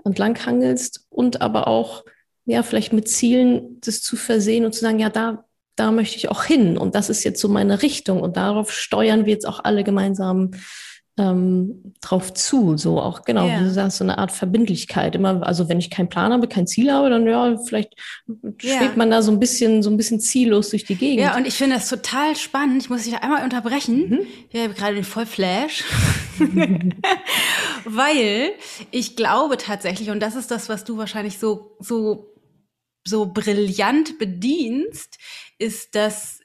entlang 0.04 0.36
hangelst 0.44 1.06
und 1.10 1.40
aber 1.40 1.68
auch, 1.68 2.04
ja, 2.44 2.62
vielleicht 2.62 2.92
mit 2.92 3.08
Zielen 3.08 3.80
das 3.80 4.02
zu 4.02 4.16
versehen 4.16 4.64
und 4.64 4.72
zu 4.72 4.80
sagen, 4.80 4.98
ja, 4.98 5.10
da, 5.10 5.44
da 5.76 5.92
möchte 5.92 6.16
ich 6.16 6.28
auch 6.28 6.42
hin 6.42 6.76
und 6.76 6.96
das 6.96 7.08
ist 7.08 7.22
jetzt 7.22 7.40
so 7.40 7.48
meine 7.48 7.82
Richtung 7.82 8.20
und 8.20 8.36
darauf 8.36 8.72
steuern 8.72 9.26
wir 9.26 9.32
jetzt 9.32 9.46
auch 9.46 9.62
alle 9.62 9.84
gemeinsam 9.84 10.50
ähm, 11.18 11.94
drauf 12.02 12.34
zu, 12.34 12.76
so 12.76 13.00
auch 13.00 13.22
genau, 13.22 13.46
ja. 13.46 13.58
wie 13.58 13.64
du 13.64 13.70
sagst, 13.70 13.98
so 13.98 14.04
eine 14.04 14.18
Art 14.18 14.32
Verbindlichkeit. 14.32 15.14
Immer, 15.14 15.46
also 15.46 15.68
wenn 15.68 15.78
ich 15.78 15.90
keinen 15.90 16.08
Plan 16.08 16.32
habe, 16.32 16.46
kein 16.46 16.66
Ziel 16.66 16.92
habe, 16.92 17.08
dann 17.08 17.26
ja, 17.26 17.56
vielleicht 17.56 17.94
ja. 18.60 18.78
schwebt 18.78 18.96
man 18.96 19.10
da 19.10 19.22
so 19.22 19.32
ein 19.32 19.40
bisschen, 19.40 19.82
so 19.82 19.88
ein 19.90 19.96
bisschen 19.96 20.20
ziellos 20.20 20.70
durch 20.70 20.84
die 20.84 20.94
Gegend. 20.94 21.20
Ja, 21.20 21.36
und 21.36 21.46
ich 21.46 21.54
finde 21.54 21.76
das 21.76 21.88
total 21.88 22.36
spannend. 22.36 22.82
Ich 22.82 22.90
muss 22.90 23.04
dich 23.04 23.14
da 23.14 23.20
einmal 23.20 23.44
unterbrechen. 23.44 24.10
Mhm. 24.10 24.20
Ich 24.50 24.60
habe 24.60 24.74
gerade 24.74 24.94
den 24.94 25.04
Vollflash. 25.04 25.84
Weil 27.84 28.52
ich 28.90 29.16
glaube 29.16 29.56
tatsächlich, 29.56 30.10
und 30.10 30.20
das 30.20 30.36
ist 30.36 30.50
das, 30.50 30.68
was 30.68 30.84
du 30.84 30.98
wahrscheinlich 30.98 31.38
so, 31.38 31.76
so, 31.80 32.34
so 33.06 33.26
brillant 33.32 34.18
bedienst, 34.18 35.18
ist, 35.58 35.94
dass 35.94 36.35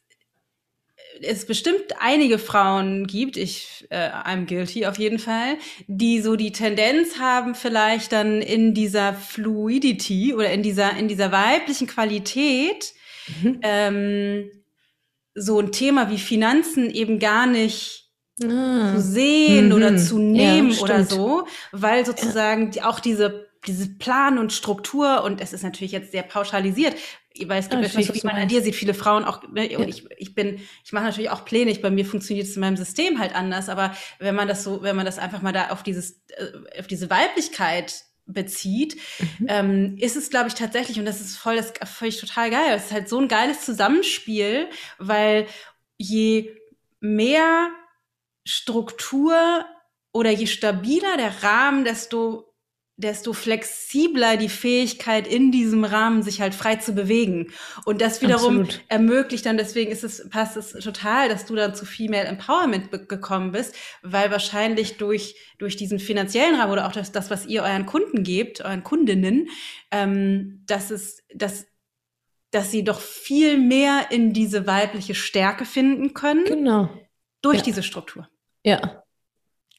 es 1.23 1.45
bestimmt 1.45 1.83
einige 1.99 2.39
Frauen 2.39 3.07
gibt, 3.07 3.37
ich 3.37 3.87
äh, 3.89 4.09
I'm 4.09 4.45
guilty 4.45 4.85
auf 4.85 4.97
jeden 4.97 5.19
Fall, 5.19 5.57
die 5.87 6.21
so 6.21 6.35
die 6.35 6.51
Tendenz 6.51 7.19
haben, 7.19 7.55
vielleicht 7.55 8.11
dann 8.11 8.41
in 8.41 8.73
dieser 8.73 9.13
Fluidity 9.13 10.33
oder 10.33 10.51
in 10.51 10.63
dieser 10.63 10.95
in 10.97 11.07
dieser 11.07 11.31
weiblichen 11.31 11.87
Qualität 11.87 12.93
mhm. 13.41 13.59
ähm, 13.61 14.51
so 15.33 15.59
ein 15.59 15.71
Thema 15.71 16.09
wie 16.09 16.17
Finanzen 16.17 16.89
eben 16.89 17.19
gar 17.19 17.47
nicht 17.47 18.09
ah. 18.43 18.93
zu 18.93 19.01
sehen 19.01 19.67
mhm. 19.67 19.73
oder 19.73 19.97
zu 19.97 20.17
nehmen 20.17 20.71
ja, 20.71 20.81
oder 20.81 21.05
so, 21.05 21.47
weil 21.71 22.05
sozusagen 22.05 22.71
ja. 22.73 22.89
auch 22.89 22.99
diese 22.99 23.49
diese 23.67 23.89
Plan 23.89 24.39
und 24.39 24.53
Struktur 24.53 25.23
und 25.23 25.39
es 25.39 25.53
ist 25.53 25.63
natürlich 25.63 25.91
jetzt 25.91 26.11
sehr 26.11 26.23
pauschalisiert, 26.23 26.95
weil 27.45 27.59
es 27.59 27.69
gibt 27.69 27.81
ja, 27.81 27.87
natürlich, 27.87 28.13
wie 28.13 28.27
man 28.27 28.35
an 28.35 28.47
dir 28.47 28.61
sieht, 28.61 28.75
viele 28.75 28.93
Frauen 28.93 29.23
auch, 29.23 29.41
ne, 29.49 29.71
ja. 29.71 29.79
ich, 29.79 30.05
ich 30.17 30.35
bin, 30.35 30.59
ich 30.83 30.91
mache 30.91 31.05
natürlich 31.05 31.29
auch 31.29 31.45
Pläne, 31.45 31.71
ich, 31.71 31.81
bei 31.81 31.89
mir 31.89 32.05
funktioniert 32.05 32.47
es 32.47 32.55
in 32.55 32.61
meinem 32.61 32.77
System 32.77 33.19
halt 33.19 33.35
anders, 33.35 33.69
aber 33.69 33.95
wenn 34.19 34.35
man 34.35 34.47
das 34.47 34.63
so, 34.63 34.81
wenn 34.83 34.95
man 34.95 35.05
das 35.05 35.19
einfach 35.19 35.41
mal 35.41 35.53
da 35.53 35.69
auf 35.69 35.83
dieses, 35.83 36.21
äh, 36.29 36.79
auf 36.79 36.87
diese 36.87 37.09
Weiblichkeit 37.09 38.03
bezieht, 38.25 38.97
mhm. 39.39 39.45
ähm, 39.49 39.97
ist 39.99 40.15
es, 40.15 40.29
glaube 40.29 40.47
ich, 40.47 40.53
tatsächlich, 40.53 40.99
und 40.99 41.05
das 41.05 41.21
ist 41.21 41.37
voll, 41.37 41.55
das 41.55 41.73
völlig 41.89 42.19
total 42.19 42.49
geil. 42.49 42.73
Es 42.75 42.85
ist 42.85 42.91
halt 42.91 43.09
so 43.09 43.19
ein 43.19 43.27
geiles 43.27 43.65
Zusammenspiel, 43.65 44.67
weil 44.99 45.47
je 45.97 46.51
mehr 46.99 47.69
Struktur 48.45 49.65
oder 50.13 50.31
je 50.31 50.47
stabiler 50.47 51.17
der 51.17 51.43
Rahmen, 51.43 51.83
desto 51.83 52.50
desto 53.01 53.33
flexibler 53.33 54.37
die 54.37 54.49
Fähigkeit 54.49 55.27
in 55.27 55.51
diesem 55.51 55.83
Rahmen 55.83 56.23
sich 56.23 56.41
halt 56.41 56.55
frei 56.55 56.77
zu 56.77 56.93
bewegen. 56.93 57.51
Und 57.85 58.01
das 58.01 58.21
wiederum 58.21 58.61
Absolut. 58.61 58.81
ermöglicht 58.87 59.45
dann, 59.45 59.57
deswegen 59.57 59.91
ist 59.91 60.03
es, 60.03 60.29
passt 60.29 60.55
es 60.57 60.71
total, 60.71 61.29
dass 61.29 61.45
du 61.45 61.55
dann 61.55 61.75
zu 61.75 61.85
Female 61.85 62.25
Empowerment 62.25 62.91
gekommen 63.09 63.51
bist, 63.51 63.75
weil 64.01 64.31
wahrscheinlich 64.31 64.97
durch, 64.97 65.35
durch 65.57 65.75
diesen 65.75 65.99
finanziellen 65.99 66.55
Rahmen 66.55 66.71
oder 66.71 66.87
auch 66.87 66.93
das, 66.93 67.11
das 67.11 67.29
was 67.29 67.45
ihr 67.45 67.63
euren 67.63 67.85
Kunden 67.85 68.23
gebt, 68.23 68.61
euren 68.61 68.83
Kundinnen, 68.83 69.49
ähm, 69.91 70.63
dass 70.65 70.91
es, 70.91 71.23
dass, 71.33 71.65
dass 72.51 72.71
sie 72.71 72.83
doch 72.83 73.01
viel 73.01 73.57
mehr 73.57 74.07
in 74.11 74.33
diese 74.33 74.67
weibliche 74.67 75.15
Stärke 75.15 75.65
finden 75.65 76.13
können. 76.13 76.45
Genau. 76.45 76.89
Durch 77.41 77.57
ja. 77.57 77.63
diese 77.63 77.81
Struktur. 77.83 78.29
Ja, 78.63 79.00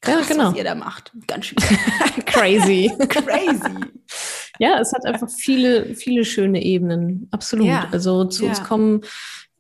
Krass, 0.03 0.29
ja, 0.29 0.35
genau. 0.35 0.51
was 0.51 0.57
ihr 0.57 0.65
da 0.65 0.75
macht. 0.75 1.12
Ganz 1.27 1.47
schön. 1.47 1.57
Crazy. 2.27 2.91
Crazy. 3.09 3.61
Ja, 4.59 4.79
es 4.81 4.93
hat 4.93 5.07
einfach 5.07 5.31
viele, 5.31 5.95
viele 5.95 6.25
schöne 6.25 6.62
Ebenen. 6.62 7.29
Absolut. 7.31 7.67
Ja. 7.67 7.88
Also 7.93 8.25
zu 8.25 8.45
ja. 8.45 8.51
uns 8.51 8.62
kommen 8.62 9.03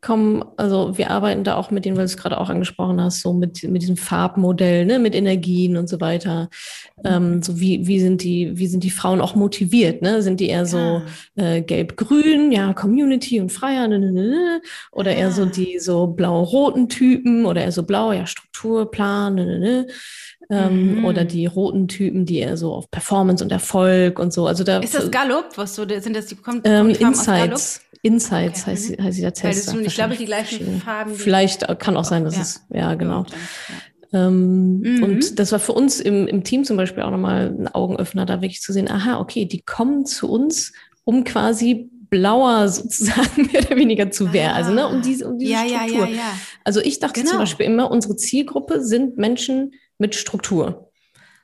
kommen, 0.02 0.44
also 0.56 0.98
wir 0.98 1.10
arbeiten 1.10 1.44
da 1.44 1.54
auch 1.54 1.70
mit 1.70 1.84
denen, 1.84 1.96
weil 1.96 2.02
du 2.02 2.10
es 2.10 2.16
gerade 2.16 2.38
auch 2.38 2.50
angesprochen 2.50 3.00
hast, 3.00 3.22
so 3.22 3.32
mit, 3.32 3.62
mit 3.62 3.82
diesem 3.82 3.96
Farbmodell, 3.96 4.84
ne, 4.84 4.98
mit 4.98 5.14
Energien 5.14 5.76
und 5.76 5.88
so 5.88 6.00
weiter. 6.00 6.50
Ähm, 7.04 7.40
so 7.40 7.60
wie, 7.60 7.86
wie 7.86 8.00
sind 8.00 8.24
die, 8.24 8.50
wie 8.58 8.66
sind 8.66 8.82
die 8.82 8.90
Frauen 8.90 9.20
auch 9.20 9.36
motiviert, 9.36 10.02
ne? 10.02 10.20
Sind 10.20 10.40
die 10.40 10.48
eher 10.48 10.66
so 10.66 11.02
äh, 11.36 11.62
gelb-grün, 11.62 12.50
ja, 12.50 12.74
Community 12.74 13.40
und 13.40 13.52
Freier, 13.52 13.86
ne, 13.86 14.00
ne, 14.00 14.12
ne, 14.12 14.28
ne? 14.28 14.62
oder 14.90 15.14
eher 15.14 15.30
so 15.30 15.46
die 15.46 15.78
so 15.78 16.08
blau-roten 16.08 16.88
Typen 16.88 17.46
oder 17.46 17.62
eher 17.62 17.72
so 17.72 17.84
blau, 17.84 18.12
ja, 18.12 18.26
Strukturplan, 18.26 19.36
ne, 19.36 19.46
ne, 19.46 19.58
ne? 19.60 19.86
Ähm, 20.52 20.98
mhm. 20.98 21.04
Oder 21.06 21.24
die 21.24 21.46
roten 21.46 21.88
Typen, 21.88 22.26
die 22.26 22.40
eher 22.40 22.58
so 22.58 22.74
auf 22.74 22.90
Performance 22.90 23.42
und 23.42 23.50
Erfolg 23.50 24.18
und 24.18 24.34
so. 24.34 24.46
Also 24.46 24.64
da 24.64 24.80
ist 24.80 24.94
das 24.94 25.10
Gallup? 25.10 25.46
Was 25.56 25.74
so 25.74 25.88
sind 25.88 26.14
das 26.14 26.26
die 26.26 26.34
kommt, 26.34 26.66
ähm, 26.66 26.90
Insights. 26.90 27.80
Insights 28.02 28.62
okay. 28.62 28.70
heißt, 28.72 28.98
mhm. 28.98 29.04
heißt 29.04 29.16
dieser 29.16 29.32
Test. 29.32 29.68
Weil 29.68 29.84
das 29.84 29.86
ich 29.86 29.94
glaube, 29.94 30.16
die 30.16 30.26
gleichen 30.26 30.82
Farben. 30.82 31.14
Vielleicht 31.14 31.66
kann 31.78 31.96
auch 31.96 32.04
sein, 32.04 32.24
dass 32.24 32.36
ja. 32.36 32.42
es, 32.42 32.66
ja, 32.68 32.94
genau. 32.96 33.24
Ja. 34.12 34.26
Ähm, 34.26 34.80
mhm. 34.80 35.02
Und 35.02 35.38
das 35.38 35.52
war 35.52 35.58
für 35.58 35.72
uns 35.72 36.00
im, 36.00 36.26
im 36.26 36.44
Team 36.44 36.64
zum 36.64 36.76
Beispiel 36.76 37.02
auch 37.02 37.10
nochmal 37.10 37.54
ein 37.58 37.68
Augenöffner, 37.68 38.26
da 38.26 38.42
wirklich 38.42 38.60
zu 38.60 38.74
sehen, 38.74 38.90
aha, 38.90 39.20
okay, 39.20 39.46
die 39.46 39.62
kommen 39.62 40.04
zu 40.04 40.30
uns, 40.30 40.74
um 41.04 41.24
quasi 41.24 41.88
blauer 42.10 42.68
sozusagen 42.68 43.48
mehr 43.50 43.62
oder 43.62 43.76
weniger 43.76 44.10
zu 44.10 44.34
werden. 44.34 44.52
Ah. 44.52 44.56
Also 44.56 44.72
ne, 44.72 44.86
um 44.86 45.00
diese, 45.00 45.26
um 45.26 45.38
diese 45.38 45.52
ja, 45.52 45.60
Struktur. 45.60 46.06
Ja, 46.08 46.12
ja, 46.12 46.16
ja. 46.16 46.38
Also 46.62 46.80
ich 46.80 47.00
dachte 47.00 47.20
genau. 47.20 47.30
zum 47.30 47.38
Beispiel 47.40 47.64
immer, 47.64 47.90
unsere 47.90 48.16
Zielgruppe 48.16 48.84
sind 48.84 49.16
Menschen 49.16 49.72
mit 50.02 50.14
Struktur. 50.14 50.90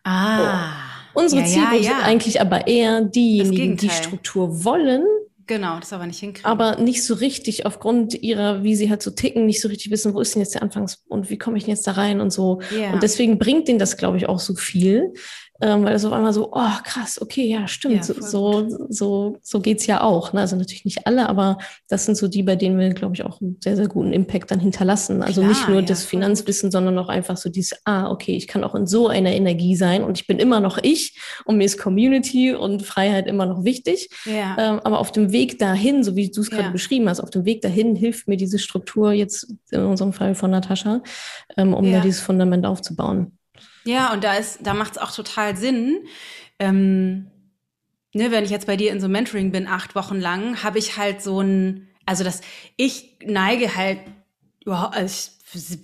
Ah. 0.05 0.69
So. 1.15 1.21
Unsere 1.21 1.41
ja, 1.41 1.47
Zielgruppe 1.47 1.77
ja, 1.77 1.83
sind 1.83 2.03
eigentlich 2.05 2.41
aber 2.41 2.67
eher 2.67 3.01
diejenigen, 3.01 3.77
die 3.77 3.91
Struktur 3.91 4.65
wollen, 4.65 5.05
Genau, 5.49 5.81
das 5.81 5.95
aber 5.95 6.07
nicht 6.07 6.21
hinkriegen. 6.21 6.49
Aber 6.49 6.77
nicht 6.77 7.03
so 7.03 7.15
richtig 7.15 7.65
aufgrund 7.65 8.15
ihrer, 8.23 8.63
wie 8.63 8.77
sie 8.77 8.91
halt 8.91 9.03
so 9.03 9.11
ticken, 9.11 9.47
nicht 9.47 9.63
so 9.63 9.69
richtig 9.69 9.91
wissen, 9.91 10.13
wo 10.13 10.21
ist 10.21 10.35
denn 10.35 10.43
jetzt 10.43 10.55
der 10.55 10.63
Anfangs- 10.63 11.05
und 11.09 11.31
wie 11.31 11.39
komme 11.39 11.57
ich 11.57 11.65
denn 11.65 11.75
jetzt 11.75 11.87
da 11.87 11.93
rein 11.93 12.21
und 12.21 12.31
so. 12.31 12.61
Yeah. 12.71 12.93
Und 12.93 13.03
deswegen 13.03 13.39
bringt 13.39 13.67
denen 13.67 13.79
das, 13.79 13.97
glaube 13.97 14.19
ich, 14.19 14.29
auch 14.29 14.41
so 14.41 14.55
viel, 14.55 15.15
ähm, 15.61 15.85
weil 15.85 15.95
es 15.95 16.05
auf 16.05 16.13
einmal 16.13 16.33
so, 16.33 16.51
oh 16.53 16.71
krass, 16.85 17.21
okay, 17.21 17.45
ja, 17.47 17.67
stimmt, 17.67 17.97
ja, 17.97 18.03
so, 18.03 18.15
so, 18.21 18.87
so, 18.89 19.37
so 19.43 19.61
geht's 19.61 19.87
ja 19.87 20.03
auch. 20.03 20.33
Ne? 20.33 20.41
Also 20.41 20.57
natürlich 20.57 20.85
nicht 20.85 21.07
alle, 21.07 21.29
aber 21.29 21.59
das 21.89 22.05
sind 22.05 22.17
so 22.17 22.29
die, 22.29 22.45
bei 22.45 22.55
denen 22.55 22.79
wir, 22.79 22.91
glaube 22.91 23.15
ich, 23.15 23.25
auch 23.25 23.41
einen 23.41 23.57
sehr, 23.63 23.75
sehr 23.75 23.89
guten 23.89 24.13
Impact 24.13 24.51
dann 24.51 24.61
hinterlassen. 24.61 25.23
Also 25.23 25.41
Klar, 25.41 25.53
nicht 25.53 25.69
nur 25.69 25.81
ja, 25.81 25.87
das 25.87 26.05
Finanzwissen, 26.05 26.71
sondern 26.71 26.97
auch 26.99 27.09
einfach 27.09 27.37
so 27.37 27.49
dieses, 27.49 27.79
ah, 27.85 28.11
okay, 28.11 28.37
ich 28.37 28.47
kann 28.47 28.63
auch 28.63 28.77
in 28.77 28.87
so 28.87 29.09
einer 29.09 29.33
Energie 29.33 29.75
sein 29.75 30.05
und 30.05 30.19
ich 30.19 30.27
bin 30.27 30.39
immer 30.39 30.61
noch 30.61 30.79
ich 30.81 31.19
und 31.45 31.57
mir 31.57 31.65
ist 31.65 31.79
Community 31.79 32.55
und 32.55 32.83
Freiheit 32.83 33.27
immer 33.27 33.47
noch 33.47 33.65
wichtig. 33.65 34.11
Ja. 34.25 34.57
Ähm, 34.59 34.81
aber 34.85 35.01
auf 35.01 35.11
dem 35.11 35.33
Weg 35.33 35.59
dahin, 35.59 36.05
so 36.05 36.15
wie 36.15 36.31
du 36.31 36.41
es 36.41 36.51
gerade 36.51 36.71
beschrieben 36.71 37.09
hast, 37.09 37.21
auf 37.21 37.31
dem 37.31 37.45
Weg 37.45 37.63
dahin 37.63 37.97
hilft 37.97 38.29
mir 38.29 38.37
diese 38.37 38.59
Struktur 38.59 39.13
jetzt 39.13 39.53
in 39.71 39.81
unserem 39.81 40.13
Fall 40.13 40.35
von 40.37 40.51
Natascha, 40.51 41.03
ähm, 41.57 41.75
um 41.75 41.91
da 41.91 42.01
dieses 42.01 42.21
Fundament 42.21 42.65
aufzubauen. 42.65 43.33
Ja, 43.85 44.13
und 44.13 44.25
da 44.25 44.35
ist, 44.35 44.61
da 44.63 44.75
macht 44.75 44.93
es 44.93 44.99
auch 44.99 45.13
total 45.13 45.57
Sinn. 45.57 46.07
Ähm, 46.59 47.31
ne, 48.13 48.31
wenn 48.31 48.45
ich 48.45 48.51
jetzt 48.51 48.67
bei 48.67 48.77
dir 48.77 48.93
in 48.93 49.01
so 49.01 49.09
Mentoring 49.09 49.53
bin, 49.53 49.67
acht 49.67 49.95
Wochen 49.95 50.21
lang, 50.21 50.63
habe 50.63 50.79
ich 50.79 50.97
halt 50.97 51.23
so 51.23 51.41
ein, 51.41 51.89
also 52.07 52.25
das, 52.25 52.41
ich 52.77 53.17
neige 53.25 53.75
halt, 53.77 54.01
also 54.67 55.31
ich 55.55 55.79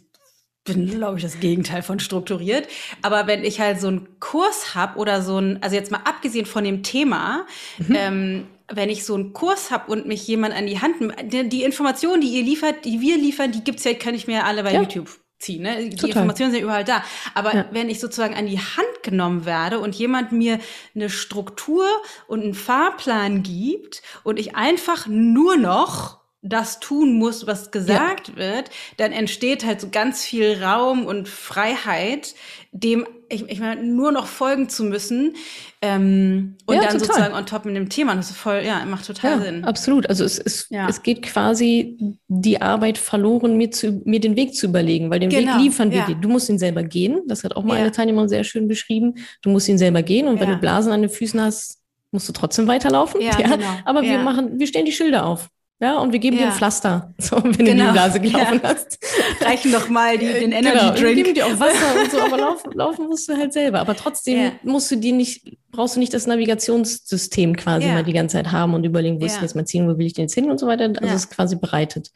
bin, 0.65 0.89
glaube 0.91 1.19
ich, 1.19 1.23
das 1.23 1.41
Gegenteil 1.41 1.83
von 1.83 2.01
strukturiert. 2.01 2.69
Aber 3.03 3.27
wenn 3.27 3.45
ich 3.45 3.61
halt 3.61 3.81
so 3.81 3.89
einen 3.89 4.19
Kurs 4.19 4.75
habe 4.75 4.99
oder 4.99 5.23
so 5.23 5.39
ein, 5.39 5.63
also 5.63 5.77
jetzt 5.77 5.91
mal 5.91 6.01
abgesehen 6.05 6.47
von 6.47 6.65
dem 6.65 6.83
Thema, 6.83 7.47
mhm. 7.79 7.95
ähm, 7.95 8.47
wenn 8.69 8.89
ich 8.89 9.05
so 9.05 9.15
einen 9.15 9.35
Kurs 9.35 9.71
habe 9.71 9.93
und 9.93 10.07
mich 10.07 10.27
jemand 10.27 10.55
an 10.55 10.67
die 10.67 10.81
Hand, 10.81 10.97
die, 11.25 11.49
die 11.51 11.63
Informationen, 11.65 12.23
die 12.23 12.29
ihr 12.29 12.43
liefert, 12.43 12.87
die 12.87 13.01
wir 13.01 13.19
liefern, 13.19 13.53
die 13.53 13.63
gibt's 13.63 13.85
ja, 13.85 13.93
kann 13.93 14.15
ich 14.15 14.27
mir 14.27 14.45
alle 14.45 14.63
bei 14.63 14.73
ja. 14.73 14.81
YouTube 14.81 15.24
ziehen. 15.45 15.63
Ne? 15.63 15.89
Die 15.89 15.91
Total. 15.91 16.11
Informationen 16.11 16.53
sind 16.53 16.63
überall 16.63 16.85
da. 16.85 17.05
Aber 17.35 17.55
ja. 17.55 17.65
wenn 17.71 17.89
ich 17.89 18.01
sozusagen 18.01 18.35
an 18.35 18.47
die 18.47 18.59
Hand 18.59 19.03
genommen 19.03 19.45
werde 19.45 19.79
und 19.79 19.95
jemand 19.95 20.33
mir 20.33 20.59
eine 20.95 21.11
Struktur 21.11 21.87
und 22.27 22.43
einen 22.43 22.55
Fahrplan 22.55 23.43
gibt 23.43 24.03
und 24.23 24.39
ich 24.39 24.57
einfach 24.57 25.07
nur 25.07 25.57
noch 25.57 26.25
das 26.45 26.79
tun 26.79 27.15
muss, 27.15 27.47
was 27.47 27.71
gesagt 27.71 28.29
ja. 28.29 28.37
wird, 28.37 28.71
dann 28.99 29.13
entsteht 29.13 29.65
halt 29.65 29.81
so 29.81 29.89
ganz 29.91 30.25
viel 30.25 30.63
Raum 30.63 31.07
und 31.07 31.29
Freiheit, 31.29 32.35
dem 32.71 33.07
ich, 33.35 33.49
ich 33.49 33.61
meine, 33.61 33.83
nur 33.83 34.13
noch 34.13 34.27
folgen 34.27 34.69
zu 34.69 34.85
müssen 34.85 35.35
ähm, 35.83 36.57
und 36.67 36.77
ja, 36.77 36.83
dann 36.83 36.93
total. 36.93 37.07
sozusagen 37.07 37.35
on 37.35 37.47
top 37.47 37.65
mit 37.65 37.77
dem 37.77 37.89
Thema. 37.89 38.15
Das 38.15 38.31
ist 38.31 38.37
voll, 38.37 38.63
ja, 38.65 38.85
macht 38.85 39.07
total 39.07 39.39
ja, 39.39 39.45
Sinn. 39.45 39.65
Absolut. 39.65 40.09
Also 40.09 40.25
es, 40.25 40.39
es, 40.39 40.67
ja. 40.71 40.89
es 40.89 41.03
geht 41.03 41.23
quasi 41.23 42.19
die 42.29 42.63
Arbeit 42.63 42.99
verloren, 42.99 43.57
mir, 43.57 43.71
zu, 43.71 44.03
mir 44.05 44.21
den 44.21 44.37
Weg 44.37 44.55
zu 44.55 44.67
überlegen, 44.67 45.11
weil 45.11 45.21
den 45.21 45.31
genau. 45.31 45.55
Weg 45.55 45.63
liefern 45.63 45.91
wir 45.91 46.05
dir. 46.05 46.15
Du 46.15 46.29
musst 46.29 46.49
ihn 46.49 46.59
selber 46.59 46.83
gehen. 46.83 47.23
Das 47.27 47.45
hat 47.45 47.57
auch 47.57 47.65
mal 47.65 47.77
eine 47.77 47.93
Teilnehmerin 47.93 48.29
sehr 48.29 48.45
schön 48.45 48.69
beschrieben. 48.69 49.15
Du 49.43 49.51
musst 49.51 49.69
ihn 49.69 49.79
selber 49.79 50.03
gehen 50.03 50.29
und 50.29 50.41
wenn 50.41 50.51
du 50.51 50.57
Blasen 50.57 50.93
an 50.93 51.03
den 51.03 51.11
Füßen 51.11 51.41
hast, 51.41 51.81
musst 52.13 52.29
du 52.29 52.33
trotzdem 52.33 52.67
weiterlaufen. 52.67 53.21
Ja. 53.21 53.33
Genau. 53.45 53.67
Aber 53.85 54.03
wir 54.03 54.19
machen, 54.19 54.59
wir 54.59 54.67
stellen 54.67 54.87
die 54.87 54.93
Schilder 54.93 55.27
auf. 55.27 55.49
Ja, 55.85 55.99
und 55.99 56.13
wir 56.13 56.19
geben 56.19 56.37
ja. 56.37 56.45
dir 56.45 56.49
ein 56.49 56.57
Pflaster, 56.57 57.13
so, 57.19 57.37
wenn 57.37 57.53
genau. 57.53 57.53
du 57.53 57.61
in 57.61 57.67
die 57.67 57.73
genau. 57.75 57.93
Blase 57.93 58.21
gelaufen 58.21 58.61
ja. 58.63 58.71
hast. 58.71 58.99
Reichen 59.43 59.71
doch 59.71 59.91
mal 59.91 60.17
die, 60.17 60.27
den 60.27 60.53
Energy 60.53 60.79
genau. 60.79 60.95
Drink. 60.95 61.05
Wir 61.05 61.15
geben 61.15 61.35
dir 61.35 61.47
auch 61.47 61.61
Wasser 61.61 62.01
und 62.01 62.11
so, 62.11 62.21
aber 62.21 62.39
laufen, 62.39 62.73
laufen 62.75 63.07
musst 63.07 63.29
du 63.29 63.37
halt 63.37 63.53
selber. 63.53 63.81
Aber 63.81 63.95
trotzdem 63.95 64.39
ja. 64.39 64.53
musst 64.63 64.91
du 64.91 64.97
dir 64.97 65.13
nicht, 65.13 65.59
brauchst 65.73 65.97
du 65.97 66.01
nicht 66.01 66.15
das 66.15 66.27
Navigationssystem 66.27 67.55
quasi 67.57 67.87
mal 67.89 68.03
die 68.03 68.15
ganze 68.15 68.39
Zeit 68.39 68.51
haben 68.51 68.73
und 68.73 68.85
überlegen, 68.85 69.21
wo 69.21 69.27
ist 69.27 69.43
jetzt 69.43 69.55
mein 69.55 69.67
Ziel, 69.67 69.87
wo 69.87 69.99
will 69.99 70.07
ich 70.07 70.15
denn 70.15 70.25
jetzt 70.25 70.35
hin 70.35 70.51
und 70.51 70.59
so 70.59 70.67
weiter. 70.67 70.85
Also 70.85 71.03
es 71.03 71.25
ist 71.25 71.31
quasi 71.31 71.57
bereitet. 71.57 72.11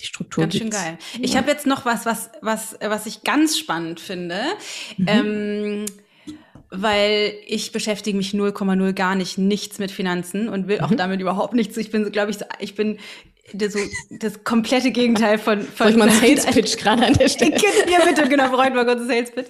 Die 0.00 0.06
Struktur 0.06 0.42
ganz 0.42 0.56
schön 0.56 0.70
geil. 0.70 0.98
Ich 1.20 1.36
habe 1.36 1.48
jetzt 1.50 1.66
noch 1.66 1.84
was, 1.84 2.06
was, 2.06 2.30
was, 2.40 2.76
was 2.80 3.06
ich 3.06 3.22
ganz 3.22 3.56
spannend 3.56 4.00
finde. 4.00 4.40
Mhm. 4.96 5.06
Ähm, 5.06 5.86
weil 6.70 7.34
ich 7.46 7.72
beschäftige 7.72 8.16
mich 8.16 8.32
0,0 8.32 8.92
gar 8.92 9.14
nicht 9.14 9.38
nichts 9.38 9.78
mit 9.78 9.90
Finanzen 9.90 10.48
und 10.48 10.68
will 10.68 10.80
auch 10.80 10.90
mhm. 10.90 10.96
damit 10.96 11.20
überhaupt 11.20 11.54
nichts. 11.54 11.76
Ich 11.76 11.90
bin, 11.90 12.10
glaube 12.12 12.30
ich, 12.30 12.38
ich 12.58 12.74
bin 12.74 12.98
das, 13.54 13.72
so, 13.72 13.78
das 14.10 14.44
komplette 14.44 14.90
Gegenteil 14.90 15.38
von. 15.38 15.62
von 15.62 15.76
Soll 15.76 15.90
ich 15.90 15.96
mal 15.96 16.08
einen 16.08 16.20
Sales 16.38 16.46
Pitch 16.46 16.76
gerade 16.76 17.06
an 17.06 17.14
der 17.14 17.28
Stelle? 17.28 17.56
ja, 17.56 18.04
bitte, 18.04 18.28
genau, 18.28 18.50
bereut 18.50 18.74
mal 18.74 18.84
kurz 18.84 19.00
einen 19.00 19.08
Sales 19.08 19.30
Pitch. 19.30 19.48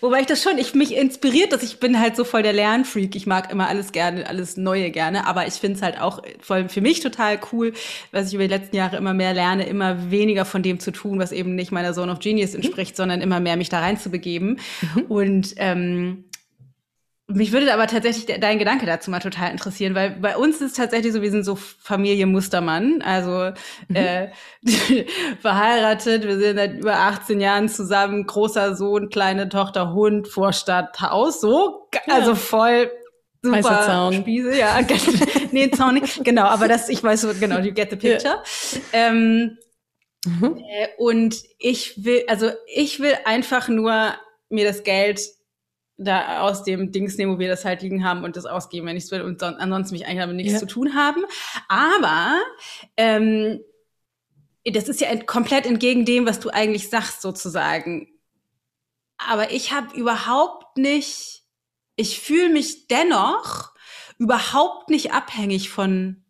Wobei 0.00 0.20
ich 0.20 0.26
das 0.26 0.42
schon, 0.42 0.58
ich 0.58 0.74
mich 0.74 0.96
inspiriert, 0.96 1.52
dass 1.52 1.62
ich 1.62 1.80
bin 1.80 1.98
halt 1.98 2.16
so 2.16 2.24
voll 2.24 2.42
der 2.42 2.52
Lernfreak. 2.52 3.16
Ich 3.16 3.26
mag 3.26 3.50
immer 3.50 3.68
alles 3.68 3.92
gerne, 3.92 4.26
alles 4.28 4.56
Neue 4.56 4.90
gerne, 4.90 5.26
aber 5.26 5.46
ich 5.46 5.54
finde 5.54 5.76
es 5.76 5.82
halt 5.82 6.00
auch 6.00 6.22
voll 6.40 6.68
für 6.68 6.80
mich 6.80 7.00
total 7.00 7.40
cool, 7.52 7.72
was 8.12 8.28
ich 8.28 8.34
über 8.34 8.44
die 8.44 8.54
letzten 8.54 8.76
Jahre 8.76 8.96
immer 8.96 9.14
mehr 9.14 9.34
lerne, 9.34 9.66
immer 9.66 10.10
weniger 10.10 10.44
von 10.44 10.62
dem 10.62 10.78
zu 10.78 10.92
tun, 10.92 11.18
was 11.18 11.32
eben 11.32 11.54
nicht 11.54 11.72
meiner 11.72 11.92
Zone 11.92 12.12
of 12.12 12.20
Genius 12.20 12.52
mhm. 12.52 12.56
entspricht, 12.56 12.92
mhm. 12.92 12.96
sondern 12.96 13.20
immer 13.20 13.40
mehr 13.40 13.56
mich 13.56 13.68
da 13.68 13.80
rein 13.80 13.98
zu 13.98 14.10
begeben. 14.10 14.58
Mhm. 14.94 15.02
Und 15.02 15.54
ähm, 15.56 16.24
mich 17.32 17.52
würde 17.52 17.72
aber 17.72 17.86
tatsächlich 17.86 18.40
dein 18.40 18.58
Gedanke 18.58 18.86
dazu 18.86 19.10
mal 19.10 19.20
total 19.20 19.50
interessieren, 19.50 19.94
weil 19.94 20.10
bei 20.10 20.36
uns 20.36 20.56
ist 20.56 20.62
es 20.62 20.72
tatsächlich 20.72 21.12
so, 21.12 21.22
wir 21.22 21.30
sind 21.30 21.44
so 21.44 21.56
Familie 21.56 22.26
Mustermann, 22.26 23.02
also 23.02 23.52
mhm. 23.88 23.96
äh, 23.96 24.28
verheiratet, 25.40 26.26
wir 26.26 26.38
sind 26.38 26.56
seit 26.56 26.78
über 26.78 26.96
18 26.96 27.40
Jahren 27.40 27.68
zusammen, 27.68 28.26
großer 28.26 28.74
Sohn, 28.74 29.08
kleine 29.10 29.48
Tochter, 29.48 29.92
Hund, 29.92 30.28
Vorstadt, 30.28 31.00
Haus, 31.00 31.40
so, 31.40 31.88
ja. 31.94 32.14
also 32.14 32.34
voll 32.34 32.90
super 33.42 33.62
Zaun. 33.62 34.14
Spieße, 34.14 34.58
ja, 34.58 34.80
nee, 35.52 35.70
Zaun 35.70 35.94
nicht, 35.94 36.24
genau, 36.24 36.44
aber 36.44 36.68
das, 36.68 36.88
ich 36.88 37.02
weiß 37.02 37.22
so, 37.22 37.32
genau, 37.38 37.58
you 37.58 37.72
get 37.72 37.90
the 37.90 37.96
picture. 37.96 38.34
Ja. 38.34 38.42
Ähm, 38.92 39.56
mhm. 40.26 40.56
äh, 40.56 40.88
und 40.98 41.36
ich 41.58 42.04
will, 42.04 42.24
also 42.28 42.50
ich 42.74 43.00
will 43.00 43.16
einfach 43.24 43.68
nur 43.68 44.14
mir 44.48 44.66
das 44.66 44.82
Geld 44.82 45.20
da 46.02 46.40
aus 46.40 46.64
dem 46.64 46.92
Dings 46.92 47.16
nehmen, 47.16 47.34
wo 47.34 47.38
wir 47.38 47.48
das 47.48 47.64
halt 47.64 47.82
liegen 47.82 48.04
haben 48.04 48.24
und 48.24 48.36
das 48.36 48.46
ausgeben, 48.46 48.86
wenn 48.86 48.96
ich 48.96 49.04
es 49.04 49.10
will 49.10 49.20
und 49.20 49.38
son 49.38 49.54
ansonsten 49.54 49.94
mich 49.94 50.06
eigentlich 50.06 50.20
damit 50.20 50.36
nichts 50.36 50.54
ja. 50.54 50.58
zu 50.58 50.66
tun 50.66 50.94
haben. 50.94 51.24
Aber 51.68 52.40
ähm, 52.96 53.60
das 54.64 54.88
ist 54.88 55.00
ja 55.00 55.14
komplett 55.24 55.66
entgegen 55.66 56.04
dem, 56.04 56.26
was 56.26 56.40
du 56.40 56.50
eigentlich 56.50 56.88
sagst, 56.88 57.20
sozusagen. 57.20 58.08
Aber 59.18 59.52
ich 59.52 59.72
habe 59.72 59.94
überhaupt 59.94 60.78
nicht, 60.78 61.42
ich 61.96 62.18
fühle 62.18 62.48
mich 62.48 62.88
dennoch 62.88 63.72
überhaupt 64.18 64.88
nicht 64.88 65.12
abhängig 65.12 65.70
von 65.70 66.24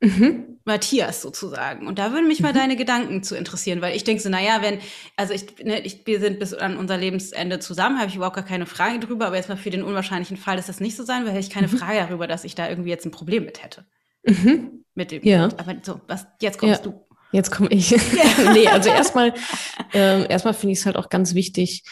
mhm. 0.00 0.55
Matthias 0.66 1.22
sozusagen. 1.22 1.86
Und 1.86 1.98
da 1.98 2.12
würden 2.12 2.26
mich 2.26 2.40
mal 2.40 2.52
mhm. 2.52 2.58
deine 2.58 2.76
Gedanken 2.76 3.22
zu 3.22 3.36
interessieren, 3.36 3.80
weil 3.80 3.96
ich 3.96 4.04
denke 4.04 4.22
so, 4.22 4.28
naja, 4.28 4.58
wenn, 4.60 4.80
also 5.16 5.32
ich, 5.32 5.64
ne, 5.64 5.80
ich, 5.80 6.06
wir 6.06 6.20
sind 6.20 6.38
bis 6.38 6.52
an 6.52 6.76
unser 6.76 6.96
Lebensende 6.98 7.60
zusammen, 7.60 7.98
habe 7.98 8.08
ich 8.08 8.16
überhaupt 8.16 8.36
gar 8.36 8.44
keine 8.44 8.66
Frage 8.66 8.98
drüber, 8.98 9.28
aber 9.28 9.36
jetzt 9.36 9.48
mal 9.48 9.56
für 9.56 9.70
den 9.70 9.84
unwahrscheinlichen 9.84 10.36
Fall, 10.36 10.56
dass 10.56 10.66
das 10.66 10.80
nicht 10.80 10.96
so 10.96 11.04
sein 11.04 11.22
würde, 11.22 11.32
hätte 11.32 11.46
ich 11.46 11.50
keine 11.50 11.68
mhm. 11.68 11.78
Frage 11.78 12.00
darüber, 12.00 12.26
dass 12.26 12.44
ich 12.44 12.54
da 12.54 12.68
irgendwie 12.68 12.90
jetzt 12.90 13.06
ein 13.06 13.12
Problem 13.12 13.44
mit 13.44 13.62
hätte. 13.62 13.86
Mhm. 14.24 14.84
Mit 14.94 15.12
dem. 15.12 15.22
Ja. 15.22 15.44
Aber 15.56 15.76
so, 15.82 16.00
was, 16.08 16.26
jetzt 16.40 16.58
kommst 16.58 16.84
ja. 16.84 16.90
du. 16.90 17.06
Jetzt 17.32 17.50
komme 17.50 17.68
ich. 17.70 17.90
Ja. 17.90 17.98
nee, 18.52 18.66
also 18.66 18.88
erstmal, 18.88 19.34
ähm, 19.92 20.26
erstmal 20.28 20.54
finde 20.54 20.72
ich 20.72 20.80
es 20.80 20.86
halt 20.86 20.96
auch 20.96 21.10
ganz 21.10 21.34
wichtig, 21.34 21.84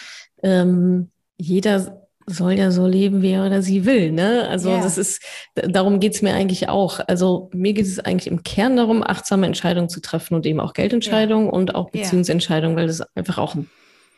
ähm, 0.42 1.10
jeder 1.36 2.03
soll 2.26 2.52
ja 2.54 2.70
so 2.70 2.86
leben, 2.86 3.22
wie 3.22 3.32
er 3.32 3.46
oder 3.46 3.62
sie 3.62 3.84
will. 3.84 4.12
Ne? 4.12 4.48
Also 4.48 4.70
yeah. 4.70 4.82
das 4.82 4.98
ist, 4.98 5.22
darum 5.54 6.00
geht's 6.00 6.22
mir 6.22 6.34
eigentlich 6.34 6.68
auch. 6.68 7.00
Also 7.06 7.50
mir 7.52 7.72
geht 7.72 7.86
es 7.86 7.98
eigentlich 7.98 8.30
im 8.30 8.42
Kern 8.42 8.76
darum, 8.76 9.02
achtsame 9.02 9.46
Entscheidungen 9.46 9.88
zu 9.88 10.00
treffen 10.00 10.34
und 10.34 10.46
eben 10.46 10.60
auch 10.60 10.72
Geldentscheidungen 10.72 11.46
yeah. 11.46 11.54
und 11.54 11.74
auch 11.74 11.90
Beziehungsentscheidungen, 11.90 12.76
weil 12.76 12.86
das 12.86 13.02
einfach 13.14 13.38
auch 13.38 13.56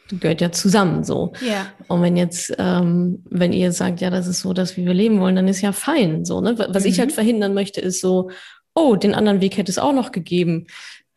gehört 0.09 0.41
ja 0.41 0.53
zusammen 0.53 1.03
so. 1.05 1.33
Ja. 1.41 1.67
Und 1.89 2.03
wenn 2.03 2.17
jetzt, 2.17 2.55
ähm, 2.59 3.25
wenn 3.29 3.53
ihr 3.53 3.73
sagt, 3.73 4.01
ja, 4.01 4.11
das 4.11 4.27
ist 4.27 4.41
so, 4.41 4.53
dass 4.53 4.77
wir 4.77 4.95
leben 4.95 5.21
wollen, 5.21 5.37
dann 5.37 5.49
ist 5.49 5.61
ja 5.61 5.73
fein. 5.73 6.25
So, 6.25 6.41
ne? 6.41 6.57
Was 6.57 6.85
mhm. 6.85 6.91
ich 6.91 7.01
halt 7.01 7.13
verhindern 7.13 7.55
möchte, 7.55 7.81
ist 7.81 8.01
so, 8.01 8.31
oh, 8.75 8.95
den 8.95 9.15
anderen 9.15 9.41
Weg 9.41 9.57
hätte 9.57 9.73
es 9.73 9.79
auch 9.79 9.93
noch 9.93 10.13
gegeben. 10.13 10.67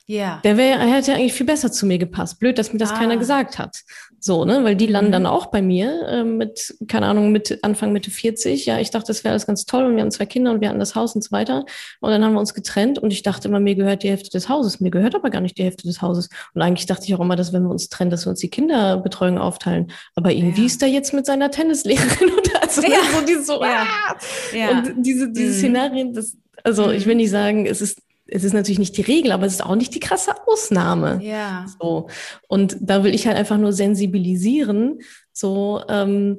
Ja. 0.10 0.42
Der 0.44 0.58
wäre, 0.58 0.80
er 0.80 0.88
hätte 0.88 1.14
eigentlich 1.14 1.34
viel 1.34 1.46
besser 1.46 1.72
zu 1.72 1.86
mir 1.86 2.00
gepasst. 2.00 2.40
Blöd, 2.40 2.58
dass 2.58 2.74
mir 2.74 2.80
das 2.80 2.94
ah. 2.94 2.98
keiner 2.98 3.16
gesagt 3.18 3.60
hat. 3.60 3.84
So, 4.20 4.44
ne, 4.44 4.64
weil 4.64 4.76
die 4.76 4.88
landen 4.88 5.10
mhm. 5.10 5.14
dann 5.14 5.26
auch 5.28 5.46
bei 5.46 5.62
mir 5.62 6.02
äh, 6.08 6.24
mit, 6.24 6.76
keine 6.88 7.06
Ahnung, 7.06 7.32
mit 7.32 7.60
Anfang 7.64 7.94
Mitte 7.94 8.10
40. 8.10 8.66
Ja, 8.66 8.80
ich 8.80 8.90
dachte, 8.90 9.06
das 9.10 9.24
wäre 9.24 9.34
alles 9.34 9.46
ganz 9.46 9.66
toll 9.66 9.86
und 9.86 9.96
wir 9.96 10.02
haben 10.02 10.10
zwei 10.10 10.26
Kinder 10.26 10.50
und 10.50 10.62
wir 10.62 10.70
hatten 10.70 10.80
das 10.80 10.96
Haus 10.96 11.14
und 11.14 11.24
so 11.24 11.32
weiter. 11.32 11.64
Und 12.00 12.10
dann 12.10 12.26
haben 12.26 12.34
wir 12.34 12.40
uns 12.40 12.56
getrennt 12.56 12.98
und 12.98 13.14
ich 13.14 13.22
dachte 13.22 13.50
immer, 13.50 13.60
mir 13.60 13.76
gehört 13.76 14.02
die 14.02 14.10
Hälfte 14.10 14.32
des 14.32 14.50
Hauses. 14.50 14.80
Mir 14.80 14.90
gehört 14.90 15.14
aber 15.14 15.30
gar 15.30 15.42
nicht 15.42 15.60
die 15.60 15.64
Hälfte 15.64 15.84
des 15.84 16.02
Hauses. 16.02 16.30
Und 16.56 16.64
eigentlich 16.64 16.88
dachte 16.88 17.06
ich 17.06 17.14
auch 17.14 17.20
immer, 17.20 17.36
dass 17.36 17.54
wenn 17.54 17.62
wir 17.62 17.70
uns 17.70 17.90
trennen, 17.90 18.10
dass 18.10 18.26
wir 18.26 18.32
uns 18.32 18.40
die 18.40 18.50
Kinderbetreuung 18.50 19.38
aufteilen. 19.38 19.92
Aber 20.16 20.32
irgendwie 20.32 20.62
ja. 20.62 20.68
ist 20.68 20.82
da 20.82 20.88
jetzt 20.88 21.14
mit 21.14 21.28
seiner 21.28 21.52
Tennislehrerin 21.52 22.30
und 22.36 22.62
also 22.64 22.82
ja. 22.82 22.98
so 23.16 23.24
dieses 23.28 23.46
so, 23.46 23.62
ja. 23.62 23.86
Ah! 23.86 24.16
ja. 24.56 24.70
Und 24.72 25.06
diese, 25.06 25.32
diese 25.32 25.54
mhm. 25.54 25.58
Szenarien, 25.60 26.14
das, 26.16 26.36
also 26.64 26.88
mhm. 26.88 26.94
ich 26.94 27.06
will 27.06 27.16
nicht 27.16 27.30
sagen, 27.30 27.68
es 27.68 27.80
ist 27.80 28.02
es 28.32 28.44
ist 28.44 28.54
natürlich 28.54 28.80
nicht 28.80 28.98
die 28.98 29.02
Regel, 29.02 29.32
aber 29.32 29.46
es 29.46 29.54
ist 29.54 29.66
auch 29.66 29.76
nicht 29.76 29.94
die 29.96 30.00
krasse 30.00 30.34
Ausnahme. 30.48 31.20
Ja. 31.24 31.66
So. 31.80 32.08
Und 32.48 32.78
da 32.80 33.04
will 33.04 33.14
ich 33.14 33.28
halt 33.28 33.38
einfach 33.38 33.58
nur 33.58 33.74
sensibilisieren, 33.74 35.00
so, 35.34 35.82
ähm, 35.90 36.38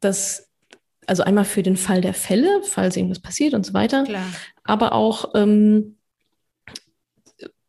dass, 0.00 0.48
also 1.06 1.22
einmal 1.22 1.44
für 1.44 1.62
den 1.62 1.76
Fall 1.76 2.00
der 2.00 2.14
Fälle, 2.14 2.62
falls 2.64 2.96
irgendwas 2.96 3.20
passiert 3.20 3.54
und 3.54 3.66
so 3.66 3.74
weiter, 3.74 4.04
Klar. 4.04 4.24
aber 4.64 4.92
auch, 4.92 5.32
ähm, 5.34 5.96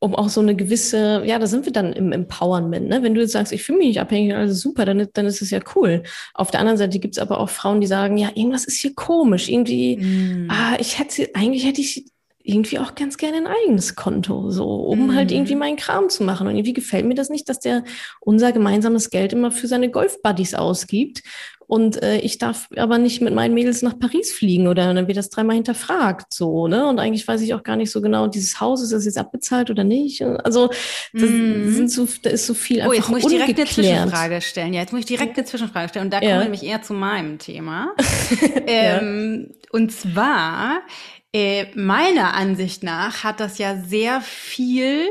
um 0.04 0.16
auch 0.16 0.30
so 0.30 0.42
eine 0.42 0.56
gewisse, 0.56 1.22
ja, 1.26 1.38
da 1.38 1.46
sind 1.46 1.66
wir 1.66 1.72
dann 1.72 1.94
im 1.94 2.12
Empowerment, 2.12 2.90
ne? 2.90 3.04
Wenn 3.04 3.14
du 3.14 3.22
jetzt 3.22 3.34
sagst, 3.34 3.54
ich 3.54 3.62
fühle 3.62 3.78
mich 3.78 3.88
nicht 3.90 4.02
abhängig, 4.02 4.34
also 4.34 4.56
super, 4.56 4.84
dann, 4.84 5.08
dann 5.14 5.28
ist 5.28 5.44
es 5.44 5.52
ja 5.52 5.60
cool. 5.76 6.02
Auf 6.34 6.50
der 6.50 6.60
anderen 6.60 6.80
Seite 6.80 6.98
gibt 6.98 7.16
es 7.16 7.22
aber 7.22 7.40
auch 7.40 7.52
Frauen, 7.52 7.82
die 7.82 7.88
sagen, 7.88 8.18
ja, 8.18 8.30
irgendwas 8.34 8.66
ist 8.66 8.82
hier 8.82 8.96
komisch, 8.96 9.48
irgendwie, 9.48 9.98
mm. 9.98 10.48
ah, 10.50 10.76
ich 10.80 10.98
hätte, 10.98 11.30
eigentlich 11.36 11.66
hätte 11.66 11.82
ich 11.82 12.11
irgendwie 12.44 12.80
auch 12.80 12.96
ganz 12.96 13.18
gerne 13.18 13.38
ein 13.38 13.48
eigenes 13.48 13.96
Konto, 13.96 14.50
so, 14.52 14.66
um 14.66 15.08
mhm. 15.08 15.16
halt 15.16 15.32
irgendwie 15.32 15.56
meinen 15.56 15.78
Kram 15.78 16.10
zu 16.10 16.24
machen. 16.24 16.48
Und 16.48 16.56
irgendwie 16.56 16.74
gefällt 16.74 17.06
mir 17.06 17.16
das 17.16 17.30
nicht, 17.30 17.50
dass 17.50 17.60
der 17.60 17.84
unser 18.20 18.52
gemeinsames 18.52 19.10
Geld 19.10 19.34
immer 19.34 19.52
für 19.52 19.68
seine 19.68 19.90
Golfbuddies 19.90 20.56
ausgibt. 20.56 21.24
Und 21.72 22.04
äh, 22.04 22.18
ich 22.18 22.38
darf 22.38 22.68
aber 22.76 22.98
nicht 22.98 23.22
mit 23.22 23.34
meinen 23.34 23.54
Mädels 23.54 23.82
nach 23.82 23.98
Paris 23.98 24.34
fliegen 24.34 24.68
oder 24.68 24.94
dann 24.94 25.08
wird 25.08 25.16
das 25.16 25.30
dreimal 25.30 25.56
hinterfragt, 25.56 26.34
so, 26.34 26.68
ne? 26.68 26.86
Und 26.86 27.00
eigentlich 27.00 27.26
weiß 27.26 27.40
ich 27.40 27.54
auch 27.54 27.64
gar 27.64 27.78
nicht 27.78 27.92
so 27.92 28.02
genau, 28.02 28.28
dieses 28.28 28.60
Haus, 28.60 28.84
ist 28.84 28.92
das 28.92 29.06
jetzt 29.06 29.18
abbezahlt 29.18 29.70
oder 29.70 29.86
nicht? 29.86 30.22
Also, 30.22 30.68
das 31.14 31.30
mhm. 31.30 31.74
sind 31.74 31.90
so, 31.90 32.06
da 32.24 32.30
ist 32.30 32.46
so 32.46 32.54
viel 32.54 32.82
einfach 32.82 32.92
Oh, 32.92 32.94
jetzt 32.94 33.10
muss 33.10 33.24
ich 33.24 33.30
direkt 33.30 33.58
eine 33.58 33.70
Zwischenfrage 33.70 34.42
stellen. 34.42 34.74
Ja, 34.74 34.82
jetzt 34.82 34.92
muss 34.92 35.00
ich 35.00 35.06
direkt 35.06 35.38
eine 35.38 35.46
Zwischenfrage 35.46 35.88
stellen. 35.88 36.08
Und 36.08 36.12
da 36.12 36.18
ja. 36.18 36.24
kommen 36.24 36.40
wir 36.40 36.44
nämlich 36.44 36.64
eher 36.64 36.82
zu 36.82 36.94
meinem 36.94 37.40
Thema. 37.40 37.96
ähm, 38.68 39.48
ja. 39.50 39.56
Und 39.72 39.94
zwar, 39.94 40.82
äh, 41.34 41.66
meiner 41.76 42.34
Ansicht 42.34 42.84
nach 42.84 43.24
hat 43.24 43.40
das 43.40 43.58
ja 43.58 43.78
sehr 43.78 44.22
viel 44.22 45.08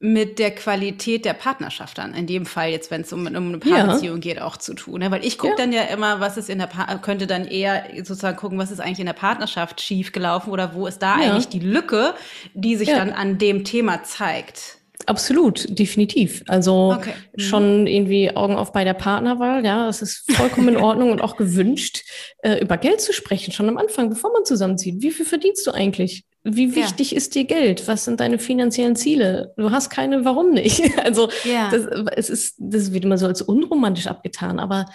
mit 0.00 0.38
der 0.38 0.54
Qualität 0.54 1.24
der 1.24 1.32
Partnerschaft 1.32 1.98
dann, 1.98 2.14
in 2.14 2.28
dem 2.28 2.46
Fall 2.46 2.70
jetzt, 2.70 2.92
wenn 2.92 3.00
es 3.00 3.12
um, 3.12 3.26
um 3.26 3.34
eine 3.34 3.58
Paarbeziehung 3.58 4.18
ja. 4.18 4.34
geht, 4.34 4.40
auch 4.40 4.56
zu 4.56 4.74
tun. 4.74 5.00
Ne? 5.00 5.10
Weil 5.10 5.24
ich 5.24 5.38
gucke 5.38 5.54
ja. 5.54 5.56
dann 5.56 5.72
ja 5.72 5.82
immer, 5.82 6.20
was 6.20 6.36
ist 6.36 6.48
in 6.48 6.58
der 6.58 6.68
pa 6.68 6.98
könnte 6.98 7.26
dann 7.26 7.44
eher 7.44 7.84
sozusagen 7.96 8.36
gucken, 8.36 8.58
was 8.58 8.70
ist 8.70 8.78
eigentlich 8.78 9.00
in 9.00 9.06
der 9.06 9.12
Partnerschaft 9.12 9.80
schief 9.80 10.12
gelaufen 10.12 10.50
oder 10.50 10.74
wo 10.74 10.86
ist 10.86 11.00
da 11.00 11.18
ja. 11.18 11.32
eigentlich 11.32 11.48
die 11.48 11.58
Lücke, 11.58 12.14
die 12.54 12.76
sich 12.76 12.88
dann 12.88 13.10
an 13.10 13.38
dem 13.38 13.64
Thema 13.64 14.04
zeigt. 14.04 14.77
Absolut, 15.08 15.66
definitiv. 15.78 16.42
Also 16.48 16.92
okay. 16.92 17.14
mhm. 17.34 17.40
schon 17.40 17.86
irgendwie 17.86 18.30
Augen 18.36 18.56
auf 18.56 18.72
bei 18.72 18.84
der 18.84 18.92
Partnerwahl, 18.94 19.64
ja, 19.64 19.88
es 19.88 20.02
ist 20.02 20.30
vollkommen 20.32 20.68
in 20.68 20.76
Ordnung 20.88 21.10
und 21.10 21.22
auch 21.22 21.36
gewünscht, 21.36 22.04
äh, 22.42 22.60
über 22.60 22.76
Geld 22.76 23.00
zu 23.00 23.14
sprechen, 23.14 23.52
schon 23.52 23.68
am 23.68 23.78
Anfang, 23.78 24.10
bevor 24.10 24.32
man 24.32 24.44
zusammenzieht. 24.44 25.00
Wie 25.00 25.10
viel 25.10 25.24
verdienst 25.24 25.66
du 25.66 25.70
eigentlich? 25.70 26.24
wie 26.44 26.74
wichtig 26.74 27.10
ja. 27.10 27.16
ist 27.16 27.34
dir 27.34 27.44
Geld? 27.44 27.86
Was 27.88 28.04
sind 28.04 28.20
deine 28.20 28.38
finanziellen 28.38 28.96
Ziele? 28.96 29.52
Du 29.56 29.70
hast 29.70 29.90
keine, 29.90 30.24
warum 30.24 30.50
nicht? 30.50 30.82
Also 31.04 31.28
ja. 31.44 31.70
das, 31.70 31.86
es 32.16 32.30
ist, 32.30 32.54
das 32.58 32.92
wird 32.92 33.04
immer 33.04 33.18
so 33.18 33.26
als 33.26 33.40
unromantisch 33.40 34.06
abgetan, 34.06 34.58
aber 34.58 34.86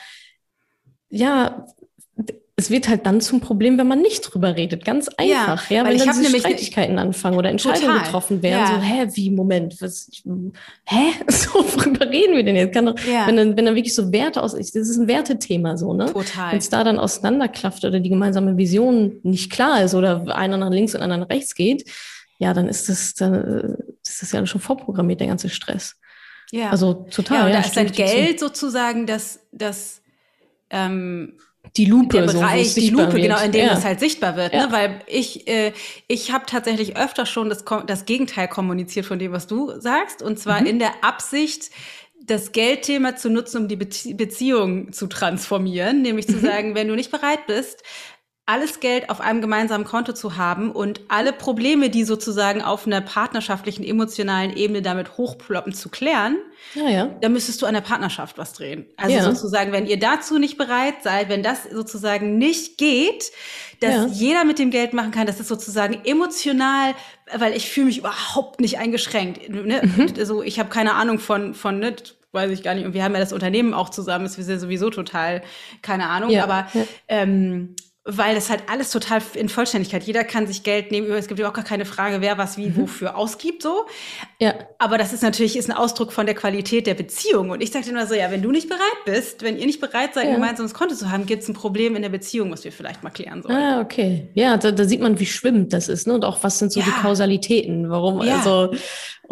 ja, 1.10 1.66
es 2.56 2.70
wird 2.70 2.88
halt 2.88 3.08
dann 3.08 3.20
zum 3.20 3.42
Problem, 3.42 3.80
wenn 3.80 3.88
man 3.88 4.02
nicht 4.02 4.22
drüber 4.22 4.56
redet. 4.56 4.86
Ganz 4.86 5.08
einfach, 5.08 5.72
ja, 5.72 5.78
ja 5.78 5.90
wenn 5.90 5.98
dann 5.98 6.22
diese 6.22 6.38
Streitigkeiten 6.38 7.00
anfangen 7.00 7.36
oder 7.36 7.50
Entscheidungen 7.50 7.94
total. 7.94 8.04
getroffen 8.04 8.44
werden. 8.44 8.60
Ja. 8.60 8.68
So, 8.68 8.82
hä, 8.82 9.08
wie, 9.16 9.32
Moment, 9.32 9.82
was, 9.82 10.10
hä? 10.86 11.14
So, 11.30 11.50
worüber 11.56 12.08
reden 12.08 12.36
wir 12.36 12.44
denn 12.44 12.56
jetzt? 12.56 12.74
Kann 12.74 12.86
doch, 12.86 13.00
ja. 13.00 13.26
wenn, 13.26 13.38
dann, 13.38 13.58
wenn 13.58 13.66
dann 13.66 13.76
wirklich 13.76 13.96
so 13.96 14.12
Werte 14.12 14.44
aus, 14.44 14.54
das 14.54 14.76
ist 14.76 14.98
ein 14.98 15.08
Wertethema 15.08 15.78
so, 15.78 15.94
ne? 15.94 16.06
Total. 16.06 16.52
Wenn 16.52 16.60
es 16.60 16.70
da 16.70 16.84
dann 16.84 17.00
auseinanderklafft 17.00 17.86
oder 17.86 18.00
die 18.00 18.10
gemeinsame 18.10 18.56
Vision 18.56 19.20
nicht 19.24 19.52
klar 19.52 19.84
ist 19.84 19.96
oder 19.96 20.36
einer 20.36 20.58
nach 20.58 20.70
links 20.70 20.94
und 20.94 21.02
einer 21.02 21.18
nach 21.18 21.30
rechts 21.30 21.56
geht, 21.56 21.90
ja, 22.38 22.54
dann 22.54 22.68
ist 22.68 22.88
das, 22.88 23.16
dann 23.16 23.78
ist 24.06 24.22
das 24.22 24.32
ja 24.32 24.46
schon 24.46 24.62
vorprogrammiert, 24.62 25.22
der 25.22 25.28
ganze 25.28 25.50
Stress. 25.50 25.96
Ja. 26.52 26.70
Also 26.70 26.94
total. 27.10 27.38
Ja, 27.40 27.46
und 27.48 27.54
da 27.54 27.60
ist 27.62 27.76
dann 27.76 27.92
Geld 27.92 28.40
sozusagen 28.40 29.08
das, 29.08 29.40
das, 29.52 30.04
ähm, 30.70 31.40
die 31.78 31.86
Lupe, 31.86 32.18
der 32.18 32.26
Bereich, 32.28 32.74
so, 32.74 32.82
die 32.82 32.90
Lupe, 32.90 33.14
wird. 33.14 33.24
genau, 33.24 33.42
in 33.42 33.52
dem 33.52 33.66
ja. 33.66 33.74
das 33.74 33.84
halt 33.84 34.00
sichtbar 34.00 34.36
wird. 34.36 34.54
Ne? 34.54 34.60
Ja. 34.60 34.68
Ne? 34.68 34.72
Weil 34.72 35.02
ich, 35.08 35.48
äh, 35.48 35.74
ich 36.08 36.32
habe 36.32 36.46
tatsächlich 36.46 36.98
öfter 36.98 37.26
schon 37.26 37.50
das, 37.50 37.64
das 37.88 38.06
Gegenteil 38.06 38.48
kommuniziert 38.48 39.06
von 39.06 39.18
dem, 39.18 39.32
was 39.32 39.48
du 39.48 39.80
sagst. 39.80 40.22
Und 40.22 40.40
zwar 40.40 40.62
mhm. 40.62 40.68
in 40.68 40.80
der 40.80 41.04
Absicht, 41.04 41.72
das 42.26 42.52
Geldthema 42.54 43.16
zu 43.16 43.30
nutzen, 43.30 43.64
um 43.64 43.68
die 43.68 43.76
Beziehung 43.76 44.94
zu 44.94 45.08
transformieren. 45.08 46.02
Nämlich 46.02 46.28
zu 46.28 46.38
mhm. 46.38 46.42
sagen, 46.42 46.76
wenn 46.76 46.88
du 46.88 46.96
nicht 46.96 47.12
bereit 47.12 47.48
bist, 47.48 47.84
alles 48.46 48.82
Geld 48.82 49.10
auf 49.10 49.22
einem 49.22 49.40
gemeinsamen 49.40 49.86
Konto 49.86 50.12
zu 50.12 50.36
haben 50.36 50.72
und 50.72 51.00
alle 51.08 51.32
Probleme, 51.32 51.90
die 51.90 52.04
sozusagen 52.04 52.62
auf 52.62 52.86
einer 52.86 53.00
partnerschaftlichen, 53.00 53.86
emotionalen 53.86 54.54
Ebene 54.58 54.82
damit 54.82 55.18
hochploppen, 55.18 55.74
zu 55.74 55.88
klären, 55.88 56.38
ja, 56.76 56.90
ja. 56.90 57.06
dann 57.22 57.32
müsstest 57.32 57.62
du 57.62 57.66
an 57.66 57.74
der 57.74 57.82
Partnerschaft 57.82 58.38
was 58.38 58.52
drehen. 58.52 58.86
Also 58.98 59.16
ja. 59.16 59.24
sozusagen, 59.24 59.72
wenn 59.72 59.86
ihr 59.86 59.98
dazu 59.98 60.40
nicht 60.40 60.58
bereit 60.58 60.96
seid, 61.04 61.30
wenn 61.30 61.42
das 61.42 61.64
sozusagen 61.64 62.38
nicht 62.38 62.78
geht, 62.78 63.32
dass 63.80 63.94
ja. 63.94 64.08
jeder 64.08 64.44
mit 64.44 64.60
dem 64.60 64.72
Geld 64.72 64.92
machen 64.92 65.12
kann, 65.12 65.26
das 65.26 65.40
ist 65.40 65.48
sozusagen 65.48 66.02
emotional, 66.04 66.96
weil 67.34 67.56
ich 67.56 67.70
fühle 67.70 67.86
mich 67.86 68.00
überhaupt 68.00 68.60
nicht 68.60 68.78
eingeschränkt. 68.78 69.50
Ne? 69.50 69.82
Mhm. 69.84 70.14
Also 70.18 70.44
ich 70.44 70.60
habe 70.60 70.68
keine 70.68 70.96
Ahnung 70.96 71.20
von, 71.20 71.54
von 71.54 71.80
ne, 71.80 71.96
weiß 72.34 72.52
ich 72.52 72.62
gar 72.62 72.76
nicht. 72.76 72.86
Und 72.86 72.94
wir 72.94 73.06
haben 73.06 73.14
ja 73.14 73.22
das 73.22 73.32
Unternehmen 73.32 73.74
auch 73.74 73.88
zusammen, 73.88 74.26
ist 74.26 74.38
wir 74.38 74.44
sind 74.44 74.60
sowieso 74.60 74.90
total, 74.90 75.44
keine 75.82 76.10
Ahnung. 76.10 76.38
Aber. 76.38 76.68
Ähm, 77.08 77.76
weil 78.06 78.36
das 78.36 78.50
halt 78.50 78.64
alles 78.68 78.92
total 78.92 79.22
in 79.34 79.48
Vollständigkeit. 79.48 80.04
Jeder 80.04 80.26
kann 80.26 80.46
sich 80.46 80.64
Geld 80.64 80.92
nehmen. 80.92 81.10
Es 81.12 81.28
gibt 81.28 81.40
ja 81.40 81.48
auch 81.48 81.54
gar 81.54 81.64
keine 81.64 81.86
Frage, 81.86 82.20
wer 82.20 82.38
was 82.38 82.58
wie 82.58 82.68
mhm. 82.68 82.78
wofür 82.78 83.16
ausgibt, 83.16 83.62
so. 83.62 83.86
Ja. 84.40 84.56
Aber 84.78 84.98
das 84.98 85.14
ist 85.14 85.24
natürlich 85.24 85.56
ist 85.56 85.70
ein 85.70 85.76
Ausdruck 85.76 86.12
von 86.12 86.26
der 86.26 86.36
Qualität 86.36 86.86
der 86.86 86.96
Beziehung. 86.96 87.52
Und 87.52 87.62
ich 87.62 87.72
sage 87.72 87.90
immer 87.90 88.06
so, 88.06 88.14
ja, 88.14 88.30
wenn 88.30 88.42
du 88.42 88.52
nicht 88.52 88.68
bereit 88.68 88.82
bist, 89.06 89.42
wenn 89.42 89.58
ihr 89.58 89.66
nicht 89.66 89.80
bereit 89.80 90.16
seid, 90.16 90.26
ja. 90.26 90.32
ein 90.32 90.36
gemeinsames 90.36 90.74
Konto 90.74 90.96
zu 90.96 91.12
haben, 91.12 91.26
gibt 91.26 91.44
es 91.44 91.50
ein 91.50 91.54
Problem 91.54 91.96
in 91.96 92.02
der 92.02 92.10
Beziehung, 92.10 92.52
was 92.52 92.66
wir 92.66 92.74
vielleicht 92.74 93.04
mal 93.04 93.10
klären 93.10 93.42
sollen. 93.42 93.56
Ah, 93.56 93.80
okay. 93.80 94.28
Ja, 94.34 94.58
da, 94.58 94.72
da 94.72 94.84
sieht 94.84 95.00
man, 95.00 95.20
wie 95.22 95.26
schwimmend 95.26 95.72
das 95.72 95.88
ist, 95.88 96.06
ne? 96.06 96.14
Und 96.14 96.26
auch 96.26 96.44
was 96.44 96.60
sind 96.60 96.74
so 96.74 96.82
ja. 96.82 96.86
die 96.86 97.02
Kausalitäten? 97.02 97.90
Warum, 97.90 98.22
ja. 98.22 98.36
also, 98.36 98.76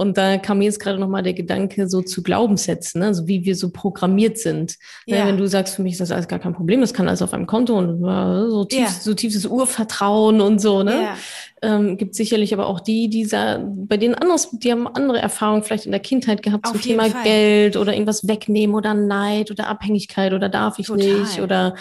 und 0.02 0.18
da 0.18 0.39
kam 0.39 0.58
mir 0.58 0.64
jetzt 0.64 0.80
gerade 0.80 0.97
nochmal 0.97 1.22
der 1.22 1.36
Gedanke, 1.36 1.88
so 1.88 2.02
zu 2.02 2.24
Glaubenssätzen, 2.24 3.02
ne? 3.02 3.08
also 3.08 3.28
wie 3.28 3.45
wir 3.45 3.56
so 3.56 3.70
programmiert 3.70 4.39
sind. 4.39 4.78
Ne, 5.06 5.20
ja. 5.20 5.28
Wenn 5.28 5.38
du 5.38 5.47
sagst, 5.47 5.76
für 5.76 5.84
mich 5.84 5.93
ist 5.93 6.02
das 6.02 6.10
alles 6.10 6.28
gar 6.28 6.39
kein 6.39 6.54
Problem, 6.54 6.82
das 6.82 6.95
kann 6.95 7.08
alles 7.08 7.22
auf 7.22 7.36
einem 7.36 7.45
Konto 7.45 7.78
und 7.78 8.02
so, 8.49 8.66
tief, 8.66 8.80
ja. 8.80 8.89
so 8.89 9.14
tiefes 9.14 9.45
Urvertrauen 9.45 10.41
und 10.41 10.60
so, 10.60 10.82
ne? 10.82 11.04
Ja. 11.04 11.18
Ähm, 11.64 11.97
gibt 11.97 12.16
sicherlich 12.16 12.53
aber 12.53 12.66
auch 12.66 12.80
die, 12.80 13.07
die 13.07 13.28
bei 13.28 13.97
denen 13.97 14.16
anders, 14.16 14.49
die 14.51 14.72
haben 14.72 14.88
andere 14.88 15.20
Erfahrungen 15.20 15.62
vielleicht 15.62 15.86
in 15.86 15.91
der 15.91 15.99
Kindheit 15.99 16.41
gehabt 16.41 16.66
auf 16.66 16.72
zum 16.72 16.82
Thema 16.82 17.05
Fall. 17.05 17.24
Geld 17.24 17.78
oder 17.78 17.93
irgendwas 17.93 18.28
wegnehmen 18.28 18.76
oder 18.76 18.95
Neid 18.95 19.51
oder 19.51 19.68
Abhängigkeit 19.68 20.34
oder 20.34 20.49
darf 20.49 20.80
ich 20.80 20.88
Total. 20.88 21.20
nicht 21.20 21.39
oder 21.39 21.76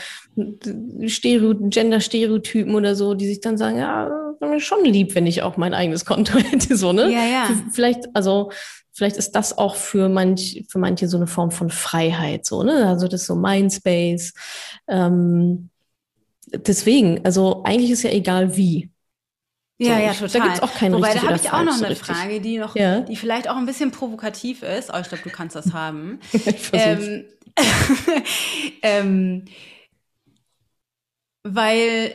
Stereo, 1.06 1.54
Gender-Stereotypen 1.54 2.74
oder 2.74 2.94
so, 2.94 3.14
die 3.14 3.26
sich 3.26 3.40
dann 3.40 3.56
sagen, 3.56 3.78
ja, 3.78 4.10
mir 4.48 4.60
schon 4.60 4.84
lieb, 4.84 5.14
wenn 5.14 5.26
ich 5.26 5.42
auch 5.42 5.56
mein 5.56 5.74
eigenes 5.74 6.04
Konto 6.04 6.38
hätte, 6.38 6.76
so, 6.76 6.92
ne? 6.92 7.10
Ja, 7.12 7.24
ja. 7.24 7.48
Vielleicht, 7.70 8.04
also, 8.14 8.50
vielleicht 8.92 9.16
ist 9.16 9.32
das 9.32 9.56
auch 9.56 9.76
für 9.76 10.08
manch, 10.08 10.64
für 10.68 10.78
manche 10.78 11.08
so 11.08 11.16
eine 11.16 11.26
Form 11.26 11.50
von 11.50 11.70
Freiheit, 11.70 12.46
so, 12.46 12.62
ne? 12.62 12.86
Also, 12.86 13.08
das 13.08 13.22
ist 13.22 13.26
so 13.26 13.34
Mindspace. 13.34 14.34
Ähm, 14.88 15.70
deswegen, 16.52 17.20
also, 17.24 17.62
eigentlich 17.64 17.90
ist 17.90 18.02
ja 18.02 18.10
egal 18.10 18.56
wie. 18.56 18.89
Ja, 19.82 19.94
so, 19.94 20.02
ja, 20.02 20.12
total. 20.12 20.28
Da 20.28 20.46
gibt's 20.46 20.62
auch 20.62 20.74
keinen 20.74 20.94
Wobei, 20.94 21.14
da 21.14 21.22
habe 21.22 21.36
ich 21.36 21.50
auch 21.50 21.62
noch 21.62 21.72
so 21.72 21.84
eine 21.84 21.94
richtig. 21.94 22.14
Frage, 22.14 22.40
die 22.42 22.58
noch, 22.58 22.76
ja? 22.76 23.00
die 23.00 23.16
vielleicht 23.16 23.48
auch 23.48 23.56
ein 23.56 23.64
bisschen 23.64 23.90
provokativ 23.90 24.62
ist. 24.62 24.90
Oh, 24.92 24.98
ich 25.00 25.08
glaube, 25.08 25.24
du 25.24 25.30
kannst 25.30 25.56
das 25.56 25.72
haben. 25.72 26.20
ähm, 26.74 27.24
ähm, 28.82 29.44
weil 31.44 32.14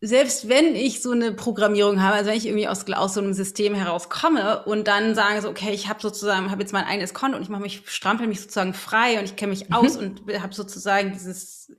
selbst 0.00 0.48
wenn 0.48 0.74
ich 0.74 1.02
so 1.02 1.12
eine 1.12 1.32
Programmierung 1.32 2.02
habe, 2.02 2.16
also 2.16 2.30
wenn 2.30 2.36
ich 2.36 2.46
irgendwie 2.46 2.66
aus, 2.66 2.84
aus 2.92 3.14
so 3.14 3.20
einem 3.20 3.32
System 3.32 3.74
herauskomme 3.74 4.64
und 4.64 4.88
dann 4.88 5.14
sage 5.14 5.42
so, 5.42 5.48
okay, 5.48 5.70
ich 5.72 5.88
habe 5.88 6.02
sozusagen, 6.02 6.50
habe 6.50 6.62
jetzt 6.62 6.72
mein 6.72 6.84
eigenes 6.84 7.14
Konto 7.14 7.36
und 7.36 7.42
ich 7.44 7.48
mache 7.48 7.62
mich, 7.62 7.82
strampel 7.86 8.26
mich 8.26 8.40
sozusagen 8.40 8.74
frei 8.74 9.20
und 9.20 9.24
ich 9.24 9.36
kenne 9.36 9.50
mich 9.50 9.68
mhm. 9.68 9.74
aus 9.74 9.96
und 9.96 10.22
habe 10.40 10.52
sozusagen 10.52 11.12
dieses, 11.12 11.72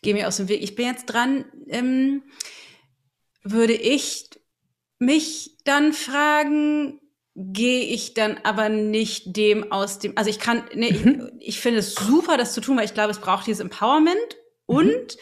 gehe 0.00 0.14
mir 0.14 0.28
aus 0.28 0.36
dem 0.36 0.48
Weg, 0.48 0.62
ich 0.62 0.76
bin 0.76 0.86
jetzt 0.86 1.06
dran, 1.06 1.44
ähm, 1.66 2.22
würde 3.42 3.74
ich 3.74 4.30
mich 4.98 5.56
dann 5.64 5.92
fragen, 5.92 7.00
gehe 7.34 7.84
ich 7.84 8.14
dann 8.14 8.38
aber 8.42 8.68
nicht 8.68 9.36
dem 9.36 9.70
aus 9.70 10.00
dem, 10.00 10.16
also 10.16 10.28
ich 10.28 10.40
kann, 10.40 10.64
nee, 10.74 10.92
mhm. 10.92 11.30
ich, 11.38 11.48
ich 11.48 11.60
finde 11.60 11.78
es 11.78 11.94
super, 11.94 12.36
das 12.36 12.52
zu 12.52 12.60
tun, 12.60 12.76
weil 12.76 12.84
ich 12.84 12.94
glaube, 12.94 13.12
es 13.12 13.20
braucht 13.20 13.46
dieses 13.46 13.60
Empowerment 13.60 14.36
mhm. 14.66 14.76
und 14.76 15.16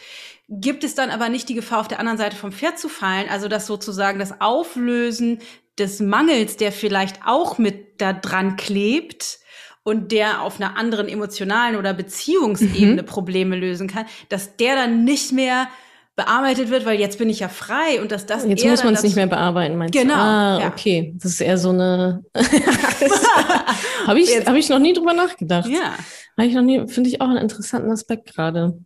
gibt 0.49 0.83
es 0.83 0.95
dann 0.95 1.11
aber 1.11 1.29
nicht 1.29 1.47
die 1.47 1.53
Gefahr, 1.53 1.79
auf 1.79 1.87
der 1.87 1.99
anderen 1.99 2.17
Seite 2.17 2.35
vom 2.35 2.51
Pferd 2.51 2.79
zu 2.79 2.89
fallen, 2.89 3.29
also 3.29 3.47
das 3.47 3.67
sozusagen 3.67 4.17
das 4.17 4.41
Auflösen 4.41 5.39
des 5.77 5.99
Mangels, 5.99 6.57
der 6.57 6.71
vielleicht 6.71 7.19
auch 7.25 7.59
mit 7.59 8.01
da 8.01 8.13
dran 8.13 8.55
klebt 8.55 9.39
und 9.83 10.11
der 10.11 10.41
auf 10.41 10.59
einer 10.59 10.75
anderen 10.75 11.07
emotionalen 11.07 11.75
oder 11.75 11.93
Beziehungsebene 11.93 13.03
mhm. 13.03 13.05
Probleme 13.05 13.55
lösen 13.55 13.87
kann, 13.87 14.05
dass 14.29 14.57
der 14.57 14.75
dann 14.75 15.03
nicht 15.03 15.31
mehr 15.31 15.69
bearbeitet 16.17 16.71
wird, 16.71 16.83
weil 16.85 16.99
jetzt 16.99 17.19
bin 17.19 17.29
ich 17.29 17.39
ja 17.39 17.47
frei 17.47 18.01
und 18.01 18.11
dass 18.11 18.25
das 18.25 18.43
jetzt 18.43 18.65
muss 18.65 18.83
man 18.83 18.95
es 18.95 19.03
nicht 19.03 19.15
mehr 19.15 19.27
bearbeiten, 19.27 19.77
meinst 19.77 19.93
genau, 19.93 20.15
du? 20.15 20.19
Ah, 20.19 20.59
ja. 20.61 20.67
okay, 20.67 21.13
das 21.15 21.33
ist 21.33 21.41
eher 21.41 21.59
so 21.59 21.69
eine 21.69 22.23
habe 24.07 24.19
ich 24.19 24.45
habe 24.45 24.57
ich 24.57 24.67
noch 24.67 24.79
nie 24.79 24.93
drüber 24.93 25.13
nachgedacht. 25.13 25.69
Ja, 25.69 25.93
habe 26.35 26.47
ich 26.47 26.55
noch 26.55 26.63
nie, 26.63 26.87
finde 26.87 27.09
ich 27.09 27.21
auch 27.21 27.29
einen 27.29 27.37
interessanten 27.37 27.91
Aspekt 27.91 28.33
gerade. 28.33 28.79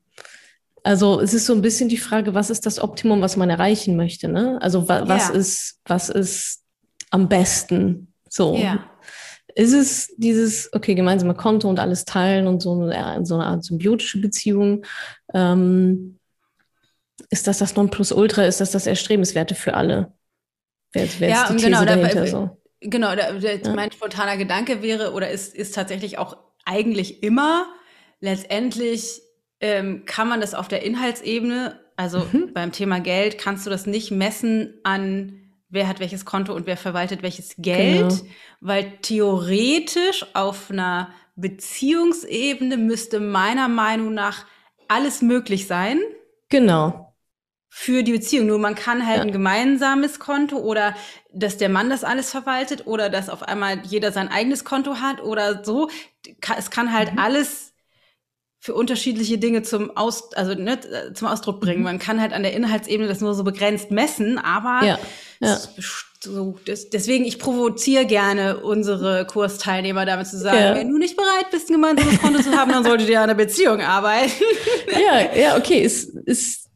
Also 0.83 1.21
es 1.21 1.33
ist 1.33 1.45
so 1.45 1.53
ein 1.53 1.61
bisschen 1.61 1.87
die 1.87 1.97
Frage, 1.97 2.33
was 2.33 2.49
ist 2.49 2.65
das 2.65 2.81
Optimum, 2.81 3.21
was 3.21 3.37
man 3.37 3.49
erreichen 3.49 3.95
möchte, 3.95 4.27
ne? 4.27 4.57
Also 4.61 4.89
wa 4.89 5.07
was 5.07 5.29
ja. 5.29 5.35
ist 5.35 5.79
was 5.85 6.09
ist 6.09 6.63
am 7.11 7.29
besten 7.29 8.13
so? 8.29 8.57
Ja. 8.57 8.83
Ist 9.55 9.73
es 9.73 10.13
dieses, 10.17 10.69
okay, 10.73 10.95
gemeinsame 10.95 11.33
Konto 11.33 11.69
und 11.69 11.79
alles 11.79 12.03
teilen 12.05 12.47
und 12.47 12.61
so 12.61 12.73
eine, 12.73 13.25
so 13.25 13.35
eine 13.35 13.45
Art 13.45 13.63
symbiotische 13.63 14.19
Beziehung? 14.19 14.85
Ähm, 15.33 16.19
ist 17.31 17.47
das 17.47 17.57
das 17.57 17.75
Nonplusultra? 17.75 18.43
Ist 18.43 18.61
das 18.61 18.71
das 18.71 18.85
Erstrebenswerte 18.85 19.55
für 19.55 19.73
alle? 19.73 20.13
Wer, 20.91 21.07
wer 21.19 21.29
ja, 21.29 21.43
ist 21.45 21.53
die 21.53 21.63
genau, 21.63 21.79
These 21.79 21.85
dahinter, 21.85 22.21
da, 22.21 22.27
so? 22.27 22.57
genau. 22.81 23.15
Da, 23.15 23.33
ja. 23.33 23.73
Mein 23.73 23.91
spontaner 23.91 24.37
Gedanke 24.37 24.83
wäre 24.83 25.13
oder 25.13 25.31
ist, 25.31 25.55
ist 25.55 25.73
tatsächlich 25.73 26.17
auch 26.19 26.37
eigentlich 26.65 27.23
immer 27.23 27.65
letztendlich 28.19 29.21
ähm, 29.61 30.03
kann 30.05 30.27
man 30.27 30.41
das 30.41 30.53
auf 30.53 30.67
der 30.67 30.83
Inhaltsebene, 30.83 31.79
also 31.95 32.19
mhm. 32.31 32.53
beim 32.53 32.71
Thema 32.71 32.99
Geld, 32.99 33.37
kannst 33.39 33.65
du 33.65 33.69
das 33.69 33.87
nicht 33.87 34.11
messen 34.11 34.79
an 34.83 35.37
wer 35.71 35.87
hat 35.87 35.99
welches 35.99 36.25
Konto 36.25 36.53
und 36.53 36.67
wer 36.67 36.77
verwaltet 36.77 37.23
welches 37.23 37.55
Geld, 37.57 38.09
genau. 38.09 38.23
weil 38.59 38.91
theoretisch 39.01 40.25
auf 40.33 40.69
einer 40.69 41.09
Beziehungsebene 41.35 42.77
müsste 42.77 43.19
meiner 43.19 43.69
Meinung 43.69 44.13
nach 44.13 44.45
alles 44.89 45.21
möglich 45.21 45.67
sein. 45.67 45.99
Genau. 46.49 47.10
Für 47.73 48.03
die 48.03 48.11
Beziehung. 48.11 48.47
Nur 48.47 48.59
man 48.59 48.75
kann 48.75 49.07
halt 49.07 49.17
ja. 49.17 49.23
ein 49.23 49.31
gemeinsames 49.31 50.19
Konto 50.19 50.57
oder 50.57 50.93
dass 51.33 51.57
der 51.57 51.69
Mann 51.69 51.89
das 51.89 52.03
alles 52.03 52.29
verwaltet 52.29 52.85
oder 52.85 53.09
dass 53.09 53.29
auf 53.29 53.43
einmal 53.43 53.79
jeder 53.85 54.11
sein 54.11 54.27
eigenes 54.27 54.65
Konto 54.65 54.95
hat 54.95 55.23
oder 55.23 55.63
so. 55.63 55.89
Es 56.57 56.69
kann 56.69 56.91
halt 56.93 57.13
mhm. 57.13 57.19
alles 57.19 57.71
für 58.59 58.73
unterschiedliche 58.73 59.37
Dinge 59.37 59.63
zum, 59.63 59.95
Aus, 59.95 60.33
also, 60.33 60.53
ne, 60.53 60.79
zum 61.13 61.29
Ausdruck 61.29 61.61
bringen. 61.61 61.79
Mhm. 61.79 61.85
Man 61.85 61.99
kann 61.99 62.19
halt 62.19 62.33
an 62.33 62.43
der 62.43 62.53
Inhaltsebene 62.53 63.07
das 63.07 63.21
nur 63.21 63.33
so 63.33 63.43
begrenzt 63.45 63.89
messen, 63.89 64.37
aber 64.37 64.85
ja. 64.85 64.99
Ja. 65.39 65.57
So, 66.23 66.59
deswegen, 66.67 67.25
ich 67.25 67.39
provoziere 67.39 68.05
gerne 68.05 68.59
unsere 68.59 69.25
Kursteilnehmer 69.25 70.05
damit 70.05 70.27
zu 70.27 70.37
sagen, 70.37 70.59
ja. 70.59 70.75
wenn 70.75 70.89
du 70.89 70.99
nicht 70.99 71.17
bereit 71.17 71.49
bist, 71.49 71.69
ein 71.69 71.73
gemeinsames 71.73 72.21
Konto 72.21 72.43
zu 72.43 72.51
haben, 72.51 72.71
dann 72.71 72.83
solltet 72.83 73.09
ihr 73.09 73.21
an 73.21 73.29
der 73.29 73.35
Beziehung 73.35 73.81
arbeiten. 73.81 74.31
ja, 74.91 75.35
ja, 75.35 75.57
okay, 75.57 75.79
ist, 75.79 76.15
ist 76.25 76.69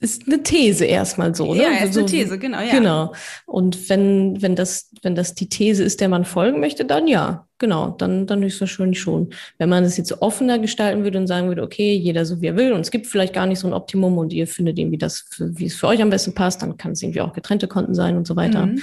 ist 0.00 0.26
eine 0.26 0.42
These 0.42 0.86
erstmal 0.86 1.34
so, 1.34 1.52
ne? 1.54 1.62
Ja, 1.62 1.84
ist 1.84 1.92
so, 1.92 2.00
eine 2.00 2.08
These, 2.08 2.38
genau, 2.38 2.60
ja. 2.60 2.72
Genau. 2.72 3.12
Und 3.44 3.90
wenn, 3.90 4.40
wenn 4.40 4.56
das, 4.56 4.90
wenn 5.02 5.14
das 5.14 5.34
die 5.34 5.50
These 5.50 5.84
ist, 5.84 6.00
der 6.00 6.08
man 6.08 6.24
folgen 6.24 6.58
möchte, 6.58 6.86
dann 6.86 7.06
ja, 7.06 7.46
genau, 7.58 7.90
dann, 7.90 8.26
dann 8.26 8.42
höchstwahrscheinlich 8.42 8.98
schon. 8.98 9.34
Wenn 9.58 9.68
man 9.68 9.84
es 9.84 9.98
jetzt 9.98 10.22
offener 10.22 10.58
gestalten 10.58 11.04
würde 11.04 11.18
und 11.18 11.26
sagen 11.26 11.48
würde, 11.48 11.62
okay, 11.62 11.94
jeder 11.94 12.24
so 12.24 12.40
wie 12.40 12.46
er 12.46 12.56
will 12.56 12.72
und 12.72 12.80
es 12.80 12.90
gibt 12.90 13.08
vielleicht 13.08 13.34
gar 13.34 13.46
nicht 13.46 13.58
so 13.58 13.66
ein 13.66 13.74
Optimum 13.74 14.16
und 14.16 14.32
ihr 14.32 14.46
findet 14.46 14.78
irgendwie 14.78 14.96
das, 14.96 15.26
für, 15.30 15.58
wie 15.58 15.66
es 15.66 15.76
für 15.76 15.88
euch 15.88 16.00
am 16.00 16.08
besten 16.08 16.32
passt, 16.32 16.62
dann 16.62 16.78
kann 16.78 16.92
es 16.92 17.02
irgendwie 17.02 17.20
auch 17.20 17.34
getrennte 17.34 17.68
Konten 17.68 17.94
sein 17.94 18.16
und 18.16 18.26
so 18.26 18.36
weiter. 18.36 18.66
Mhm. 18.66 18.82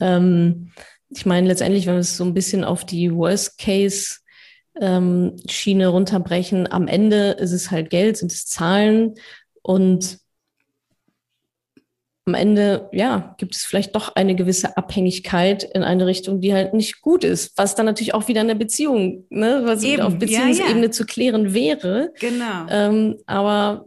Ähm, 0.00 0.70
ich 1.08 1.24
meine, 1.24 1.48
letztendlich, 1.48 1.86
wenn 1.86 1.94
wir 1.94 2.00
es 2.00 2.18
so 2.18 2.24
ein 2.24 2.34
bisschen 2.34 2.64
auf 2.64 2.84
die 2.84 3.14
Worst 3.14 3.58
Case 3.58 4.18
ähm, 4.78 5.36
Schiene 5.48 5.88
runterbrechen, 5.88 6.70
am 6.70 6.86
Ende 6.86 7.30
ist 7.30 7.52
es 7.52 7.70
halt 7.70 7.88
Geld, 7.88 8.18
sind 8.18 8.30
es 8.30 8.46
Zahlen 8.46 9.14
und 9.62 10.20
am 12.26 12.34
Ende, 12.34 12.88
ja, 12.92 13.34
gibt 13.38 13.56
es 13.56 13.64
vielleicht 13.64 13.94
doch 13.96 14.14
eine 14.14 14.34
gewisse 14.34 14.76
Abhängigkeit 14.76 15.64
in 15.64 15.82
eine 15.82 16.06
Richtung, 16.06 16.40
die 16.40 16.54
halt 16.54 16.74
nicht 16.74 17.00
gut 17.00 17.24
ist, 17.24 17.56
was 17.56 17.74
dann 17.74 17.86
natürlich 17.86 18.14
auch 18.14 18.28
wieder 18.28 18.42
in 18.42 18.48
der 18.48 18.54
Beziehung, 18.54 19.26
ne, 19.30 19.62
was 19.64 19.82
Eben, 19.82 20.02
auf 20.02 20.18
Beziehungsebene 20.18 20.76
ja, 20.76 20.84
ja. 20.84 20.90
zu 20.90 21.06
klären 21.06 21.54
wäre. 21.54 22.12
Genau. 22.20 22.66
Ähm, 22.70 23.16
aber 23.26 23.86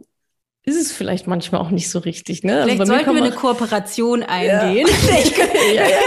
ist 0.66 0.76
es 0.76 0.92
vielleicht 0.92 1.26
manchmal 1.26 1.60
auch 1.60 1.70
nicht 1.70 1.90
so 1.90 1.98
richtig. 1.98 2.42
Ne? 2.42 2.62
Also 2.62 2.68
vielleicht 2.68 2.86
sollten 2.86 3.14
wir 3.14 3.22
eine 3.22 3.34
Kooperation 3.34 4.22
eingehen. 4.22 4.88
Ja. 5.74 5.82
ja, 5.82 5.88
ja, 5.88 5.98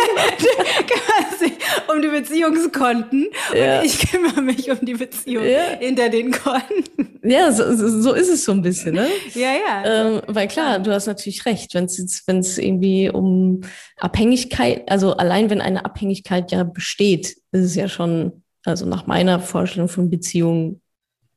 um 1.94 2.02
die 2.02 2.08
Beziehungskonten 2.08 3.28
und 3.52 3.86
ich 3.86 4.10
kümmere 4.10 4.42
mich 4.42 4.70
um 4.70 4.80
die 4.82 4.94
Beziehung 4.94 5.44
hinter 5.80 6.10
den 6.10 6.32
Konten. 6.32 7.20
Ja, 7.24 7.52
so, 7.52 7.64
so 8.02 8.14
ist 8.14 8.30
es 8.30 8.46
so 8.46 8.52
ein 8.52 8.62
bisschen. 8.62 8.96
Ne? 8.96 9.08
ja, 9.34 9.52
ja. 9.54 9.86
Ähm, 9.86 10.22
weil 10.28 10.48
klar, 10.48 10.80
du 10.80 10.92
hast 10.92 11.08
natürlich 11.08 11.46
recht, 11.46 11.74
wenn 11.74 11.86
es 11.86 12.24
wenn 12.28 12.40
es 12.40 12.58
irgendwie 12.58 13.10
um 13.10 13.62
Abhängigkeit, 13.98 14.90
also 14.90 15.14
allein 15.14 15.50
wenn 15.50 15.62
eine 15.62 15.86
Abhängigkeit 15.86 16.52
ja 16.52 16.64
besteht, 16.64 17.38
ist 17.52 17.66
es 17.66 17.76
ja 17.76 17.88
schon, 17.88 18.44
also 18.66 18.86
nach 18.86 19.08
meiner 19.08 19.40
Vorstellung 19.40 19.90
von 19.90 20.10
Beziehung 20.10 20.82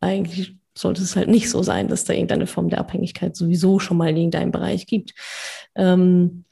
eigentlich 0.00 0.59
sollte 0.74 1.02
es 1.02 1.16
halt 1.16 1.28
nicht 1.28 1.50
so 1.50 1.62
sein, 1.62 1.88
dass 1.88 2.04
da 2.04 2.12
irgendeine 2.12 2.46
Form 2.46 2.68
der 2.68 2.78
Abhängigkeit 2.78 3.36
sowieso 3.36 3.78
schon 3.78 3.96
mal 3.96 4.10
in 4.10 4.16
irgendeinem 4.16 4.52
Bereich 4.52 4.86
gibt. 4.86 5.14
Ähm, 5.74 6.44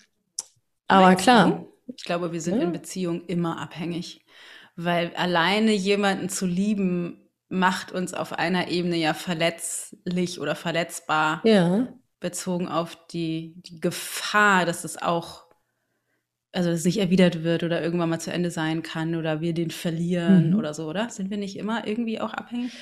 aber 0.86 1.14
klar. 1.16 1.64
Ich 1.96 2.04
glaube, 2.04 2.32
wir 2.32 2.40
sind 2.40 2.56
ja. 2.56 2.64
in 2.64 2.72
Beziehung 2.72 3.24
immer 3.26 3.60
abhängig, 3.60 4.24
weil 4.76 5.12
alleine 5.16 5.72
jemanden 5.72 6.28
zu 6.28 6.46
lieben 6.46 7.28
macht 7.48 7.92
uns 7.92 8.12
auf 8.12 8.32
einer 8.32 8.68
Ebene 8.68 8.96
ja 8.96 9.14
verletzlich 9.14 10.40
oder 10.40 10.54
verletzbar. 10.54 11.40
Ja. 11.44 11.88
Bezogen 12.20 12.68
auf 12.68 12.98
die, 13.12 13.54
die 13.56 13.80
Gefahr, 13.80 14.66
dass 14.66 14.84
es 14.84 15.00
auch 15.00 15.47
also 16.58 16.70
dass 16.70 16.80
es 16.80 16.86
nicht 16.86 16.98
erwidert 16.98 17.44
wird 17.44 17.62
oder 17.62 17.80
irgendwann 17.80 18.08
mal 18.08 18.18
zu 18.18 18.32
Ende 18.32 18.50
sein 18.50 18.82
kann 18.82 19.14
oder 19.14 19.40
wir 19.40 19.54
den 19.54 19.70
verlieren 19.70 20.50
mhm. 20.50 20.58
oder 20.58 20.74
so, 20.74 20.88
oder? 20.88 21.08
Sind 21.08 21.30
wir 21.30 21.36
nicht 21.36 21.56
immer 21.56 21.86
irgendwie 21.86 22.20
auch 22.20 22.34
abhängig? 22.34 22.72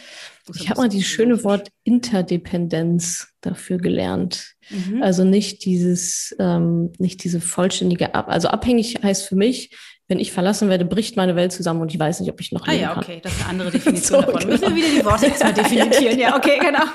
Ich 0.54 0.70
habe 0.70 0.80
mal 0.80 0.88
dieses 0.88 1.06
schöne 1.06 1.44
Wort 1.44 1.68
Interdependenz 1.84 3.28
dafür 3.42 3.76
gelernt. 3.76 4.54
Mhm. 4.70 5.02
Also 5.02 5.24
nicht 5.24 5.66
dieses, 5.66 6.34
ähm, 6.38 6.90
nicht 6.96 7.22
diese 7.22 7.38
vollständige 7.38 8.14
Ab 8.14 8.28
also 8.30 8.48
abhängig 8.48 9.02
heißt 9.02 9.28
für 9.28 9.36
mich, 9.36 9.76
wenn 10.08 10.20
ich 10.20 10.32
verlassen 10.32 10.68
werde, 10.68 10.84
bricht 10.84 11.16
meine 11.16 11.34
Welt 11.34 11.52
zusammen 11.52 11.80
und 11.80 11.92
ich 11.92 11.98
weiß 11.98 12.20
nicht, 12.20 12.30
ob 12.30 12.40
ich 12.40 12.52
noch 12.52 12.66
leben 12.66 12.84
kann. 12.84 12.90
Ah 12.90 12.94
ja, 12.94 13.02
okay, 13.02 13.20
das 13.22 13.32
ist 13.32 13.40
eine 13.40 13.50
andere 13.50 13.70
Definition 13.72 14.20
so, 14.20 14.26
davon. 14.26 14.40
Genau. 14.40 14.52
Müssen 14.52 14.68
wir 14.68 14.76
wieder 14.76 15.00
die 15.00 15.04
Worte 15.04 15.26
erstmal 15.26 15.52
definieren. 15.54 16.18
Ja, 16.18 16.36
okay, 16.36 16.58
genau. 16.60 16.84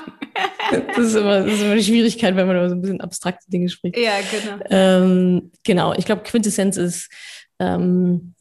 Das 0.95 1.05
ist, 1.05 1.15
immer, 1.15 1.41
das 1.41 1.53
ist 1.53 1.61
immer 1.61 1.75
die 1.75 1.83
Schwierigkeit, 1.83 2.35
wenn 2.37 2.47
man 2.47 2.55
über 2.55 2.69
so 2.69 2.75
ein 2.75 2.81
bisschen 2.81 3.01
abstrakte 3.01 3.49
Dinge 3.49 3.67
spricht. 3.67 3.97
Ja, 3.97 4.13
genau. 4.31 4.63
Ähm, 4.69 5.51
genau, 5.63 5.93
ich 5.93 6.05
glaube, 6.05 6.23
Quintessenz 6.23 6.77
ist, 6.77 7.09
ähm, 7.59 8.33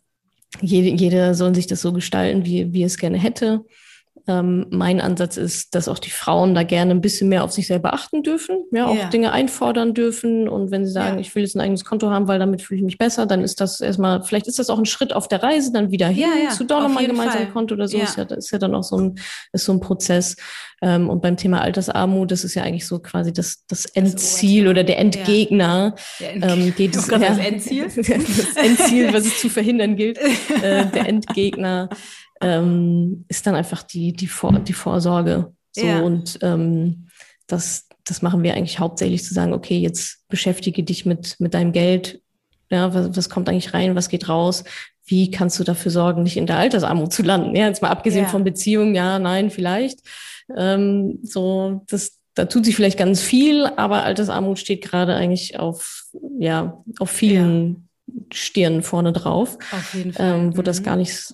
jede, 0.61 0.89
jeder 0.91 1.35
soll 1.35 1.53
sich 1.57 1.67
das 1.67 1.81
so 1.81 1.93
gestalten, 1.93 2.45
wie, 2.45 2.73
wie 2.73 2.85
es 2.85 2.99
gerne 2.99 3.19
hätte. 3.19 3.65
Ähm, 4.31 4.67
mein 4.71 5.01
Ansatz 5.01 5.37
ist, 5.37 5.75
dass 5.75 5.89
auch 5.89 5.99
die 5.99 6.11
Frauen 6.11 6.55
da 6.55 6.63
gerne 6.63 6.93
ein 6.93 7.01
bisschen 7.01 7.29
mehr 7.29 7.43
auf 7.43 7.51
sich 7.51 7.67
selber 7.67 7.95
achten 7.95 8.23
dürfen, 8.23 8.65
ja, 8.71 8.87
auch 8.87 8.95
ja. 8.95 9.09
Dinge 9.09 9.33
einfordern 9.33 9.93
dürfen. 9.93 10.49
Und 10.49 10.71
wenn 10.71 10.87
sie 10.87 10.93
sagen, 10.93 11.17
ja. 11.17 11.21
ich 11.21 11.35
will 11.35 11.43
jetzt 11.43 11.57
ein 11.57 11.61
eigenes 11.61 11.85
Konto 11.85 12.11
haben, 12.11 12.29
weil 12.29 12.39
damit 12.39 12.63
fühle 12.63 12.79
ich 12.79 12.85
mich 12.85 12.97
besser, 12.97 13.27
dann 13.27 13.43
ist 13.43 13.61
das 13.61 13.81
erstmal, 13.81 14.23
vielleicht 14.23 14.47
ist 14.47 14.61
das 14.61 14.71
auch 14.71 14.79
ein 14.79 14.87
Schritt 14.87 15.13
auf 15.13 15.27
der 15.27 15.43
Reise, 15.43 15.73
dann 15.73 15.91
wieder 15.91 16.07
hin 16.07 16.27
ja, 16.45 16.51
zu 16.51 16.65
doch 16.65 16.81
nochmal 16.81 17.03
ein 17.03 17.11
gemeinsames 17.11 17.53
Konto 17.53 17.75
oder 17.75 17.89
so. 17.89 17.99
Ist, 17.99 18.17
ja, 18.17 18.23
ist 18.23 18.53
ja 18.53 18.59
dann 18.59 18.75
auch 18.75 18.85
so 18.85 18.99
ein, 18.99 19.19
ist 19.53 19.65
so 19.65 19.73
ein 19.73 19.81
Prozess. 19.81 20.37
Ähm, 20.81 21.11
und 21.11 21.21
beim 21.23 21.37
Thema 21.37 21.61
Altersarmut, 21.61 22.31
das 22.31 22.45
ist 22.45 22.55
ja 22.55 22.63
eigentlich 22.63 22.87
so 22.87 23.01
quasi 23.01 23.33
das, 23.33 23.65
das 23.67 23.85
Endziel 23.85 24.65
das 24.65 24.71
oder 24.71 24.85
der 24.85 24.99
Endgegner. 24.99 25.97
Der 26.21 26.35
End 26.35 26.45
ähm, 26.45 26.75
geht 26.77 26.95
es, 26.95 27.09
das 27.09 27.39
Endziel? 27.39 27.85
das 27.97 28.57
Endziel, 28.57 29.13
was 29.13 29.27
es 29.27 29.41
zu 29.41 29.49
verhindern 29.49 29.97
gilt. 29.97 30.19
Äh, 30.63 30.87
der 30.87 31.09
Endgegner 31.09 31.89
ähm, 32.41 33.25
ist 33.29 33.47
dann 33.47 33.55
einfach 33.55 33.83
die, 33.83 34.13
die, 34.13 34.27
Vor 34.27 34.59
die 34.59 34.73
Vorsorge. 34.73 35.53
So 35.73 35.87
ja. 35.87 36.01
und 36.01 36.39
ähm, 36.43 37.09
das, 37.47 37.89
das 38.05 38.23
machen 38.23 38.43
wir 38.43 38.55
eigentlich 38.55 38.79
hauptsächlich 38.79 39.25
zu 39.25 39.35
sagen, 39.35 39.53
okay, 39.53 39.79
jetzt 39.79 40.27
beschäftige 40.29 40.83
dich 40.83 41.07
mit, 41.07 41.39
mit 41.39 41.55
deinem 41.55 41.73
Geld. 41.73 42.21
Ja, 42.71 42.95
was, 42.95 43.17
was 43.17 43.29
kommt 43.29 43.49
eigentlich 43.49 43.75
rein, 43.75 43.97
was 43.97 44.09
geht 44.09 44.29
raus? 44.29 44.65
Wie 45.05 45.31
kannst 45.31 45.59
du 45.59 45.65
dafür 45.65 45.91
sorgen, 45.91 46.23
nicht 46.23 46.37
in 46.37 46.47
der 46.47 46.59
Altersarmut 46.59 47.13
zu 47.13 47.23
landen? 47.23 47.57
Ja, 47.57 47.67
jetzt 47.67 47.83
mal 47.83 47.89
abgesehen 47.89 48.25
ja. 48.25 48.31
von 48.31 48.45
Beziehungen, 48.45 48.95
ja, 48.95 49.19
nein, 49.19 49.51
vielleicht. 49.51 50.01
Ähm, 50.57 51.19
so, 51.23 51.83
das, 51.89 52.19
da 52.35 52.45
tut 52.45 52.65
sich 52.65 52.77
vielleicht 52.77 52.99
ganz 52.99 53.21
viel, 53.21 53.67
aber 53.67 54.05
Altersarmut 54.05 54.59
steht 54.59 54.83
gerade 54.83 55.15
eigentlich 55.15 55.59
auf, 55.59 56.05
ja, 56.39 56.83
auf 56.99 57.11
vielen 57.11 57.89
ja. 58.07 58.23
Stirnen 58.33 58.83
vorne 58.83 59.13
drauf. 59.13 59.59
Auf 59.73 59.95
jeden 59.95 60.13
Fall. 60.13 60.39
Ähm, 60.39 60.57
wo 60.57 60.61
mhm. 60.61 60.65
das 60.65 60.83
gar 60.83 60.97
nicht 60.97 61.33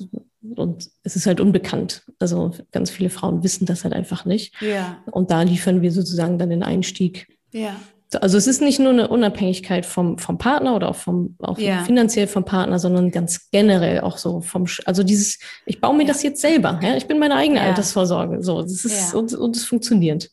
und 0.55 0.91
es 1.03 1.17
ist 1.17 1.27
halt 1.27 1.41
unbekannt. 1.41 2.05
Also 2.19 2.53
ganz 2.73 2.91
viele 2.91 3.11
Frauen 3.11 3.43
wissen 3.43 3.67
das 3.67 3.85
halt 3.85 3.95
einfach 3.95 4.25
nicht. 4.25 4.55
Ja. 4.61 4.99
Und 5.11 5.31
da 5.31 5.43
liefern 5.43 5.83
wir 5.83 5.93
sozusagen 5.93 6.39
dann 6.39 6.51
den 6.51 6.63
Einstieg. 6.63 7.29
Ja. 7.53 7.77
Also 8.21 8.39
es 8.39 8.47
ist 8.47 8.63
nicht 8.63 8.79
nur 8.79 8.93
eine 8.93 9.09
Unabhängigkeit 9.09 9.85
vom, 9.85 10.19
vom 10.19 10.39
Partner 10.39 10.77
oder 10.77 10.89
auch 10.89 10.97
vom 10.97 11.35
auch 11.41 11.59
ja. 11.59 11.83
finanziell 11.85 12.29
vom 12.29 12.45
Partner, 12.45 12.79
sondern 12.79 13.11
ganz 13.11 13.51
generell 13.51 14.01
auch 14.01 14.17
so 14.17 14.41
vom, 14.41 14.67
also 14.85 15.03
dieses, 15.03 15.41
ich 15.67 15.81
baue 15.81 15.97
mir 15.97 16.05
ja. 16.05 16.09
das 16.09 16.23
jetzt 16.23 16.41
selber, 16.41 16.79
ja, 16.83 16.97
ich 16.97 17.07
bin 17.07 17.19
meine 17.19 17.35
eigene. 17.35 17.61
Altersvorsorge, 17.61 18.43
so, 18.43 18.63
das 18.63 18.85
ist, 18.85 19.13
und, 19.13 19.35
und 19.35 19.57
es 19.57 19.65
funktioniert. 19.65 20.31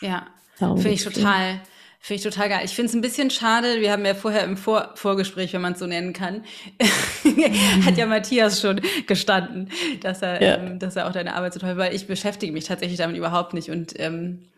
Ja, 0.00 0.26
finde 0.58 0.90
ich 0.90 1.04
total, 1.04 1.60
Finde 2.04 2.16
ich 2.16 2.24
total 2.24 2.48
geil. 2.48 2.62
Ich 2.64 2.74
finde 2.74 2.88
es 2.88 2.94
ein 2.96 3.00
bisschen 3.00 3.30
schade, 3.30 3.80
wir 3.80 3.92
haben 3.92 4.04
ja 4.04 4.14
vorher 4.14 4.42
im 4.42 4.56
Vor 4.56 4.90
Vorgespräch, 4.96 5.52
wenn 5.52 5.60
man 5.60 5.74
es 5.74 5.78
so 5.78 5.86
nennen 5.86 6.12
kann, 6.12 6.42
hat 7.86 7.96
ja 7.96 8.06
Matthias 8.06 8.60
schon 8.60 8.80
gestanden, 9.06 9.70
dass 10.00 10.20
er, 10.20 10.42
ja. 10.42 10.56
ähm, 10.56 10.80
dass 10.80 10.96
er 10.96 11.06
auch 11.06 11.12
deine 11.12 11.36
Arbeit 11.36 11.54
so 11.54 11.60
toll, 11.60 11.76
weil 11.76 11.94
ich 11.94 12.08
beschäftige 12.08 12.52
mich 12.52 12.64
tatsächlich 12.64 12.98
damit 12.98 13.16
überhaupt 13.16 13.54
nicht 13.54 13.70
und 13.70 13.94
ähm, 14.00 14.48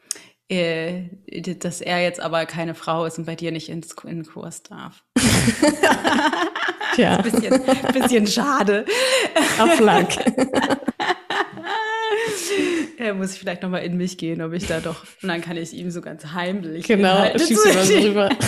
äh, 0.49 1.03
dass 1.59 1.82
er 1.82 2.01
jetzt 2.01 2.18
aber 2.18 2.47
keine 2.47 2.74
Frau 2.74 3.05
ist 3.05 3.18
und 3.18 3.26
bei 3.26 3.34
dir 3.34 3.53
nicht 3.53 3.68
ins, 3.68 3.95
in 4.05 4.22
den 4.22 4.26
Kurs 4.26 4.62
darf. 4.62 5.05
Tja. 6.95 7.20
bisschen, 7.20 7.61
bisschen 7.92 8.26
schade. 8.26 8.86
Auf 9.59 9.80
Lack. 9.80 10.16
Muss 13.14 13.32
ich 13.34 13.38
vielleicht 13.38 13.62
nochmal 13.62 13.82
in 13.84 13.96
mich 13.96 14.18
gehen, 14.18 14.42
ob 14.42 14.52
ich 14.52 14.66
da 14.66 14.80
doch. 14.80 15.04
Und 15.22 15.28
dann 15.28 15.40
kann 15.40 15.56
ich 15.56 15.72
ihm 15.72 15.90
so 15.90 16.00
ganz 16.00 16.26
heimlich. 16.32 16.86
Genau, 16.86 17.24
schiebst 17.36 17.64
du 17.64 17.74
mal 17.74 17.84
so 17.84 17.98
rüber. 17.98 18.28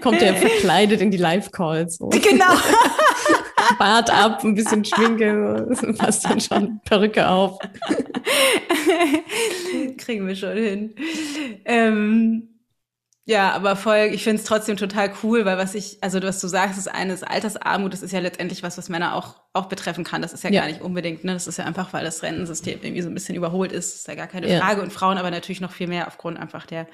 Kommt 0.00 0.22
er 0.22 0.34
verkleidet 0.34 1.00
in 1.00 1.10
die 1.10 1.16
Live-Calls. 1.16 1.96
So. 1.96 2.08
Genau. 2.08 2.54
Bart 3.78 4.10
ab, 4.10 4.44
ein 4.44 4.54
bisschen 4.54 4.84
Schminke, 4.84 5.66
passt 5.98 6.26
dann 6.26 6.40
schon 6.40 6.80
Perücke 6.84 7.26
auf. 7.28 7.58
Kriegen 9.96 10.26
wir 10.26 10.36
schon 10.36 10.56
hin. 10.56 10.94
Ähm, 11.64 12.53
ja, 13.26 13.52
aber 13.52 13.74
voll, 13.74 14.10
ich 14.12 14.22
finde 14.22 14.42
es 14.42 14.44
trotzdem 14.44 14.76
total 14.76 15.10
cool, 15.22 15.46
weil 15.46 15.56
was 15.56 15.74
ich, 15.74 15.96
also 16.02 16.22
was 16.22 16.42
du 16.42 16.48
sagst, 16.48 16.78
ist 16.78 16.88
eines 16.88 17.22
Altersarmut, 17.22 17.94
das 17.94 18.02
ist 18.02 18.12
ja 18.12 18.20
letztendlich 18.20 18.62
was, 18.62 18.76
was 18.76 18.90
Männer 18.90 19.14
auch, 19.14 19.36
auch 19.54 19.66
betreffen 19.66 20.04
kann. 20.04 20.20
Das 20.20 20.34
ist 20.34 20.44
ja, 20.44 20.50
ja, 20.50 20.60
gar 20.60 20.68
nicht 20.68 20.82
unbedingt, 20.82 21.24
ne? 21.24 21.32
Das 21.32 21.46
ist 21.46 21.56
ja 21.56 21.64
einfach, 21.64 21.94
weil 21.94 22.04
das 22.04 22.22
Rentensystem 22.22 22.80
irgendwie 22.82 23.00
so 23.00 23.08
ein 23.08 23.14
bisschen 23.14 23.34
überholt 23.34 23.72
ist, 23.72 23.94
ist 23.94 24.08
ja 24.08 24.14
gar 24.14 24.26
keine 24.26 24.50
ja. 24.50 24.60
Frage. 24.60 24.82
Und 24.82 24.92
Frauen 24.92 25.16
aber 25.16 25.30
natürlich 25.30 25.62
noch 25.62 25.72
viel 25.72 25.86
mehr 25.86 26.06
aufgrund 26.06 26.38
einfach 26.38 26.66
der 26.66 26.86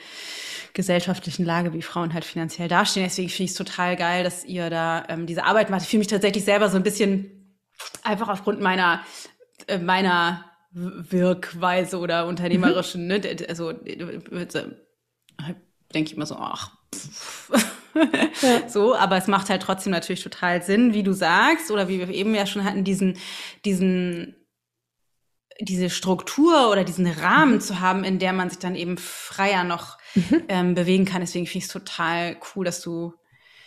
gesellschaftlichen 0.72 1.44
Lage, 1.44 1.72
wie 1.72 1.82
Frauen 1.82 2.14
halt 2.14 2.24
finanziell 2.24 2.68
dastehen. 2.68 3.06
Deswegen 3.06 3.28
finde 3.28 3.44
ich 3.44 3.50
es 3.50 3.56
total 3.56 3.96
geil, 3.96 4.22
dass 4.22 4.44
ihr 4.44 4.70
da 4.70 5.04
ähm, 5.08 5.26
diese 5.26 5.42
Arbeit 5.42 5.68
macht. 5.68 5.82
Ich 5.82 5.88
fühle 5.88 5.98
mich 5.98 6.06
tatsächlich 6.06 6.44
selber 6.44 6.68
so 6.68 6.76
ein 6.76 6.84
bisschen 6.84 7.58
einfach 8.04 8.28
aufgrund 8.28 8.60
meiner, 8.60 9.04
äh, 9.66 9.78
meiner 9.78 10.44
Wirkweise 10.70 11.98
oder 11.98 12.28
unternehmerischen, 12.28 13.02
mhm. 13.02 13.08
ne? 13.08 13.36
Also, 13.48 13.70
äh, 13.70 14.14
denke 15.94 16.10
ich 16.10 16.16
immer 16.16 16.26
so, 16.26 16.36
ach, 16.36 16.72
ja. 17.52 17.58
so, 18.68 18.94
aber 18.94 19.16
es 19.16 19.26
macht 19.26 19.50
halt 19.50 19.62
trotzdem 19.62 19.92
natürlich 19.92 20.22
total 20.22 20.62
Sinn, 20.62 20.94
wie 20.94 21.02
du 21.02 21.12
sagst, 21.12 21.70
oder 21.70 21.88
wie 21.88 21.98
wir 21.98 22.08
eben 22.08 22.34
ja 22.34 22.46
schon 22.46 22.64
hatten, 22.64 22.84
diesen, 22.84 23.18
diesen, 23.64 24.36
diese 25.60 25.90
Struktur 25.90 26.70
oder 26.70 26.84
diesen 26.84 27.06
Rahmen 27.06 27.54
mhm. 27.54 27.60
zu 27.60 27.80
haben, 27.80 28.04
in 28.04 28.18
der 28.18 28.32
man 28.32 28.48
sich 28.48 28.58
dann 28.58 28.76
eben 28.76 28.96
freier 28.96 29.64
noch 29.64 29.98
mhm. 30.14 30.42
ähm, 30.48 30.74
bewegen 30.74 31.04
kann. 31.04 31.20
Deswegen 31.20 31.46
finde 31.46 31.58
ich 31.58 31.64
es 31.64 31.72
total 31.72 32.36
cool, 32.54 32.64
dass 32.64 32.80
du 32.80 33.14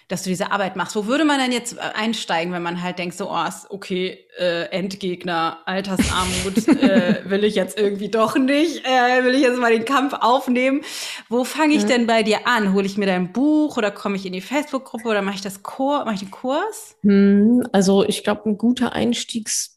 dass 0.07 0.23
du 0.23 0.29
diese 0.29 0.51
Arbeit 0.51 0.75
machst. 0.75 0.95
Wo 0.95 1.05
würde 1.07 1.25
man 1.25 1.39
denn 1.39 1.51
jetzt 1.51 1.77
äh, 1.77 1.81
einsteigen, 1.95 2.53
wenn 2.53 2.63
man 2.63 2.81
halt 2.81 2.99
denkt, 2.99 3.15
so, 3.15 3.29
oh, 3.29 3.45
okay, 3.69 4.19
äh, 4.39 4.65
Endgegner, 4.65 5.59
Altersarmut, 5.65 6.67
äh, 6.67 7.21
will 7.25 7.43
ich 7.43 7.55
jetzt 7.55 7.77
irgendwie 7.77 8.09
doch 8.09 8.35
nicht, 8.37 8.85
äh, 8.85 9.23
will 9.23 9.35
ich 9.35 9.41
jetzt 9.41 9.59
mal 9.59 9.71
den 9.71 9.85
Kampf 9.85 10.13
aufnehmen. 10.19 10.81
Wo 11.29 11.43
fange 11.43 11.75
ich 11.75 11.83
mhm. 11.83 11.87
denn 11.87 12.07
bei 12.07 12.23
dir 12.23 12.47
an? 12.47 12.73
Hole 12.73 12.85
ich 12.85 12.97
mir 12.97 13.05
dein 13.05 13.31
Buch 13.31 13.77
oder 13.77 13.91
komme 13.91 14.15
ich 14.15 14.25
in 14.25 14.33
die 14.33 14.41
Facebook-Gruppe 14.41 15.07
oder 15.07 15.21
mache 15.21 15.35
ich 15.35 15.41
das 15.41 15.63
Kurs, 15.63 16.05
mache 16.05 16.15
ich 16.15 16.21
den 16.21 16.31
Kurs? 16.31 16.95
Hm, 17.01 17.67
also 17.71 18.03
ich 18.03 18.23
glaube, 18.23 18.49
ein 18.49 18.57
guter 18.57 18.93
Einstiegs 18.93 19.73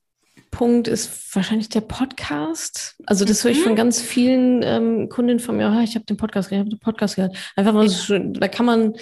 Punkt 0.56 0.88
ist 0.88 1.34
wahrscheinlich 1.34 1.68
der 1.68 1.82
Podcast. 1.82 2.96
Also 3.04 3.26
das 3.26 3.44
höre 3.44 3.50
ich 3.50 3.62
von 3.62 3.72
mhm. 3.72 3.76
ganz 3.76 4.00
vielen 4.00 4.62
ähm, 4.62 5.10
Kundinnen 5.10 5.38
von 5.38 5.58
mir. 5.58 5.70
Oh, 5.70 5.82
ich 5.82 5.94
habe 5.96 6.06
den 6.06 6.16
Podcast 6.16 6.48
gehört, 6.48 6.66
ich 6.66 6.72
habe 6.72 6.78
den 6.78 6.82
Podcast 6.82 7.16
gehört. 7.16 7.36
Einfach 7.56 7.74
mal 7.74 7.86
so 7.86 8.02
schön, 8.02 8.32
da 8.32 8.48
kann 8.48 8.64
man 8.64 8.94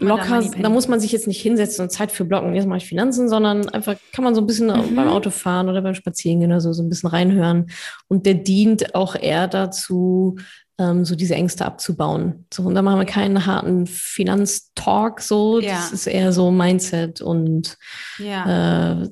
locker, 0.00 0.42
da 0.60 0.68
muss 0.68 0.88
man 0.88 1.00
sich 1.00 1.12
jetzt 1.12 1.26
nicht 1.26 1.40
hinsetzen 1.40 1.82
und 1.82 1.90
Zeit 1.90 2.12
für 2.12 2.24
blocken, 2.24 2.54
jetzt 2.54 2.66
mache 2.66 2.78
ich 2.78 2.88
Finanzen, 2.88 3.28
sondern 3.28 3.68
einfach 3.68 3.96
kann 4.12 4.24
man 4.24 4.34
so 4.34 4.40
ein 4.40 4.46
bisschen 4.46 4.66
mhm. 4.66 4.94
beim 4.94 5.08
Autofahren 5.08 5.68
oder 5.68 5.82
beim 5.82 5.94
Spazierengehen 5.94 6.50
oder 6.50 6.60
so, 6.60 6.72
so 6.72 6.82
ein 6.82 6.88
bisschen 6.88 7.10
reinhören. 7.10 7.66
Und 8.08 8.26
der 8.26 8.34
dient 8.34 8.94
auch 8.94 9.14
eher 9.14 9.48
dazu, 9.48 10.36
ähm, 10.78 11.04
so 11.04 11.16
diese 11.16 11.34
Ängste 11.34 11.66
abzubauen. 11.66 12.46
So, 12.54 12.62
und 12.62 12.74
da 12.74 12.82
machen 12.82 13.00
wir 13.00 13.06
keinen 13.06 13.46
harten 13.46 13.86
Finanztalk, 13.86 15.20
so. 15.20 15.60
Ja. 15.60 15.72
Das 15.72 15.92
ist 15.92 16.06
eher 16.06 16.32
so 16.32 16.50
Mindset 16.50 17.20
und 17.20 17.76
ja. 18.18 19.02
äh, 19.02 19.08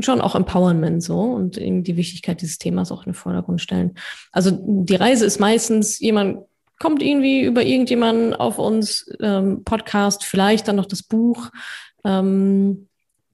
schon 0.00 0.20
auch 0.20 0.36
Empowerment, 0.36 1.02
so. 1.02 1.20
Und 1.20 1.58
eben 1.58 1.82
die 1.82 1.96
Wichtigkeit 1.96 2.40
dieses 2.40 2.58
Themas 2.58 2.92
auch 2.92 3.00
in 3.00 3.12
den 3.12 3.14
Vordergrund 3.14 3.60
stellen. 3.60 3.94
Also 4.30 4.52
die 4.62 4.94
Reise 4.94 5.26
ist 5.26 5.40
meistens 5.40 5.98
jemand, 5.98 6.38
kommt 6.78 7.02
irgendwie 7.02 7.42
über 7.42 7.62
irgendjemanden 7.62 8.34
auf 8.34 8.58
uns, 8.58 9.10
ähm, 9.20 9.64
Podcast, 9.64 10.24
vielleicht 10.24 10.68
dann 10.68 10.76
noch 10.76 10.86
das 10.86 11.02
Buch. 11.02 11.50
Ähm, 12.04 12.88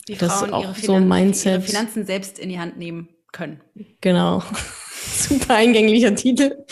die 0.09 0.17
das 0.17 0.41
Frauen 0.41 0.53
auch 0.53 0.77
so 0.77 0.95
ein 0.95 1.09
Mindset. 1.09 1.53
ihre 1.53 1.63
Finanzen 1.63 2.05
selbst 2.05 2.39
in 2.39 2.49
die 2.49 2.59
Hand 2.59 2.77
nehmen 2.77 3.09
können. 3.33 3.61
Genau. 4.01 4.43
Super 5.07 5.55
eingänglicher 5.57 6.15
Titel 6.15 6.65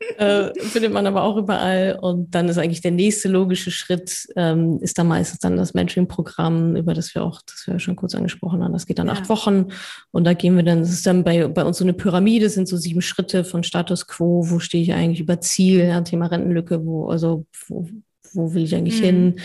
äh, 0.18 0.54
findet 0.60 0.92
man 0.92 1.06
aber 1.06 1.22
auch 1.22 1.36
überall. 1.36 1.98
Und 2.00 2.34
dann 2.34 2.48
ist 2.48 2.58
eigentlich 2.58 2.80
der 2.80 2.92
nächste 2.92 3.28
logische 3.28 3.70
Schritt, 3.70 4.26
ähm, 4.36 4.78
ist 4.80 4.98
dann 4.98 5.08
meistens 5.08 5.40
dann 5.40 5.56
das 5.56 5.74
Mentoring-Programm, 5.74 6.76
über 6.76 6.94
das 6.94 7.14
wir 7.14 7.22
auch, 7.22 7.42
das 7.42 7.66
wir 7.66 7.78
schon 7.78 7.96
kurz 7.96 8.14
angesprochen 8.14 8.62
haben. 8.62 8.72
Das 8.72 8.86
geht 8.86 8.98
dann 8.98 9.08
ja. 9.08 9.14
acht 9.14 9.28
Wochen. 9.28 9.66
Und 10.10 10.24
da 10.24 10.34
gehen 10.34 10.56
wir 10.56 10.62
dann, 10.62 10.80
das 10.80 10.90
ist 10.90 11.06
dann 11.06 11.24
bei, 11.24 11.48
bei 11.48 11.64
uns 11.64 11.78
so 11.78 11.84
eine 11.84 11.94
Pyramide, 11.94 12.48
sind 12.48 12.68
so 12.68 12.76
sieben 12.76 13.02
Schritte 13.02 13.44
von 13.44 13.62
Status 13.64 14.06
Quo, 14.06 14.48
wo 14.48 14.58
stehe 14.58 14.82
ich 14.82 14.92
eigentlich 14.92 15.20
über 15.20 15.40
Ziel, 15.40 15.84
ja, 15.84 16.00
Thema 16.02 16.26
Rentenlücke, 16.26 16.84
wo, 16.84 17.08
also 17.08 17.46
wo, 17.66 17.88
wo 18.32 18.54
will 18.54 18.64
ich 18.64 18.74
eigentlich 18.74 19.00
mhm. 19.00 19.04
hin? 19.04 19.40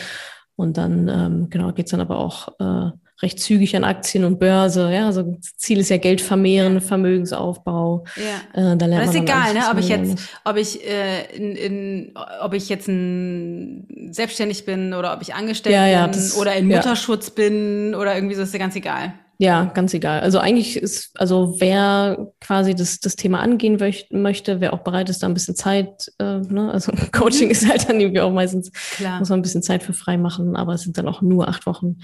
Und 0.56 0.78
dann, 0.78 1.08
ähm, 1.08 1.50
genau, 1.50 1.72
geht's 1.72 1.92
dann 1.92 2.02
aber 2.02 2.20
auch 2.20 2.50
äh, 2.60 2.92
recht 3.24 3.40
zügig 3.40 3.76
an 3.76 3.84
Aktien 3.84 4.26
und 4.26 4.38
Börse. 4.38 4.92
Ja, 4.92 5.08
also 5.08 5.38
Ziel 5.56 5.80
ist 5.80 5.90
ja 5.90 5.98
Geld 5.98 6.22
vermehren, 6.22 6.82
Vermögensaufbau. 6.82 8.04
Ja. 8.18 8.74
Äh, 8.74 8.78
da 8.78 8.86
lernt 8.86 9.08
das 9.08 9.16
ist 9.16 9.22
egal, 9.22 9.54
ne? 9.54 9.62
ob 9.72 9.80
ich 9.80 9.88
jetzt, 9.88 10.30
ob 10.44 10.58
ich 10.58 10.86
äh, 10.88 11.36
in, 11.36 11.56
in, 11.56 12.14
ob 12.42 12.54
ich 12.54 12.70
jetzt 12.70 12.88
ein, 12.88 14.12
selbstständig 14.12 14.66
bin 14.66 14.94
oder 14.94 15.14
ob 15.14 15.22
ich 15.22 15.34
angestellt 15.34 15.74
ja, 15.74 15.88
ja, 15.88 16.04
bin 16.04 16.14
das, 16.14 16.38
oder 16.38 16.54
in 16.56 16.68
Mutterschutz 16.68 17.32
bin 17.32 17.96
oder 17.96 18.14
irgendwie 18.14 18.36
so 18.36 18.44
ist 18.44 18.54
ja 18.54 18.60
ganz 18.60 18.76
egal. 18.76 19.14
Ja, 19.40 19.66
ganz 19.66 19.94
egal. 19.94 20.22
Also 20.22 20.40
eigentlich 20.40 20.78
ist, 20.78 21.20
also 21.20 21.56
wer 21.60 22.32
quasi 22.40 22.76
das, 22.76 23.00
das 23.00 23.16
Thema 23.16 23.40
angehen 23.40 23.78
möchte, 24.12 24.62
wer 24.62 24.74
auch 24.74 24.80
bereit 24.80 25.10
ist, 25.10 25.24
da 25.24 25.28
ein 25.28 25.34
bisschen 25.34 25.56
Zeit, 25.56 26.12
äh, 26.20 26.40
ne? 26.40 26.72
also 26.72 26.92
Coaching 27.12 27.48
mhm. 27.48 27.52
ist 27.52 27.68
halt 27.68 27.90
dann 27.90 28.00
irgendwie 28.00 28.22
auch 28.22 28.32
meistens, 28.32 28.72
Klar. 28.96 29.20
muss 29.20 29.30
man 29.30 29.40
ein 29.40 29.42
bisschen 29.42 29.64
Zeit 29.64 29.82
für 29.82 29.94
frei 29.94 30.18
machen, 30.18 30.56
aber 30.56 30.74
es 30.74 30.84
sind 30.84 30.98
dann 30.98 31.08
auch 31.08 31.22
nur 31.22 31.48
acht 31.48 31.66
Wochen 31.66 31.98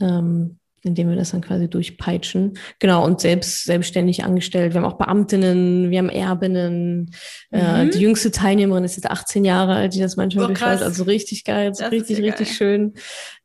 ähm, 0.00 0.58
indem 0.82 1.08
wir 1.08 1.16
das 1.16 1.30
dann 1.30 1.40
quasi 1.40 1.68
durchpeitschen. 1.68 2.58
Genau, 2.78 3.04
und 3.04 3.20
selbst 3.20 3.64
selbstständig 3.64 4.24
angestellt. 4.24 4.74
Wir 4.74 4.80
haben 4.80 4.90
auch 4.90 4.98
Beamtinnen, 4.98 5.90
wir 5.90 5.98
haben 5.98 6.08
Erbinnen. 6.08 7.10
Äh, 7.50 7.84
mhm. 7.84 7.88
Äh, 7.88 7.90
die 7.90 8.00
jüngste 8.00 8.30
Teilnehmerin 8.30 8.84
ist 8.84 8.96
jetzt 8.96 9.10
18 9.10 9.44
Jahre 9.44 9.74
alt, 9.74 9.94
die 9.94 10.00
das 10.00 10.16
manchmal 10.16 10.44
oh, 10.44 10.48
durchschaut. 10.48 10.82
Also 10.82 11.04
richtig 11.04 11.44
geil, 11.44 11.70
das 11.70 11.90
richtig, 11.90 12.18
richtig 12.18 12.48
geil. 12.48 12.56
schön. 12.56 12.94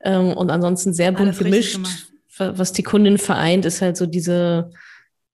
Ähm, 0.03 0.33
und 0.33 0.49
ansonsten 0.49 0.93
sehr 0.93 1.11
bunt 1.11 1.37
gemischt. 1.37 1.79
Was 2.37 2.73
die 2.73 2.83
Kundin 2.83 3.19
vereint, 3.19 3.63
ist 3.63 3.83
halt 3.83 3.95
so 3.95 4.07
diese, 4.07 4.71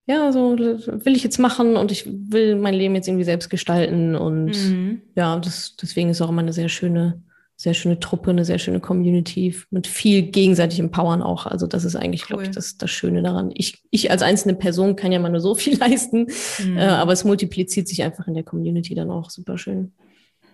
ja, 0.06 0.34
so 0.34 0.58
will 0.58 1.16
ich 1.16 1.24
jetzt 1.24 1.40
machen 1.40 1.78
und 1.78 1.94
ich 1.94 2.06
will 2.06 2.58
mein 2.58 2.74
Leben 2.74 2.94
jetzt 2.96 3.08
irgendwie 3.08 3.24
selbst 3.24 3.50
gestalten. 3.50 4.16
Und 4.16 4.52
mhm. 4.52 5.02
ja, 5.16 5.40
das, 5.40 5.78
deswegen 5.82 6.10
ist 6.10 6.22
auch 6.22 6.30
immer 6.30 6.42
eine 6.42 6.52
sehr 6.52 6.68
schöne 6.68 7.24
sehr 7.62 7.74
schöne 7.74 8.00
Truppe, 8.00 8.30
eine 8.30 8.46
sehr 8.46 8.58
schöne 8.58 8.80
Community 8.80 9.54
mit 9.70 9.86
viel 9.86 10.22
gegenseitigem 10.22 10.92
Powern 10.92 11.22
auch. 11.22 11.46
Also 11.46 11.68
das 11.68 11.84
ist 11.84 11.98
eigentlich, 11.98 12.22
cool. 12.22 12.28
glaube 12.28 12.44
ich, 12.44 12.52
das, 12.52 12.78
das 12.78 12.90
Schöne 12.90 13.22
daran. 13.22 13.52
Ich, 13.54 13.84
ich 13.92 14.10
als 14.12 14.22
einzelne 14.22 14.56
Person 14.56 14.96
kann 14.96 15.12
ja 15.12 15.20
mal 15.20 15.30
nur 15.30 15.42
so 15.42 15.56
viel 15.56 15.78
leisten, 15.80 16.28
mhm. 16.64 16.78
äh, 16.78 16.86
aber 16.86 17.12
es 17.12 17.26
multipliziert 17.26 17.90
sich 17.90 18.02
einfach 18.02 18.28
in 18.28 18.34
der 18.34 18.44
Community 18.44 18.96
dann 18.96 19.12
auch 19.12 19.30
super 19.30 19.58
schön. 19.58 19.92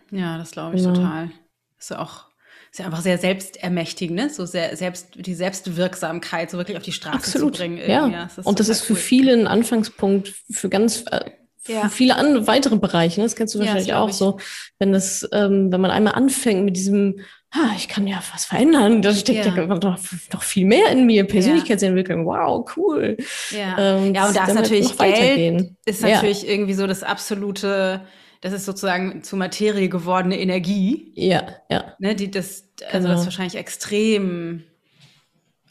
Ja, 0.09 0.39
das 0.39 0.49
glaube 0.49 0.77
ich 0.77 0.81
genau. 0.81 0.95
total. 0.95 1.29
Ist 1.77 1.91
ja 1.91 1.99
auch 1.99 2.25
ist 2.71 2.79
ja 2.79 2.85
einfach 2.85 3.01
sehr 3.01 3.19
selbstermächtigend, 3.19 4.17
ne? 4.17 4.29
so 4.31 4.47
sehr 4.47 4.75
selbst 4.75 5.09
die 5.15 5.35
Selbstwirksamkeit 5.35 6.49
so 6.49 6.57
wirklich 6.57 6.75
auf 6.75 6.83
die 6.83 6.91
Straße 6.91 7.17
Absolut. 7.17 7.53
zu 7.53 7.61
bringen. 7.61 7.77
Ja, 7.77 8.07
ja 8.07 8.29
das 8.35 8.43
und 8.43 8.59
das 8.59 8.67
ist 8.67 8.81
für 8.81 8.93
cool. 8.93 8.99
viele 8.99 9.33
ein 9.33 9.45
Anfangspunkt 9.45 10.33
für 10.49 10.69
ganz 10.69 11.05
äh, 11.11 11.29
ja. 11.67 11.89
viele 11.89 12.15
andere 12.15 12.47
weitere 12.47 12.77
Bereiche. 12.77 13.19
Ne? 13.19 13.25
Das 13.25 13.35
kennst 13.35 13.55
du 13.55 13.59
wahrscheinlich 13.59 13.87
ja, 13.87 13.99
auch 13.99 14.09
ich. 14.09 14.15
so. 14.15 14.37
Wenn 14.79 14.91
das, 14.91 15.27
ähm, 15.31 15.71
wenn 15.71 15.81
man 15.81 15.91
einmal 15.91 16.13
anfängt 16.13 16.65
mit 16.65 16.75
diesem, 16.75 17.19
ah, 17.51 17.71
ich 17.75 17.87
kann 17.87 18.07
ja 18.07 18.21
was 18.33 18.45
verändern, 18.45 19.01
da 19.01 19.13
steckt 19.13 19.45
ja, 19.45 19.55
ja 19.55 19.65
noch, 19.65 19.99
noch, 20.33 20.43
viel 20.43 20.65
mehr 20.65 20.89
in 20.91 21.05
mir, 21.05 21.25
Persönlichkeitsentwicklung, 21.25 22.25
wow, 22.25 22.69
cool. 22.75 23.17
Ja, 23.51 23.97
ähm, 23.97 24.13
ja 24.13 24.27
und 24.27 24.35
da 24.35 24.45
ist 24.45 24.55
natürlich 24.55 24.97
Geld, 24.97 25.71
ist 25.85 26.01
natürlich 26.01 26.47
irgendwie 26.47 26.73
so 26.73 26.87
das 26.87 27.03
absolute, 27.03 28.01
das 28.41 28.53
ist 28.53 28.65
sozusagen 28.65 29.23
zu 29.23 29.37
Materie 29.37 29.89
gewordene 29.89 30.39
Energie. 30.39 31.11
Ja, 31.15 31.47
ja. 31.69 31.95
Ne, 31.99 32.15
die 32.15 32.29
das, 32.29 32.69
also 32.85 32.97
genau. 32.97 33.09
das 33.09 33.21
ist 33.21 33.25
wahrscheinlich 33.25 33.55
extrem 33.55 34.63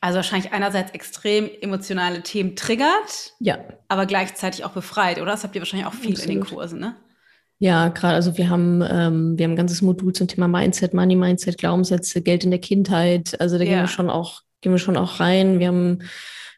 also 0.04 0.16
wahrscheinlich 0.16 0.52
einerseits 0.52 0.90
extrem 0.90 1.48
emotionale 1.62 2.22
Themen 2.22 2.56
triggert, 2.56 3.32
ja. 3.40 3.58
aber 3.88 4.04
gleichzeitig 4.04 4.62
auch 4.62 4.72
befreit, 4.72 5.16
oder? 5.16 5.30
Das 5.30 5.44
habt 5.44 5.54
ihr 5.54 5.62
wahrscheinlich 5.62 5.86
auch 5.86 5.94
viel 5.94 6.12
Absolut. 6.12 6.30
in 6.30 6.40
den 6.40 6.46
Kursen, 6.46 6.78
ne? 6.78 6.96
Ja, 7.58 7.88
gerade, 7.88 8.14
also 8.14 8.36
wir 8.36 8.50
haben, 8.50 8.82
ähm, 8.82 9.38
wir 9.38 9.44
haben 9.44 9.52
ein 9.52 9.56
ganzes 9.56 9.80
Modul 9.80 10.12
zum 10.12 10.28
Thema 10.28 10.46
Mindset, 10.46 10.92
Money 10.92 11.16
Mindset, 11.16 11.56
Glaubenssätze, 11.56 12.20
Geld 12.20 12.44
in 12.44 12.50
der 12.50 12.60
Kindheit. 12.60 13.40
Also 13.40 13.56
da 13.56 13.64
ja. 13.64 13.70
gehen 13.70 13.80
wir 13.80 13.88
schon 13.88 14.10
auch, 14.10 14.42
gehen 14.60 14.72
wir 14.72 14.78
schon 14.78 14.98
auch 14.98 15.20
rein. 15.20 15.58
Wir 15.58 15.68
haben 15.68 16.00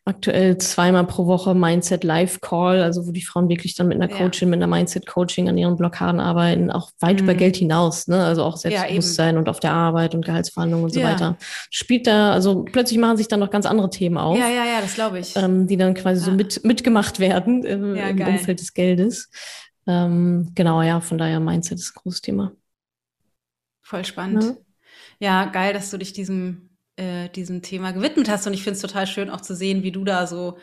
aktuell 0.06 0.56
zweimal 0.58 1.04
pro 1.04 1.26
Woche 1.26 1.52
Mindset 1.54 2.04
Live 2.04 2.40
Call, 2.40 2.80
also 2.80 3.08
wo 3.08 3.10
die 3.10 3.22
Frauen 3.22 3.48
wirklich 3.48 3.74
dann 3.74 3.88
mit 3.88 4.00
einer 4.00 4.06
Coaching, 4.06 4.48
ja. 4.48 4.50
mit 4.50 4.62
einer 4.62 4.68
Mindset 4.68 5.04
Coaching 5.04 5.48
an 5.48 5.58
ihren 5.58 5.76
Blockaden 5.76 6.20
arbeiten, 6.20 6.70
auch 6.70 6.92
weit 7.00 7.16
mhm. 7.16 7.24
über 7.24 7.34
Geld 7.34 7.56
hinaus, 7.56 8.06
ne? 8.06 8.24
Also 8.24 8.44
auch 8.44 8.56
Selbstbewusstsein 8.56 9.34
ja, 9.34 9.40
und 9.40 9.48
auf 9.48 9.58
der 9.58 9.72
Arbeit 9.72 10.14
und 10.14 10.24
Gehaltsverhandlungen 10.24 10.84
und 10.84 10.92
so 10.92 11.00
ja. 11.00 11.10
weiter. 11.10 11.36
Spielt 11.70 12.06
da, 12.06 12.32
also 12.32 12.62
plötzlich 12.62 13.00
machen 13.00 13.16
sich 13.16 13.26
dann 13.26 13.40
noch 13.40 13.50
ganz 13.50 13.66
andere 13.66 13.90
Themen 13.90 14.16
auf. 14.16 14.38
Ja, 14.38 14.48
ja, 14.48 14.64
ja, 14.64 14.80
das 14.80 14.94
glaube 14.94 15.18
ich. 15.18 15.34
Ähm, 15.34 15.66
die 15.66 15.76
dann 15.76 15.94
quasi 15.94 16.20
so 16.20 16.30
mit, 16.30 16.64
mitgemacht 16.64 17.18
werden 17.18 17.64
im, 17.64 17.96
im 17.96 18.20
Umfeld 18.20 18.60
des 18.60 18.74
Geldes. 18.74 19.28
Ähm, 19.88 20.52
genau, 20.54 20.82
ja, 20.82 21.00
von 21.00 21.18
daher 21.18 21.40
Mindset 21.40 21.78
ist 21.78 21.96
ein 21.96 22.02
großes 22.02 22.20
Thema. 22.20 22.52
Voll 23.82 24.04
spannend. 24.04 24.56
Ja, 25.18 25.46
geil, 25.46 25.72
dass 25.72 25.90
du 25.90 25.98
dich 25.98 26.12
diesem 26.12 26.65
äh, 26.96 27.28
diesem 27.28 27.62
Thema 27.62 27.92
gewidmet 27.92 28.28
hast. 28.28 28.46
Und 28.46 28.54
ich 28.54 28.62
finde 28.62 28.76
es 28.76 28.82
total 28.82 29.06
schön 29.06 29.30
auch 29.30 29.40
zu 29.40 29.54
sehen, 29.54 29.82
wie 29.82 29.92
du 29.92 30.04
da 30.04 30.26
so, 30.26 30.58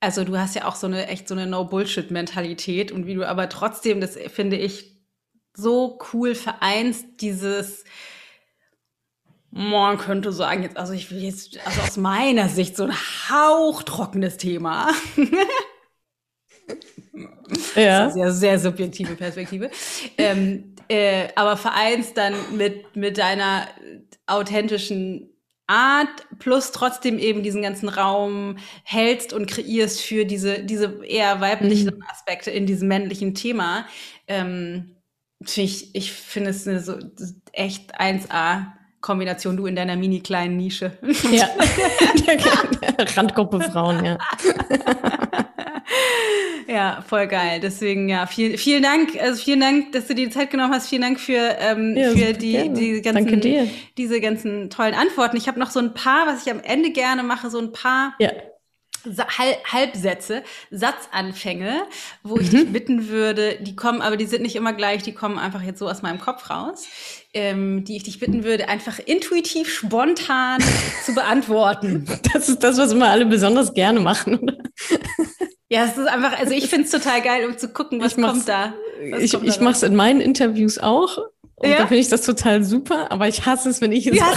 also 0.00 0.24
du 0.24 0.38
hast 0.38 0.54
ja 0.54 0.66
auch 0.66 0.76
so 0.76 0.86
eine 0.86 1.06
echt 1.08 1.28
so 1.28 1.34
eine 1.34 1.46
No-Bullshit-Mentalität 1.46 2.92
und 2.92 3.06
wie 3.06 3.14
du 3.14 3.26
aber 3.26 3.48
trotzdem, 3.48 4.00
das 4.00 4.16
finde 4.16 4.56
ich, 4.56 4.98
so 5.54 5.98
cool 6.12 6.34
vereinst, 6.34 7.06
dieses 7.20 7.84
man 9.52 9.98
könnte 9.98 10.32
sagen, 10.32 10.62
jetzt, 10.62 10.76
also 10.76 10.92
ich 10.92 11.10
will 11.10 11.24
jetzt, 11.24 11.58
also 11.66 11.80
aus 11.80 11.96
meiner 11.96 12.48
Sicht 12.48 12.76
so 12.76 12.84
ein 12.84 12.92
hauchtrockenes 12.92 14.36
Thema. 14.36 14.92
ja. 17.74 18.04
Das 18.04 18.14
ist 18.14 18.20
ja 18.20 18.30
sehr 18.30 18.58
subjektive 18.60 19.16
Perspektive. 19.16 19.70
ähm, 20.16 20.76
äh, 20.88 21.28
aber 21.34 21.56
vereinst 21.56 22.16
dann 22.16 22.34
mit, 22.56 22.94
mit 22.94 23.18
deiner 23.18 23.66
authentischen 24.26 25.30
Art 25.70 26.26
plus 26.40 26.72
trotzdem 26.72 27.18
eben 27.18 27.42
diesen 27.42 27.62
ganzen 27.62 27.88
Raum 27.88 28.56
hältst 28.82 29.32
und 29.32 29.46
kreierst 29.46 30.00
für 30.00 30.24
diese, 30.24 30.64
diese 30.64 31.04
eher 31.04 31.40
weiblichen 31.40 31.94
mhm. 31.94 32.02
Aspekte 32.10 32.50
in 32.50 32.66
diesem 32.66 32.88
männlichen 32.88 33.34
Thema. 33.34 33.86
Ähm, 34.26 34.96
ich 35.38 35.94
ich 35.94 36.12
finde 36.12 36.50
es 36.50 36.66
eine 36.66 36.80
so 36.80 36.98
echt 37.52 37.98
1A. 37.98 38.72
Kombination, 39.00 39.56
du 39.56 39.64
in 39.64 39.76
deiner 39.76 39.96
mini 39.96 40.20
kleinen 40.20 40.58
Nische. 40.58 40.98
Ja, 41.30 41.48
Randgruppe 43.16 43.60
Frauen, 43.60 44.04
ja. 44.04 44.18
Ja, 46.70 47.02
voll 47.08 47.26
geil. 47.26 47.58
Deswegen, 47.60 48.08
ja, 48.08 48.26
viel, 48.26 48.56
vielen 48.56 48.84
Dank. 48.84 49.20
Also 49.20 49.42
vielen 49.42 49.58
Dank, 49.58 49.90
dass 49.90 50.06
du 50.06 50.14
dir 50.14 50.26
die 50.26 50.32
Zeit 50.32 50.50
genommen 50.50 50.72
hast. 50.72 50.88
Vielen 50.88 51.02
Dank 51.02 51.18
für, 51.18 51.56
ähm, 51.58 51.96
Ja, 51.96 52.10
für 52.12 52.32
die, 52.32 52.52
gerne. 52.52 52.74
die 52.74 53.02
ganzen, 53.02 53.70
diese 53.98 54.20
ganzen 54.20 54.70
tollen 54.70 54.94
Antworten. 54.94 55.36
Ich 55.36 55.48
habe 55.48 55.58
noch 55.58 55.70
so 55.70 55.80
ein 55.80 55.94
paar, 55.94 56.28
was 56.28 56.46
ich 56.46 56.52
am 56.52 56.60
Ende 56.60 56.90
gerne 56.92 57.24
mache, 57.24 57.50
so 57.50 57.58
ein 57.58 57.72
paar 57.72 58.14
Ja. 58.20 58.30
Halbsätze, 59.72 60.42
Satzanfänge, 60.70 61.82
wo 62.22 62.38
ich 62.38 62.52
Mhm. 62.52 62.56
dich 62.58 62.72
bitten 62.72 63.08
würde, 63.08 63.56
die 63.60 63.74
kommen, 63.74 64.02
aber 64.02 64.16
die 64.18 64.26
sind 64.26 64.42
nicht 64.42 64.54
immer 64.56 64.74
gleich, 64.74 65.02
die 65.02 65.14
kommen 65.14 65.38
einfach 65.38 65.62
jetzt 65.62 65.78
so 65.78 65.88
aus 65.88 66.02
meinem 66.02 66.20
Kopf 66.20 66.50
raus, 66.50 66.86
ähm, 67.32 67.82
die 67.84 67.96
ich 67.96 68.02
dich 68.04 68.20
bitten 68.20 68.44
würde, 68.44 68.68
einfach 68.68 68.98
intuitiv, 68.98 69.72
spontan 69.74 70.60
zu 71.06 71.14
beantworten. 71.14 72.06
Das 72.32 72.48
ist 72.48 72.62
das, 72.62 72.76
was 72.78 72.92
immer 72.92 73.08
alle 73.08 73.24
besonders 73.26 73.72
gerne 73.74 74.00
machen. 74.00 74.52
Ja, 75.72 75.84
es 75.84 75.96
ist 75.96 76.08
einfach, 76.08 76.36
also 76.38 76.52
ich 76.52 76.68
finde 76.68 76.84
es 76.86 76.90
total 76.90 77.22
geil, 77.22 77.46
um 77.48 77.56
zu 77.56 77.68
gucken, 77.68 78.00
was 78.00 78.16
kommt 78.16 78.48
da. 78.48 78.74
Was 79.12 79.22
Ich, 79.22 79.30
kommt 79.32 79.46
da 79.46 79.52
ich 79.52 79.60
mache 79.60 79.74
es 79.74 79.82
in 79.84 79.94
meinen 79.94 80.20
Interviews 80.20 80.78
auch. 80.78 81.16
Und 81.54 81.68
Ja? 81.70 81.76
da 81.78 81.86
finde 81.86 81.98
ich 81.98 82.08
das 82.08 82.22
total 82.22 82.64
super, 82.64 83.12
aber 83.12 83.28
ich 83.28 83.46
hasse 83.46 83.70
es, 83.70 83.80
wenn 83.80 83.92
ich 83.92 84.06
es 84.08 84.16
Ja, 84.16 84.32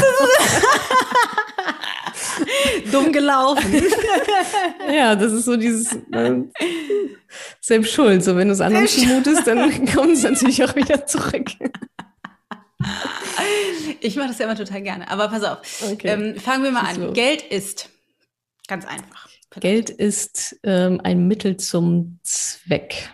Dumm 2.91 3.11
gelaufen. 3.11 3.81
Ja, 4.93 5.15
das 5.15 5.31
ist 5.31 5.45
so 5.45 5.55
dieses 5.55 5.93
äh, 6.11 6.41
selbst 7.61 7.93
schuld. 7.93 8.23
So, 8.23 8.35
wenn 8.35 8.49
du 8.49 8.53
es 8.53 8.61
anderen 8.61 8.87
zumutest, 8.87 9.47
dann 9.47 9.85
kommt 9.93 10.11
es 10.13 10.23
natürlich 10.23 10.63
auch 10.63 10.75
wieder 10.75 11.05
zurück. 11.07 11.49
Ich 14.01 14.15
mache 14.17 14.27
das 14.27 14.37
ja 14.39 14.45
immer 14.45 14.57
total 14.57 14.81
gerne. 14.81 15.09
Aber 15.09 15.29
pass 15.29 15.43
auf. 15.43 15.59
Okay. 15.91 16.07
Ähm, 16.09 16.37
fangen 16.39 16.63
wir 16.63 16.71
mal 16.71 16.81
an. 16.81 16.95
So. 16.95 17.11
Geld 17.13 17.41
ist. 17.41 17.89
Ganz 18.67 18.85
einfach. 18.85 19.29
Geld 19.59 19.89
ist 19.89 20.59
ähm, 20.63 20.99
ein 21.03 21.27
Mittel 21.27 21.57
zum 21.57 22.19
Zweck. 22.23 23.11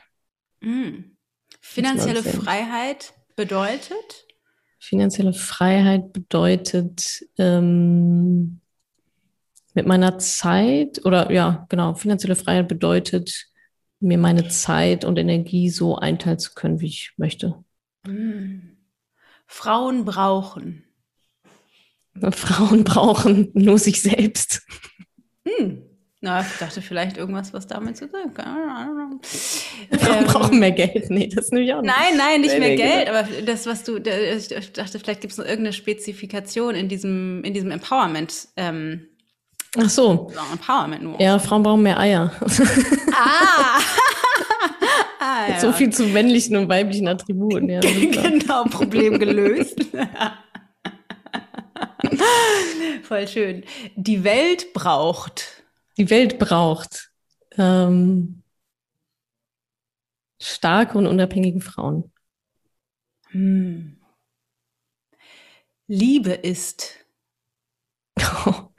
Mm. 0.61 1.15
Finanzielle. 1.61 2.23
Freiheit 2.23 3.13
bedeutet? 3.35 4.25
Finanzielle 4.79 5.33
Freiheit 5.33 6.13
bedeutet 6.13 7.25
ähm, 7.37 8.61
mit 9.73 9.85
meiner 9.85 10.17
Zeit 10.17 11.05
oder 11.05 11.31
ja, 11.31 11.65
genau, 11.69 11.93
finanzielle 11.93 12.35
Freiheit 12.35 12.67
bedeutet, 12.67 13.47
mir 13.99 14.17
meine 14.17 14.47
Zeit 14.47 15.03
und 15.03 15.19
Energie 15.19 15.69
so 15.69 15.97
einteilen 15.97 16.39
zu 16.39 16.53
können, 16.53 16.79
wie 16.79 16.87
ich 16.87 17.11
möchte. 17.17 17.63
Mm. 18.07 18.77
Frauen 19.45 20.05
brauchen. 20.05 20.85
Frauen 22.31 22.83
brauchen 22.83 23.51
nur 23.53 23.77
sich 23.77 24.01
selbst. 24.01 24.61
Hm. 25.45 25.88
Na, 26.21 26.41
ich 26.41 26.57
dachte 26.59 26.81
vielleicht 26.81 27.15
irgendwas, 27.15 27.53
was 27.53 27.67
damit 27.67 27.95
zu 27.95 28.09
tun 28.09 28.33
hat. 28.37 28.45
Frauen 30.01 30.17
Ähm, 30.17 30.25
brauchen 30.25 30.59
mehr 30.59 30.71
Geld. 30.71 31.09
Nee, 31.09 31.29
das 31.33 31.51
nehme 31.51 31.65
ich 31.65 31.73
auch 31.73 31.81
nicht. 31.81 31.93
Nein, 31.95 32.17
nein, 32.17 32.41
nicht 32.41 32.53
Nee, 32.53 32.59
mehr 32.59 32.69
nee, 32.69 32.75
Geld, 32.75 33.09
aber 33.09 33.23
das, 33.45 33.65
was 33.65 33.83
du, 33.85 33.97
ich 33.97 34.73
dachte, 34.73 34.99
vielleicht 34.99 35.21
gibt 35.21 35.31
es 35.31 35.37
noch 35.37 35.45
irgendeine 35.45 35.71
Spezifikation 35.71 36.75
in 36.75 36.89
diesem, 36.89 37.41
in 37.45 37.53
diesem 37.53 37.71
Empowerment, 37.71 38.49
ähm, 38.57 39.07
Ach 39.77 39.89
so. 39.89 40.31
Empowerment 40.51 41.03
nur. 41.03 41.21
Ja, 41.21 41.37
Frauen 41.37 41.63
brauchen 41.63 41.83
mehr 41.83 41.99
Eier. 41.99 42.31
Ah! 43.13 43.79
ah 45.19 45.49
ja. 45.49 45.59
So 45.59 45.71
viel 45.71 45.91
zu 45.91 46.05
männlichen 46.07 46.55
und 46.55 46.69
weiblichen 46.69 47.07
Attributen. 47.07 47.69
Ja, 47.69 47.79
genau, 47.79 48.63
Problem 48.65 49.19
gelöst. 49.19 49.79
Voll 53.03 53.27
schön. 53.27 53.63
Die 53.95 54.23
Welt 54.23 54.73
braucht. 54.73 55.58
Die 55.99 56.09
Welt 56.09 56.39
braucht 56.39 57.11
ähm, 57.57 58.41
starke 60.41 60.97
und 60.97 61.07
unabhängige 61.07 61.59
Frauen. 61.59 62.13
Hm. 63.31 63.97
Liebe 65.87 66.31
ist. 66.31 66.95
Ganz 68.17 68.69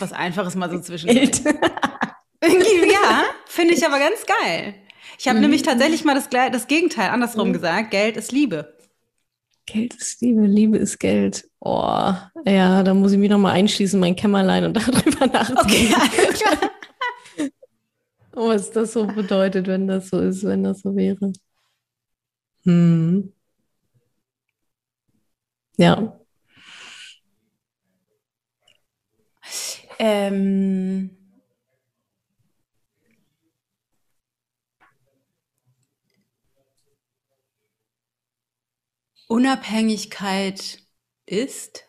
was 0.00 0.12
Einfaches 0.12 0.56
mal 0.56 0.70
so 0.70 0.80
zwischen. 0.80 1.08
Ja, 1.08 1.22
finde 3.46 3.74
ich 3.74 3.86
aber 3.86 3.98
ganz 3.98 4.24
geil. 4.26 4.74
Ich 5.18 5.28
habe 5.28 5.36
Mhm. 5.36 5.42
nämlich 5.42 5.62
tatsächlich 5.62 6.04
mal 6.04 6.14
das, 6.14 6.28
das 6.30 6.66
Gegenteil 6.66 7.10
andersrum 7.10 7.48
Mhm. 7.48 7.52
gesagt. 7.52 7.90
Geld 7.90 8.16
ist 8.16 8.32
Liebe. 8.32 8.79
Geld 9.66 9.94
ist 9.94 10.20
Liebe, 10.20 10.42
Liebe 10.46 10.78
ist 10.78 10.98
Geld. 10.98 11.48
Oh, 11.60 12.12
ja, 12.44 12.82
da 12.82 12.94
muss 12.94 13.12
ich 13.12 13.18
mich 13.18 13.30
noch 13.30 13.38
mal 13.38 13.52
einschließen, 13.52 13.96
in 13.96 14.00
mein 14.00 14.16
Kämmerlein 14.16 14.64
und 14.64 14.74
darüber 14.76 15.26
nachdenken, 15.26 15.94
alles 15.94 16.40
klar. 16.40 16.70
was 18.32 18.70
das 18.70 18.92
so 18.92 19.06
bedeutet, 19.06 19.66
wenn 19.66 19.86
das 19.86 20.08
so 20.08 20.18
ist, 20.20 20.44
wenn 20.44 20.64
das 20.64 20.80
so 20.80 20.96
wäre. 20.96 21.32
Hm. 22.64 23.32
Ja, 25.78 26.20
Ähm, 30.02 31.10
Unabhängigkeit 39.30 40.80
ist. 41.24 41.84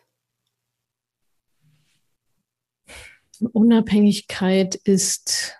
Unabhängigkeit 3.40 4.76
ist, 4.76 5.52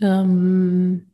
ähm, 0.00 1.12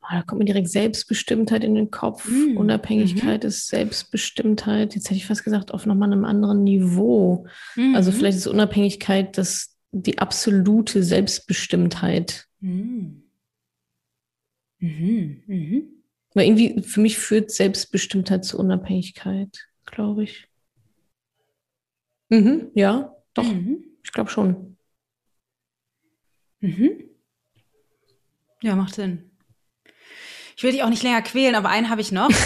ah, 0.00 0.16
da 0.16 0.22
kommt 0.22 0.38
mir 0.38 0.46
direkt 0.46 0.70
Selbstbestimmtheit 0.70 1.64
in 1.64 1.74
den 1.74 1.90
Kopf. 1.90 2.26
Mm, 2.30 2.56
Unabhängigkeit 2.56 3.44
ist 3.44 3.66
Selbstbestimmtheit. 3.66 4.94
Jetzt 4.94 5.10
hätte 5.10 5.16
ich 5.16 5.26
fast 5.26 5.44
gesagt, 5.44 5.74
auf 5.74 5.84
nochmal 5.84 6.10
einem 6.10 6.24
anderen 6.24 6.64
Niveau. 6.64 7.46
Also 7.92 8.10
Mhm. 8.10 8.14
vielleicht 8.14 8.38
ist 8.38 8.46
Unabhängigkeit 8.46 9.36
das, 9.36 9.76
die 9.92 10.18
absolute 10.18 11.02
Selbstbestimmtheit. 11.02 12.48
Mhm. 12.60 13.22
Mhm. 14.78 15.99
Weil 16.34 16.46
irgendwie 16.46 16.82
für 16.82 17.00
mich 17.00 17.18
führt 17.18 17.50
Selbstbestimmtheit 17.50 18.44
zu 18.44 18.58
Unabhängigkeit, 18.58 19.66
glaube 19.84 20.24
ich. 20.24 20.46
Mhm, 22.28 22.70
ja, 22.74 23.16
doch, 23.34 23.44
Mhm. 23.44 23.84
ich 24.04 24.12
glaube 24.12 24.30
schon. 24.30 24.76
Mhm. 26.60 27.04
Ja, 28.62 28.76
macht 28.76 28.94
Sinn. 28.94 29.29
Ich 30.60 30.64
will 30.64 30.72
dich 30.72 30.82
auch 30.82 30.90
nicht 30.90 31.02
länger 31.02 31.22
quälen, 31.22 31.54
aber 31.54 31.70
einen 31.70 31.88
habe 31.88 32.02
ich 32.02 32.12
noch. 32.12 32.28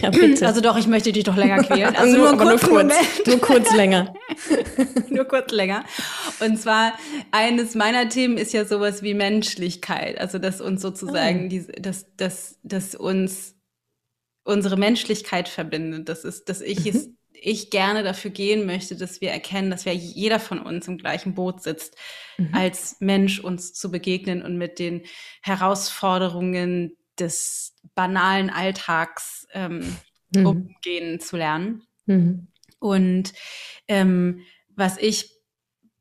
Ja, 0.00 0.10
bitte. 0.10 0.46
Also 0.46 0.60
doch, 0.60 0.76
ich 0.78 0.86
möchte 0.86 1.10
dich 1.10 1.24
doch 1.24 1.34
länger 1.36 1.64
quälen. 1.64 1.96
Also 1.96 2.16
nur, 2.16 2.36
nur 2.36 2.38
kurzen 2.38 2.68
kurz, 2.68 2.82
Moment. 2.94 3.26
nur 3.26 3.38
kurz 3.40 3.74
länger. 3.74 4.14
nur 5.08 5.24
kurz 5.24 5.50
länger. 5.50 5.84
Und 6.38 6.56
zwar, 6.60 6.92
eines 7.32 7.74
meiner 7.74 8.08
Themen 8.08 8.38
ist 8.38 8.52
ja 8.52 8.64
sowas 8.64 9.02
wie 9.02 9.12
Menschlichkeit. 9.14 10.18
Also, 10.20 10.38
dass 10.38 10.60
uns 10.60 10.82
sozusagen, 10.82 11.46
Ah. 11.46 11.48
diese, 11.48 11.72
dass, 11.72 12.06
dass, 12.16 12.60
dass 12.62 12.94
uns 12.94 13.56
unsere 14.44 14.76
Menschlichkeit 14.76 15.48
verbindet. 15.48 16.08
Das 16.08 16.24
ist, 16.24 16.48
dass 16.48 16.60
ich 16.60 16.86
es, 16.86 17.10
ich 17.32 17.70
gerne 17.70 18.04
dafür 18.04 18.30
gehen 18.30 18.64
möchte, 18.66 18.94
dass 18.96 19.20
wir 19.20 19.30
erkennen, 19.32 19.70
dass 19.72 19.84
wir 19.84 19.94
jeder 19.94 20.38
von 20.38 20.60
uns 20.60 20.86
im 20.86 20.96
gleichen 20.96 21.34
Boot 21.34 21.60
sitzt, 21.60 21.96
Mhm. 22.38 22.54
als 22.54 22.96
Mensch 23.00 23.40
uns 23.40 23.74
zu 23.74 23.90
begegnen 23.90 24.42
und 24.42 24.56
mit 24.56 24.78
den 24.78 25.02
Herausforderungen 25.42 26.96
des 27.18 27.74
banalen 27.94 28.50
Alltags 28.50 29.46
ähm, 29.52 29.96
Mhm. 30.34 30.46
umgehen 30.46 31.20
zu 31.20 31.36
lernen. 31.36 31.82
Mhm. 32.06 32.46
Und 32.78 33.32
ähm, 33.86 34.40
was 34.74 34.96
ich 34.96 35.30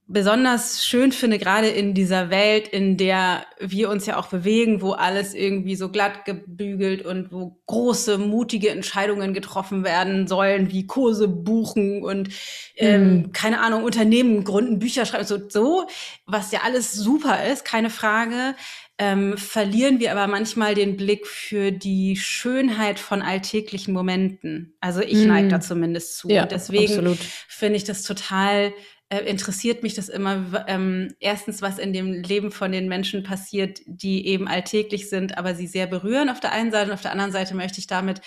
besonders 0.07 0.86
schön 0.86 1.12
finde, 1.14 1.38
gerade 1.39 1.68
in 1.70 1.93
dieser 1.93 2.30
Welt, 2.30 2.68
in 2.68 2.97
der 2.97 3.45
wir 3.59 3.89
uns 3.89 4.05
ja 4.05 4.18
auch 4.18 4.28
bewegen, 4.28 4.82
wo 4.82 4.91
alles 4.91 5.34
irgendwie 5.34 5.76
so 5.76 5.89
glatt 5.89 6.26
gebügelt 6.26 7.05
und 7.05 7.32
wo 7.32 7.62
große, 7.68 8.18
mutige 8.18 8.70
Entscheidungen 8.72 9.34
getroffen 9.34 9.86
werden 9.86 10.28
sollen, 10.28 10.72
wie 10.72 10.86
Kurse 10.86 11.28
buchen 11.30 12.03
und 12.03 12.30
ähm, 12.76 13.14
Mhm. 13.18 13.32
keine 13.32 13.62
Ahnung, 13.62 13.84
Unternehmen 13.84 14.43
gründen, 14.43 14.80
Bücher 14.80 15.05
schreiben, 15.05 15.26
so, 15.26 15.47
so, 15.49 15.88
was 16.26 16.51
ja 16.51 16.62
alles 16.64 16.93
super 16.93 17.45
ist, 17.45 17.64
keine 17.64 17.89
Frage, 17.89 18.55
ähm, 19.02 19.36
verlieren 19.36 19.99
wir 19.99 20.12
aber 20.12 20.28
manchmal 20.28 20.76
den 20.76 20.95
Blick 20.95 21.26
für 21.26 21.72
die 21.72 22.16
Schönheit 22.16 22.99
von 22.99 23.24
alltäglichen 23.24 23.95
Momenten. 23.95 24.76
Also 24.80 25.02
ich 25.02 25.22
Mhm. 25.22 25.28
neige 25.28 25.47
da 25.47 25.60
zumindest 25.60 26.18
zu. 26.20 26.30
Ja, 26.30 26.43
und 26.43 26.52
deswegen 26.52 27.18
finde 27.47 27.78
ich 27.78 27.84
das 27.84 28.04
total, 28.04 28.74
äh, 29.10 29.22
interessiert 29.22 29.82
mich 29.82 29.95
das 29.95 30.08
immer, 30.08 30.66
ähm, 30.68 31.16
erstens, 31.20 31.64
was 31.64 31.80
in 31.80 31.93
dem 31.93 32.14
Leben 32.22 32.52
von 32.52 32.72
den 32.72 32.88
Menschen 32.88 33.24
passiert, 33.24 33.82
die 33.88 34.28
eben 34.28 34.47
alltäglich 34.47 35.10
sind, 35.10 35.36
aber 35.36 35.56
sie 35.56 35.66
sehr 35.66 35.88
berühren 35.88 36.30
auf 36.30 36.39
der 36.39 36.52
einen 36.52 36.70
Seite 36.72 36.89
und 36.91 36.93
auf 36.93 37.02
der 37.02 37.12
anderen 37.12 37.32
Seite 37.32 37.56
möchte 37.56 37.80
ich 37.80 37.88
damit 37.88 38.22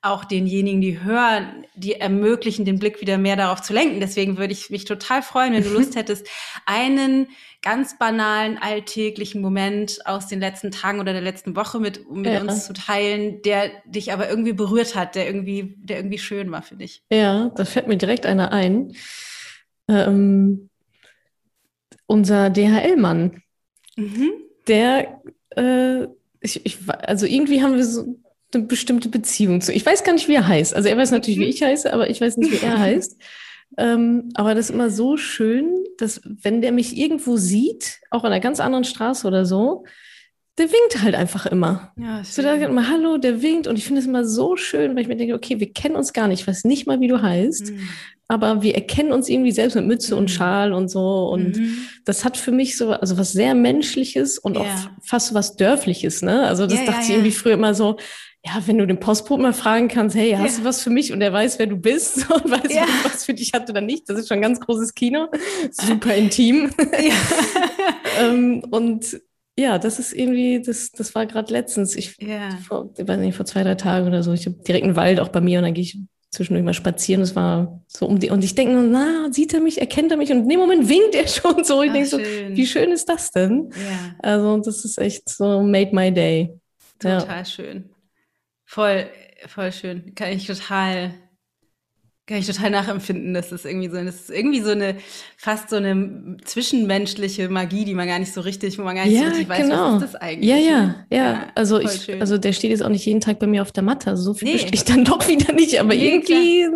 auch 0.00 0.24
denjenigen, 0.24 0.80
die 0.80 1.02
hören, 1.02 1.66
die 1.74 1.94
ermöglichen, 1.96 2.64
den 2.64 2.78
Blick 2.78 3.00
wieder 3.00 3.18
mehr 3.18 3.36
darauf 3.36 3.62
zu 3.62 3.72
lenken. 3.72 3.98
Deswegen 4.00 4.38
würde 4.38 4.52
ich 4.52 4.70
mich 4.70 4.84
total 4.84 5.22
freuen, 5.22 5.52
wenn 5.54 5.64
du 5.64 5.70
Lust 5.70 5.94
hättest, 5.96 6.26
einen 6.66 7.26
ganz 7.62 7.98
banalen, 7.98 8.58
alltäglichen 8.58 9.42
Moment 9.42 10.06
aus 10.06 10.28
den 10.28 10.40
letzten 10.40 10.70
Tagen 10.70 10.98
oder 10.98 11.12
der 11.12 11.20
letzten 11.20 11.56
Woche 11.56 11.78
mit, 11.78 12.10
mit 12.10 12.32
ja. 12.32 12.40
uns 12.40 12.66
zu 12.66 12.72
teilen, 12.72 13.42
der 13.42 13.70
dich 13.84 14.12
aber 14.12 14.30
irgendwie 14.30 14.54
berührt 14.54 14.94
hat, 14.94 15.14
der 15.14 15.26
irgendwie, 15.26 15.76
der 15.78 15.98
irgendwie 15.98 16.18
schön 16.18 16.50
war 16.50 16.62
für 16.62 16.76
dich. 16.76 17.02
Ja, 17.10 17.50
da 17.54 17.64
fällt 17.64 17.86
mir 17.86 17.98
direkt 17.98 18.24
einer 18.24 18.52
ein. 18.52 18.94
Ähm, 19.88 20.70
unser 22.06 22.50
DHL-Mann, 22.50 23.42
mhm. 23.96 24.30
der, 24.66 25.20
äh, 25.50 26.04
ich, 26.40 26.64
ich, 26.64 26.78
also 26.88 27.26
irgendwie 27.26 27.62
haben 27.62 27.76
wir 27.76 27.84
so 27.84 28.16
eine 28.54 28.64
bestimmte 28.64 29.08
Beziehung 29.10 29.60
zu. 29.60 29.72
Ich 29.72 29.84
weiß 29.84 30.02
gar 30.02 30.14
nicht, 30.14 30.28
wie 30.28 30.34
er 30.34 30.48
heißt. 30.48 30.74
Also 30.74 30.88
er 30.88 30.96
weiß 30.96 31.10
natürlich, 31.10 31.38
wie 31.38 31.44
mhm. 31.44 31.50
ich 31.50 31.62
heiße, 31.62 31.92
aber 31.92 32.08
ich 32.08 32.20
weiß 32.20 32.38
nicht, 32.38 32.52
wie 32.52 32.64
er 32.64 32.78
heißt. 32.80 33.16
Ähm, 33.78 34.30
aber 34.34 34.54
das 34.54 34.66
ist 34.66 34.74
immer 34.74 34.90
so 34.90 35.16
schön, 35.16 35.84
dass 35.98 36.20
wenn 36.24 36.60
der 36.60 36.72
mich 36.72 36.96
irgendwo 36.96 37.36
sieht, 37.36 38.00
auch 38.10 38.24
an 38.24 38.32
einer 38.32 38.40
ganz 38.40 38.60
anderen 38.60 38.84
Straße 38.84 39.26
oder 39.26 39.44
so, 39.44 39.84
der 40.58 40.70
winkt 40.70 41.02
halt 41.02 41.14
einfach 41.14 41.46
immer. 41.46 41.92
Ja, 41.96 42.22
so, 42.24 42.42
der 42.42 42.58
sagt 42.58 42.70
immer 42.70 42.88
Hallo, 42.88 43.16
der 43.16 43.42
winkt 43.42 43.66
und 43.66 43.76
ich 43.76 43.84
finde 43.84 44.00
es 44.00 44.06
immer 44.06 44.24
so 44.24 44.56
schön, 44.56 44.94
weil 44.94 45.02
ich 45.02 45.08
mir 45.08 45.16
denke, 45.16 45.34
okay, 45.34 45.60
wir 45.60 45.72
kennen 45.72 45.96
uns 45.96 46.12
gar 46.12 46.28
nicht, 46.28 46.40
ich 46.40 46.46
weiß 46.46 46.64
nicht 46.64 46.86
mal, 46.86 47.00
wie 47.00 47.08
du 47.08 47.22
heißt, 47.22 47.70
mhm. 47.70 47.88
Aber 48.30 48.62
wir 48.62 48.76
erkennen 48.76 49.10
uns 49.10 49.28
irgendwie 49.28 49.50
selbst 49.50 49.74
mit 49.74 49.86
Mütze 49.86 50.14
mhm. 50.14 50.20
und 50.20 50.30
Schal 50.30 50.72
und 50.72 50.88
so 50.88 51.28
und 51.30 51.56
mhm. 51.56 51.78
das 52.04 52.24
hat 52.24 52.36
für 52.36 52.52
mich 52.52 52.76
so, 52.76 52.92
also 52.92 53.18
was 53.18 53.32
sehr 53.32 53.56
Menschliches 53.56 54.38
und 54.38 54.54
ja. 54.54 54.62
auch 54.62 54.90
fast 55.02 55.34
was 55.34 55.56
Dörfliches, 55.56 56.22
ne? 56.22 56.46
Also 56.46 56.68
das 56.68 56.78
ja, 56.78 56.86
dachte 56.86 57.00
ich 57.02 57.10
irgendwie 57.10 57.32
früher 57.32 57.54
immer 57.54 57.74
so, 57.74 57.96
ja, 58.46 58.62
wenn 58.66 58.78
du 58.78 58.86
den 58.86 59.00
Postboten 59.00 59.42
mal 59.42 59.52
fragen 59.52 59.88
kannst, 59.88 60.14
hey, 60.14 60.30
hast 60.38 60.58
ja. 60.58 60.58
du 60.60 60.64
was 60.64 60.80
für 60.80 60.90
mich? 60.90 61.12
Und 61.12 61.20
er 61.22 61.32
weiß, 61.32 61.58
wer 61.58 61.66
du 61.66 61.76
bist 61.76 62.30
und 62.30 62.48
weiß, 62.48 62.72
ja. 62.72 62.86
was 63.02 63.24
für 63.24 63.34
dich 63.34 63.52
hat 63.52 63.68
oder 63.68 63.80
nicht. 63.80 64.08
Das 64.08 64.16
ist 64.16 64.28
schon 64.28 64.38
ein 64.38 64.42
ganz 64.42 64.60
großes 64.60 64.94
Kino. 64.94 65.26
Super 65.72 66.14
intim. 66.14 66.70
Ja. 67.00 67.14
ähm, 68.20 68.62
und 68.70 69.20
ja, 69.58 69.78
das 69.78 69.98
ist 69.98 70.12
irgendwie, 70.12 70.62
das, 70.62 70.92
das 70.92 71.14
war 71.14 71.26
gerade 71.26 71.52
letztens. 71.52 71.96
Ich, 71.96 72.16
ja. 72.20 72.50
vor, 72.66 72.90
ich 72.96 73.06
weiß 73.06 73.18
nicht, 73.18 73.36
vor 73.36 73.46
zwei, 73.46 73.64
drei 73.64 73.74
Tagen 73.74 74.06
oder 74.06 74.22
so. 74.22 74.32
Ich 74.32 74.46
habe 74.46 74.56
direkt 74.66 74.84
einen 74.84 74.96
Wald 74.96 75.18
auch 75.18 75.28
bei 75.28 75.40
mir 75.40 75.58
und 75.58 75.64
dann 75.64 75.74
gehe 75.74 75.82
ich 75.82 75.98
zwischendurch 76.30 76.64
mal 76.64 76.74
spazieren. 76.74 77.20
Das 77.20 77.34
war 77.34 77.80
so 77.86 78.06
um 78.06 78.18
die, 78.18 78.30
und 78.30 78.44
ich 78.44 78.54
denke, 78.54 78.74
na, 78.74 79.32
sieht 79.32 79.52
er 79.52 79.60
mich, 79.60 79.80
erkennt 79.80 80.10
er 80.10 80.16
mich? 80.16 80.30
Und 80.30 80.42
in 80.42 80.48
dem 80.48 80.60
Moment 80.60 80.88
winkt 80.88 81.14
er 81.14 81.26
schon 81.28 81.64
so. 81.64 81.82
Ich 81.82 81.92
denke 81.92 82.08
so, 82.08 82.18
wie 82.18 82.66
schön 82.66 82.92
ist 82.92 83.08
das 83.08 83.30
denn? 83.32 83.70
Ja. 83.72 84.14
Also, 84.20 84.58
das 84.58 84.84
ist 84.84 84.98
echt 84.98 85.28
so 85.28 85.62
made 85.62 85.94
my 85.94 86.12
day. 86.12 86.50
Total 86.98 87.38
ja. 87.38 87.44
schön. 87.44 87.90
Voll, 88.64 89.10
voll 89.46 89.72
schön. 89.72 90.14
Kann 90.14 90.32
ich 90.32 90.46
total, 90.46 91.14
kann 92.30 92.38
ich 92.38 92.46
total 92.46 92.70
nachempfinden. 92.70 93.34
Das 93.34 93.50
ist 93.50 93.66
irgendwie 93.66 93.88
so, 93.88 93.96
das 93.96 94.14
ist 94.14 94.30
irgendwie 94.30 94.60
so 94.60 94.70
eine, 94.70 94.96
fast 95.36 95.68
so 95.68 95.76
eine 95.76 96.36
zwischenmenschliche 96.44 97.48
Magie, 97.48 97.84
die 97.84 97.94
man 97.94 98.06
gar 98.06 98.20
nicht 98.20 98.32
so 98.32 98.40
richtig, 98.40 98.78
wo 98.78 98.82
man 98.82 98.94
gar 98.94 99.04
nicht 99.04 99.14
ja, 99.14 99.22
so 99.22 99.26
richtig 99.30 99.48
weiß, 99.48 99.62
genau. 99.62 99.96
was 99.96 100.02
ist 100.04 100.14
das 100.14 100.20
eigentlich. 100.20 100.48
Ja, 100.48 100.56
ja, 100.56 100.94
ja. 101.10 101.16
ja 101.16 101.46
also 101.56 101.80
ich, 101.80 101.90
schön. 101.90 102.20
also 102.20 102.38
der 102.38 102.52
steht 102.52 102.70
jetzt 102.70 102.84
auch 102.84 102.88
nicht 102.88 103.04
jeden 103.04 103.20
Tag 103.20 103.40
bei 103.40 103.48
mir 103.48 103.62
auf 103.62 103.72
der 103.72 103.82
Matte. 103.82 104.10
Also 104.10 104.22
so 104.22 104.34
viel 104.34 104.54
nee. 104.54 104.66
ich 104.70 104.84
dann 104.84 105.04
doch 105.04 105.26
wieder 105.26 105.52
nicht, 105.52 105.80
aber 105.80 105.88
nee, 105.88 106.08
irgendwie, 106.08 106.66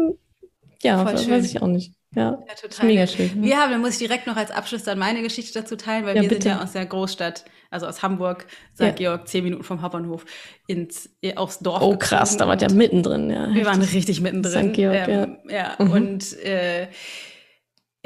klar. 0.83 1.07
ja, 1.07 1.07
voll 1.07 1.31
weiß 1.31 1.47
ich 1.47 1.63
auch 1.63 1.69
nicht. 1.69 1.93
Ja, 2.17 2.43
ja 2.49 2.55
total. 2.61 2.87
Mega 2.87 3.07
schön. 3.07 3.31
Wir 3.41 3.57
haben, 3.57 3.71
dann 3.71 3.81
muss 3.81 3.93
ich 3.93 3.99
direkt 3.99 4.27
noch 4.27 4.37
als 4.37 4.51
Abschluss 4.51 4.83
dann 4.83 4.99
meine 4.99 5.23
Geschichte 5.23 5.61
dazu 5.61 5.77
teilen, 5.77 6.05
weil 6.05 6.17
ja, 6.17 6.23
wir 6.23 6.29
bitte. 6.29 6.43
sind 6.43 6.51
ja 6.51 6.63
aus 6.65 6.73
der 6.73 6.87
Großstadt, 6.87 7.45
also 7.75 7.87
aus 7.87 8.03
Hamburg, 8.03 8.47
St. 8.75 8.83
Ja. 8.83 8.91
Georg, 8.91 9.29
zehn 9.29 9.45
Minuten 9.45 9.65
vom 9.65 9.83
Hauptbahnhof, 9.83 10.25
ins, 10.67 11.11
äh, 11.21 11.35
aufs 11.35 11.59
Dorf. 11.59 11.83
Oh 11.83 11.97
krass, 11.97 12.37
da 12.37 12.49
war 12.49 12.59
ja 12.59 12.71
mittendrin, 12.71 13.31
ja. 13.31 13.53
Wir 13.53 13.67
waren 13.67 13.83
richtig 13.83 14.21
mittendrin. 14.21 14.71
St. 14.71 14.75
Georg, 14.75 15.09
ähm, 15.09 15.37
ja. 15.49 15.55
ja. 15.79 15.85
Mhm. 15.85 15.91
Und 15.91 16.39
äh, 16.43 16.87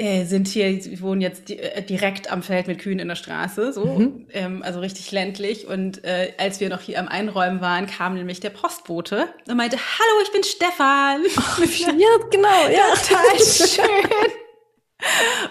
äh, 0.01 0.23
sind 0.23 0.47
hier, 0.47 0.83
wir 0.85 1.01
wohnen 1.01 1.19
jetzt 1.19 1.51
äh, 1.51 1.81
direkt 1.81 2.31
am 2.31 2.41
Feld 2.41 2.67
mit 2.67 2.79
Kühen 2.79 2.99
in 2.99 3.09
der 3.09 3.15
Straße, 3.15 3.73
so, 3.73 3.85
mhm. 3.85 4.27
ähm, 4.31 4.63
also 4.63 4.79
richtig 4.79 5.11
ländlich. 5.11 5.67
Und 5.67 6.05
äh, 6.05 6.31
als 6.37 6.61
wir 6.61 6.69
noch 6.69 6.79
hier 6.79 6.99
am 6.99 7.09
Einräumen 7.09 7.59
waren, 7.59 7.85
kam 7.85 8.15
nämlich 8.15 8.39
der 8.39 8.49
Postbote 8.49 9.27
und 9.47 9.57
meinte, 9.57 9.77
hallo, 9.77 10.23
ich 10.23 10.31
bin 10.31 10.43
Stefan. 10.43 11.21
Oh, 11.37 11.63
ja, 11.63 12.07
genau, 12.31 12.69
ja. 12.71 12.95
Total 12.95 13.39
schön. 13.39 14.48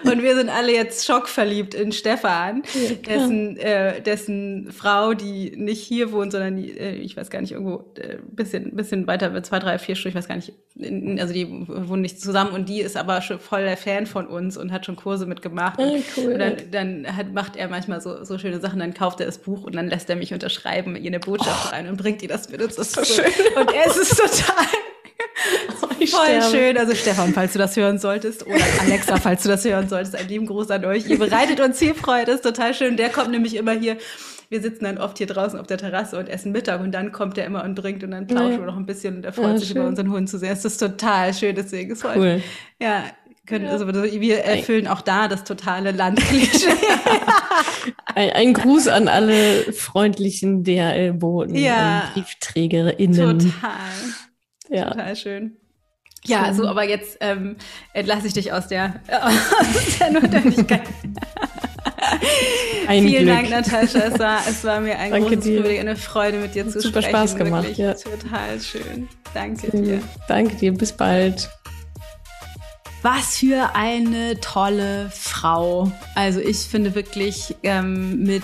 Und 0.03 0.21
wir 0.21 0.35
sind 0.35 0.49
alle 0.49 0.71
jetzt 0.71 1.05
schockverliebt 1.05 1.73
in 1.73 1.91
Stefan, 1.91 2.63
ja, 2.73 2.95
dessen, 2.95 3.57
äh, 3.57 4.01
dessen 4.01 4.71
Frau, 4.71 5.13
die 5.13 5.53
nicht 5.55 5.81
hier 5.81 6.11
wohnt, 6.11 6.31
sondern 6.31 6.55
die, 6.55 6.77
äh, 6.77 6.93
ich 6.95 7.17
weiß 7.17 7.29
gar 7.29 7.41
nicht, 7.41 7.53
irgendwo 7.53 7.91
äh, 7.95 8.17
bisschen, 8.31 8.75
bisschen 8.75 9.07
weiter, 9.07 9.41
zwei, 9.43 9.59
drei, 9.59 9.79
vier 9.79 9.95
Stunden, 9.95 10.17
ich 10.17 10.21
weiß 10.21 10.27
gar 10.27 10.35
nicht, 10.35 10.53
in, 10.75 11.19
also 11.19 11.33
die 11.33 11.47
wohnen 11.49 12.03
nicht 12.03 12.21
zusammen 12.21 12.51
und 12.51 12.69
die 12.69 12.81
ist 12.81 12.95
aber 12.95 13.21
schon 13.21 13.39
voll 13.39 13.63
der 13.63 13.77
Fan 13.77 14.05
von 14.05 14.27
uns 14.27 14.55
und 14.55 14.71
hat 14.71 14.85
schon 14.85 14.95
Kurse 14.95 15.25
mitgemacht. 15.25 15.79
Oh, 15.79 15.97
cool. 16.17 16.33
Und 16.33 16.39
dann, 16.39 16.55
dann 16.71 17.17
hat, 17.17 17.33
macht 17.33 17.55
er 17.55 17.69
manchmal 17.69 18.01
so, 18.01 18.23
so 18.23 18.37
schöne 18.37 18.59
Sachen, 18.59 18.79
dann 18.79 18.93
kauft 18.93 19.19
er 19.19 19.25
das 19.25 19.39
Buch 19.39 19.63
und 19.63 19.75
dann 19.75 19.87
lässt 19.87 20.09
er 20.09 20.15
mich 20.15 20.31
unterschreiben, 20.31 20.95
ihr 20.95 21.07
eine 21.07 21.19
Botschaft 21.19 21.69
oh. 21.69 21.75
rein 21.75 21.87
und 21.87 21.97
bringt 21.97 22.21
ihr 22.21 22.29
das 22.29 22.49
mit 22.49 22.61
uns. 22.61 22.75
Das 22.75 22.87
ist 22.89 22.95
so 22.95 23.03
schön. 23.03 23.31
Und 23.55 23.73
er 23.73 23.87
ist 23.87 23.97
es 23.97 24.43
total 25.99 26.25
Voll 26.25 26.41
sterbe. 26.41 26.57
schön. 26.57 26.77
Also 26.77 26.95
Stefan, 26.95 27.33
falls 27.33 27.53
du 27.53 27.59
das 27.59 27.75
hören 27.75 27.99
solltest, 27.99 28.45
oder 28.45 28.55
Alexa, 28.81 29.17
falls 29.17 29.43
du 29.43 29.49
das 29.49 29.65
hören 29.65 29.87
solltest, 29.89 30.15
einen 30.15 30.29
lieben 30.29 30.45
Gruß 30.45 30.71
an 30.71 30.85
euch. 30.85 31.07
Ihr 31.07 31.19
bereitet 31.19 31.59
uns 31.59 31.79
viel 31.79 31.93
Freude, 31.93 32.31
ist 32.33 32.43
total 32.43 32.73
schön. 32.73 32.97
Der 32.97 33.09
kommt 33.09 33.31
nämlich 33.31 33.55
immer 33.55 33.73
hier. 33.73 33.97
Wir 34.49 34.61
sitzen 34.61 34.85
dann 34.85 34.97
oft 34.97 35.19
hier 35.19 35.27
draußen 35.27 35.59
auf 35.59 35.67
der 35.67 35.77
Terrasse 35.77 36.17
und 36.17 36.27
essen 36.27 36.51
Mittag 36.51 36.81
und 36.81 36.91
dann 36.91 37.11
kommt 37.11 37.37
er 37.37 37.45
immer 37.45 37.63
und 37.63 37.75
bringt 37.75 38.03
und 38.03 38.11
dann 38.11 38.27
ja. 38.27 38.49
wir 38.49 38.57
noch 38.57 38.77
ein 38.77 38.87
bisschen 38.87 39.17
und 39.17 39.25
er 39.25 39.31
freut 39.31 39.45
ja, 39.45 39.57
sich 39.59 39.67
schön. 39.67 39.77
über 39.77 39.87
unseren 39.87 40.11
Hund 40.11 40.27
zu 40.27 40.39
sehr. 40.39 40.51
Es 40.51 40.65
ist 40.65 40.77
total 40.77 41.35
schön, 41.35 41.55
deswegen 41.55 41.91
ist 41.91 42.03
cool. 42.03 42.41
Ja, 42.81 43.03
können, 43.49 43.67
also 43.67 43.87
wir 43.87 44.39
erfüllen 44.39 44.87
auch 44.87 45.01
da 45.01 45.27
das 45.27 45.43
totale 45.43 45.91
Landklischee. 45.91 46.69
ein, 48.15 48.29
ein, 48.29 48.53
Gruß 48.53 48.87
an 48.87 49.07
alle 49.07 49.73
freundlichen 49.73 50.63
DHL-Boten 50.63 51.55
ja, 51.55 52.03
und 52.03 52.13
BriefträgerInnen. 52.13 53.39
Total. 53.39 53.71
Ja. 54.69 54.91
Total 54.91 55.15
schön. 55.15 55.57
Ja, 56.25 56.45
schön. 56.45 56.55
so, 56.55 56.67
aber 56.67 56.83
jetzt 56.83 57.17
ähm, 57.21 57.55
entlasse 57.93 58.27
ich 58.27 58.33
dich 58.33 58.51
aus 58.51 58.67
der, 58.67 59.01
aus 59.21 59.97
der 59.99 60.11
Notwendigkeit. 60.11 60.81
Ein 62.87 63.03
Vielen 63.03 63.25
Glück. 63.25 63.35
Dank, 63.35 63.49
Natascha. 63.49 63.99
Es 63.99 64.19
war, 64.19 64.39
es 64.47 64.63
war 64.63 64.79
mir 64.79 64.97
ein 64.97 65.11
Danke 65.11 65.35
großes 65.35 65.45
Privileg, 65.45 65.79
eine 65.79 65.95
Freude, 65.95 66.39
mit 66.39 66.55
dir 66.55 66.67
zu 66.67 66.81
Super 66.81 67.01
sprechen. 67.01 67.27
Super 67.27 67.27
Spaß 67.27 67.35
gemacht. 67.35 67.77
Ja. 67.77 67.93
Total 67.93 68.59
schön. 68.59 69.07
Danke 69.33 69.69
dir. 69.71 70.01
Danke 70.27 70.55
dir. 70.55 70.73
Bis 70.73 70.91
bald. 70.91 71.49
Was 73.01 73.37
für 73.37 73.75
eine 73.75 74.39
tolle 74.41 75.09
Frau. 75.13 75.91
Also 76.15 76.41
ich 76.41 76.57
finde 76.57 76.95
wirklich 76.95 77.55
ähm, 77.63 78.23
mit 78.23 78.43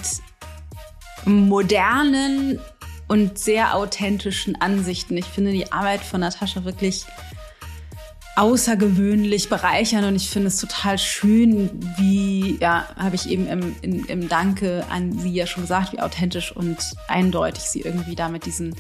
modernen 1.26 2.60
und 3.08 3.38
sehr 3.38 3.76
authentischen 3.76 4.60
Ansichten. 4.62 5.18
Ich 5.18 5.26
finde 5.26 5.52
die 5.52 5.72
Arbeit 5.72 6.02
von 6.02 6.22
Natascha 6.22 6.64
wirklich 6.64 7.06
außergewöhnlich 8.36 9.50
bereichern. 9.50 10.04
Und 10.06 10.16
ich 10.16 10.30
finde 10.30 10.50
es 10.50 10.58
total 10.58 10.98
schön, 10.98 11.70
wie, 11.98 12.58
ja, 12.60 12.88
habe 12.98 13.16
ich 13.16 13.30
eben 13.30 13.48
im, 13.48 13.76
im, 13.82 14.06
im 14.06 14.30
Danke 14.30 14.86
an 14.90 15.18
sie 15.18 15.34
ja 15.34 15.48
schon 15.48 15.64
gesagt, 15.64 15.94
wie 15.94 16.00
authentisch 16.00 16.56
und 16.56 16.78
eindeutig 17.08 17.64
sie 17.64 17.82
irgendwie 17.82 18.16
da 18.16 18.30
mit 18.30 18.46
diesen 18.46 18.76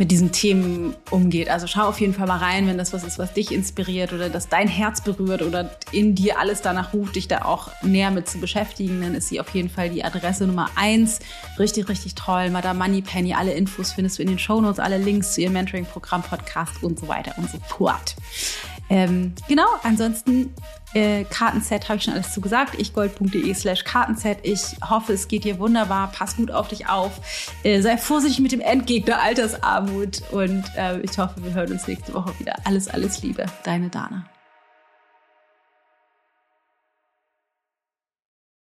mit 0.00 0.10
diesen 0.10 0.32
Themen 0.32 0.96
umgeht. 1.10 1.50
Also 1.50 1.66
schau 1.66 1.82
auf 1.82 2.00
jeden 2.00 2.14
Fall 2.14 2.26
mal 2.26 2.38
rein, 2.38 2.66
wenn 2.66 2.78
das 2.78 2.94
was 2.94 3.04
ist, 3.04 3.18
was 3.18 3.34
dich 3.34 3.52
inspiriert 3.52 4.14
oder 4.14 4.30
das 4.30 4.48
dein 4.48 4.66
Herz 4.66 5.02
berührt 5.02 5.42
oder 5.42 5.76
in 5.92 6.14
dir 6.14 6.40
alles 6.40 6.62
danach 6.62 6.94
ruft, 6.94 7.16
dich 7.16 7.28
da 7.28 7.42
auch 7.42 7.70
näher 7.82 8.10
mit 8.10 8.26
zu 8.26 8.40
beschäftigen, 8.40 9.02
dann 9.02 9.14
ist 9.14 9.28
sie 9.28 9.40
auf 9.40 9.50
jeden 9.50 9.68
Fall 9.68 9.90
die 9.90 10.02
Adresse 10.02 10.46
Nummer 10.46 10.70
eins. 10.74 11.18
Richtig, 11.58 11.90
richtig 11.90 12.14
toll. 12.14 12.48
Madame 12.48 12.78
Moneypenny, 12.78 13.34
alle 13.34 13.52
Infos 13.52 13.92
findest 13.92 14.18
du 14.18 14.22
in 14.22 14.28
den 14.28 14.38
Shownotes, 14.38 14.80
alle 14.80 14.96
Links 14.96 15.34
zu 15.34 15.42
ihrem 15.42 15.52
Mentoring-Programm, 15.52 16.22
Podcast 16.22 16.82
und 16.82 16.98
so 16.98 17.06
weiter 17.06 17.34
und 17.36 17.50
so 17.50 17.58
fort. 17.68 18.16
Ähm, 18.90 19.34
genau, 19.48 19.66
ansonsten 19.84 20.52
äh, 20.94 21.24
Kartenset 21.24 21.88
habe 21.88 21.98
ich 21.98 22.04
schon 22.04 22.14
alles 22.14 22.34
zu 22.34 22.40
gesagt. 22.40 22.78
ichgold.de 22.78 23.54
slash 23.54 23.84
Kartenset. 23.84 24.38
Ich 24.42 24.62
hoffe, 24.88 25.12
es 25.12 25.28
geht 25.28 25.44
dir 25.44 25.58
wunderbar. 25.60 26.10
Pass 26.12 26.36
gut 26.36 26.50
auf 26.50 26.68
dich 26.68 26.88
auf. 26.88 27.12
Äh, 27.62 27.80
sei 27.80 27.96
vorsichtig 27.96 28.40
mit 28.40 28.52
dem 28.52 28.60
Endgegner 28.60 29.22
Altersarmut. 29.22 30.22
Und 30.32 30.64
äh, 30.76 31.00
ich 31.00 31.16
hoffe, 31.18 31.42
wir 31.42 31.54
hören 31.54 31.72
uns 31.72 31.86
nächste 31.86 32.12
Woche 32.12 32.36
wieder. 32.40 32.54
Alles, 32.64 32.88
alles 32.88 33.22
Liebe. 33.22 33.46
Deine 33.62 33.88
Dana. 33.88 34.26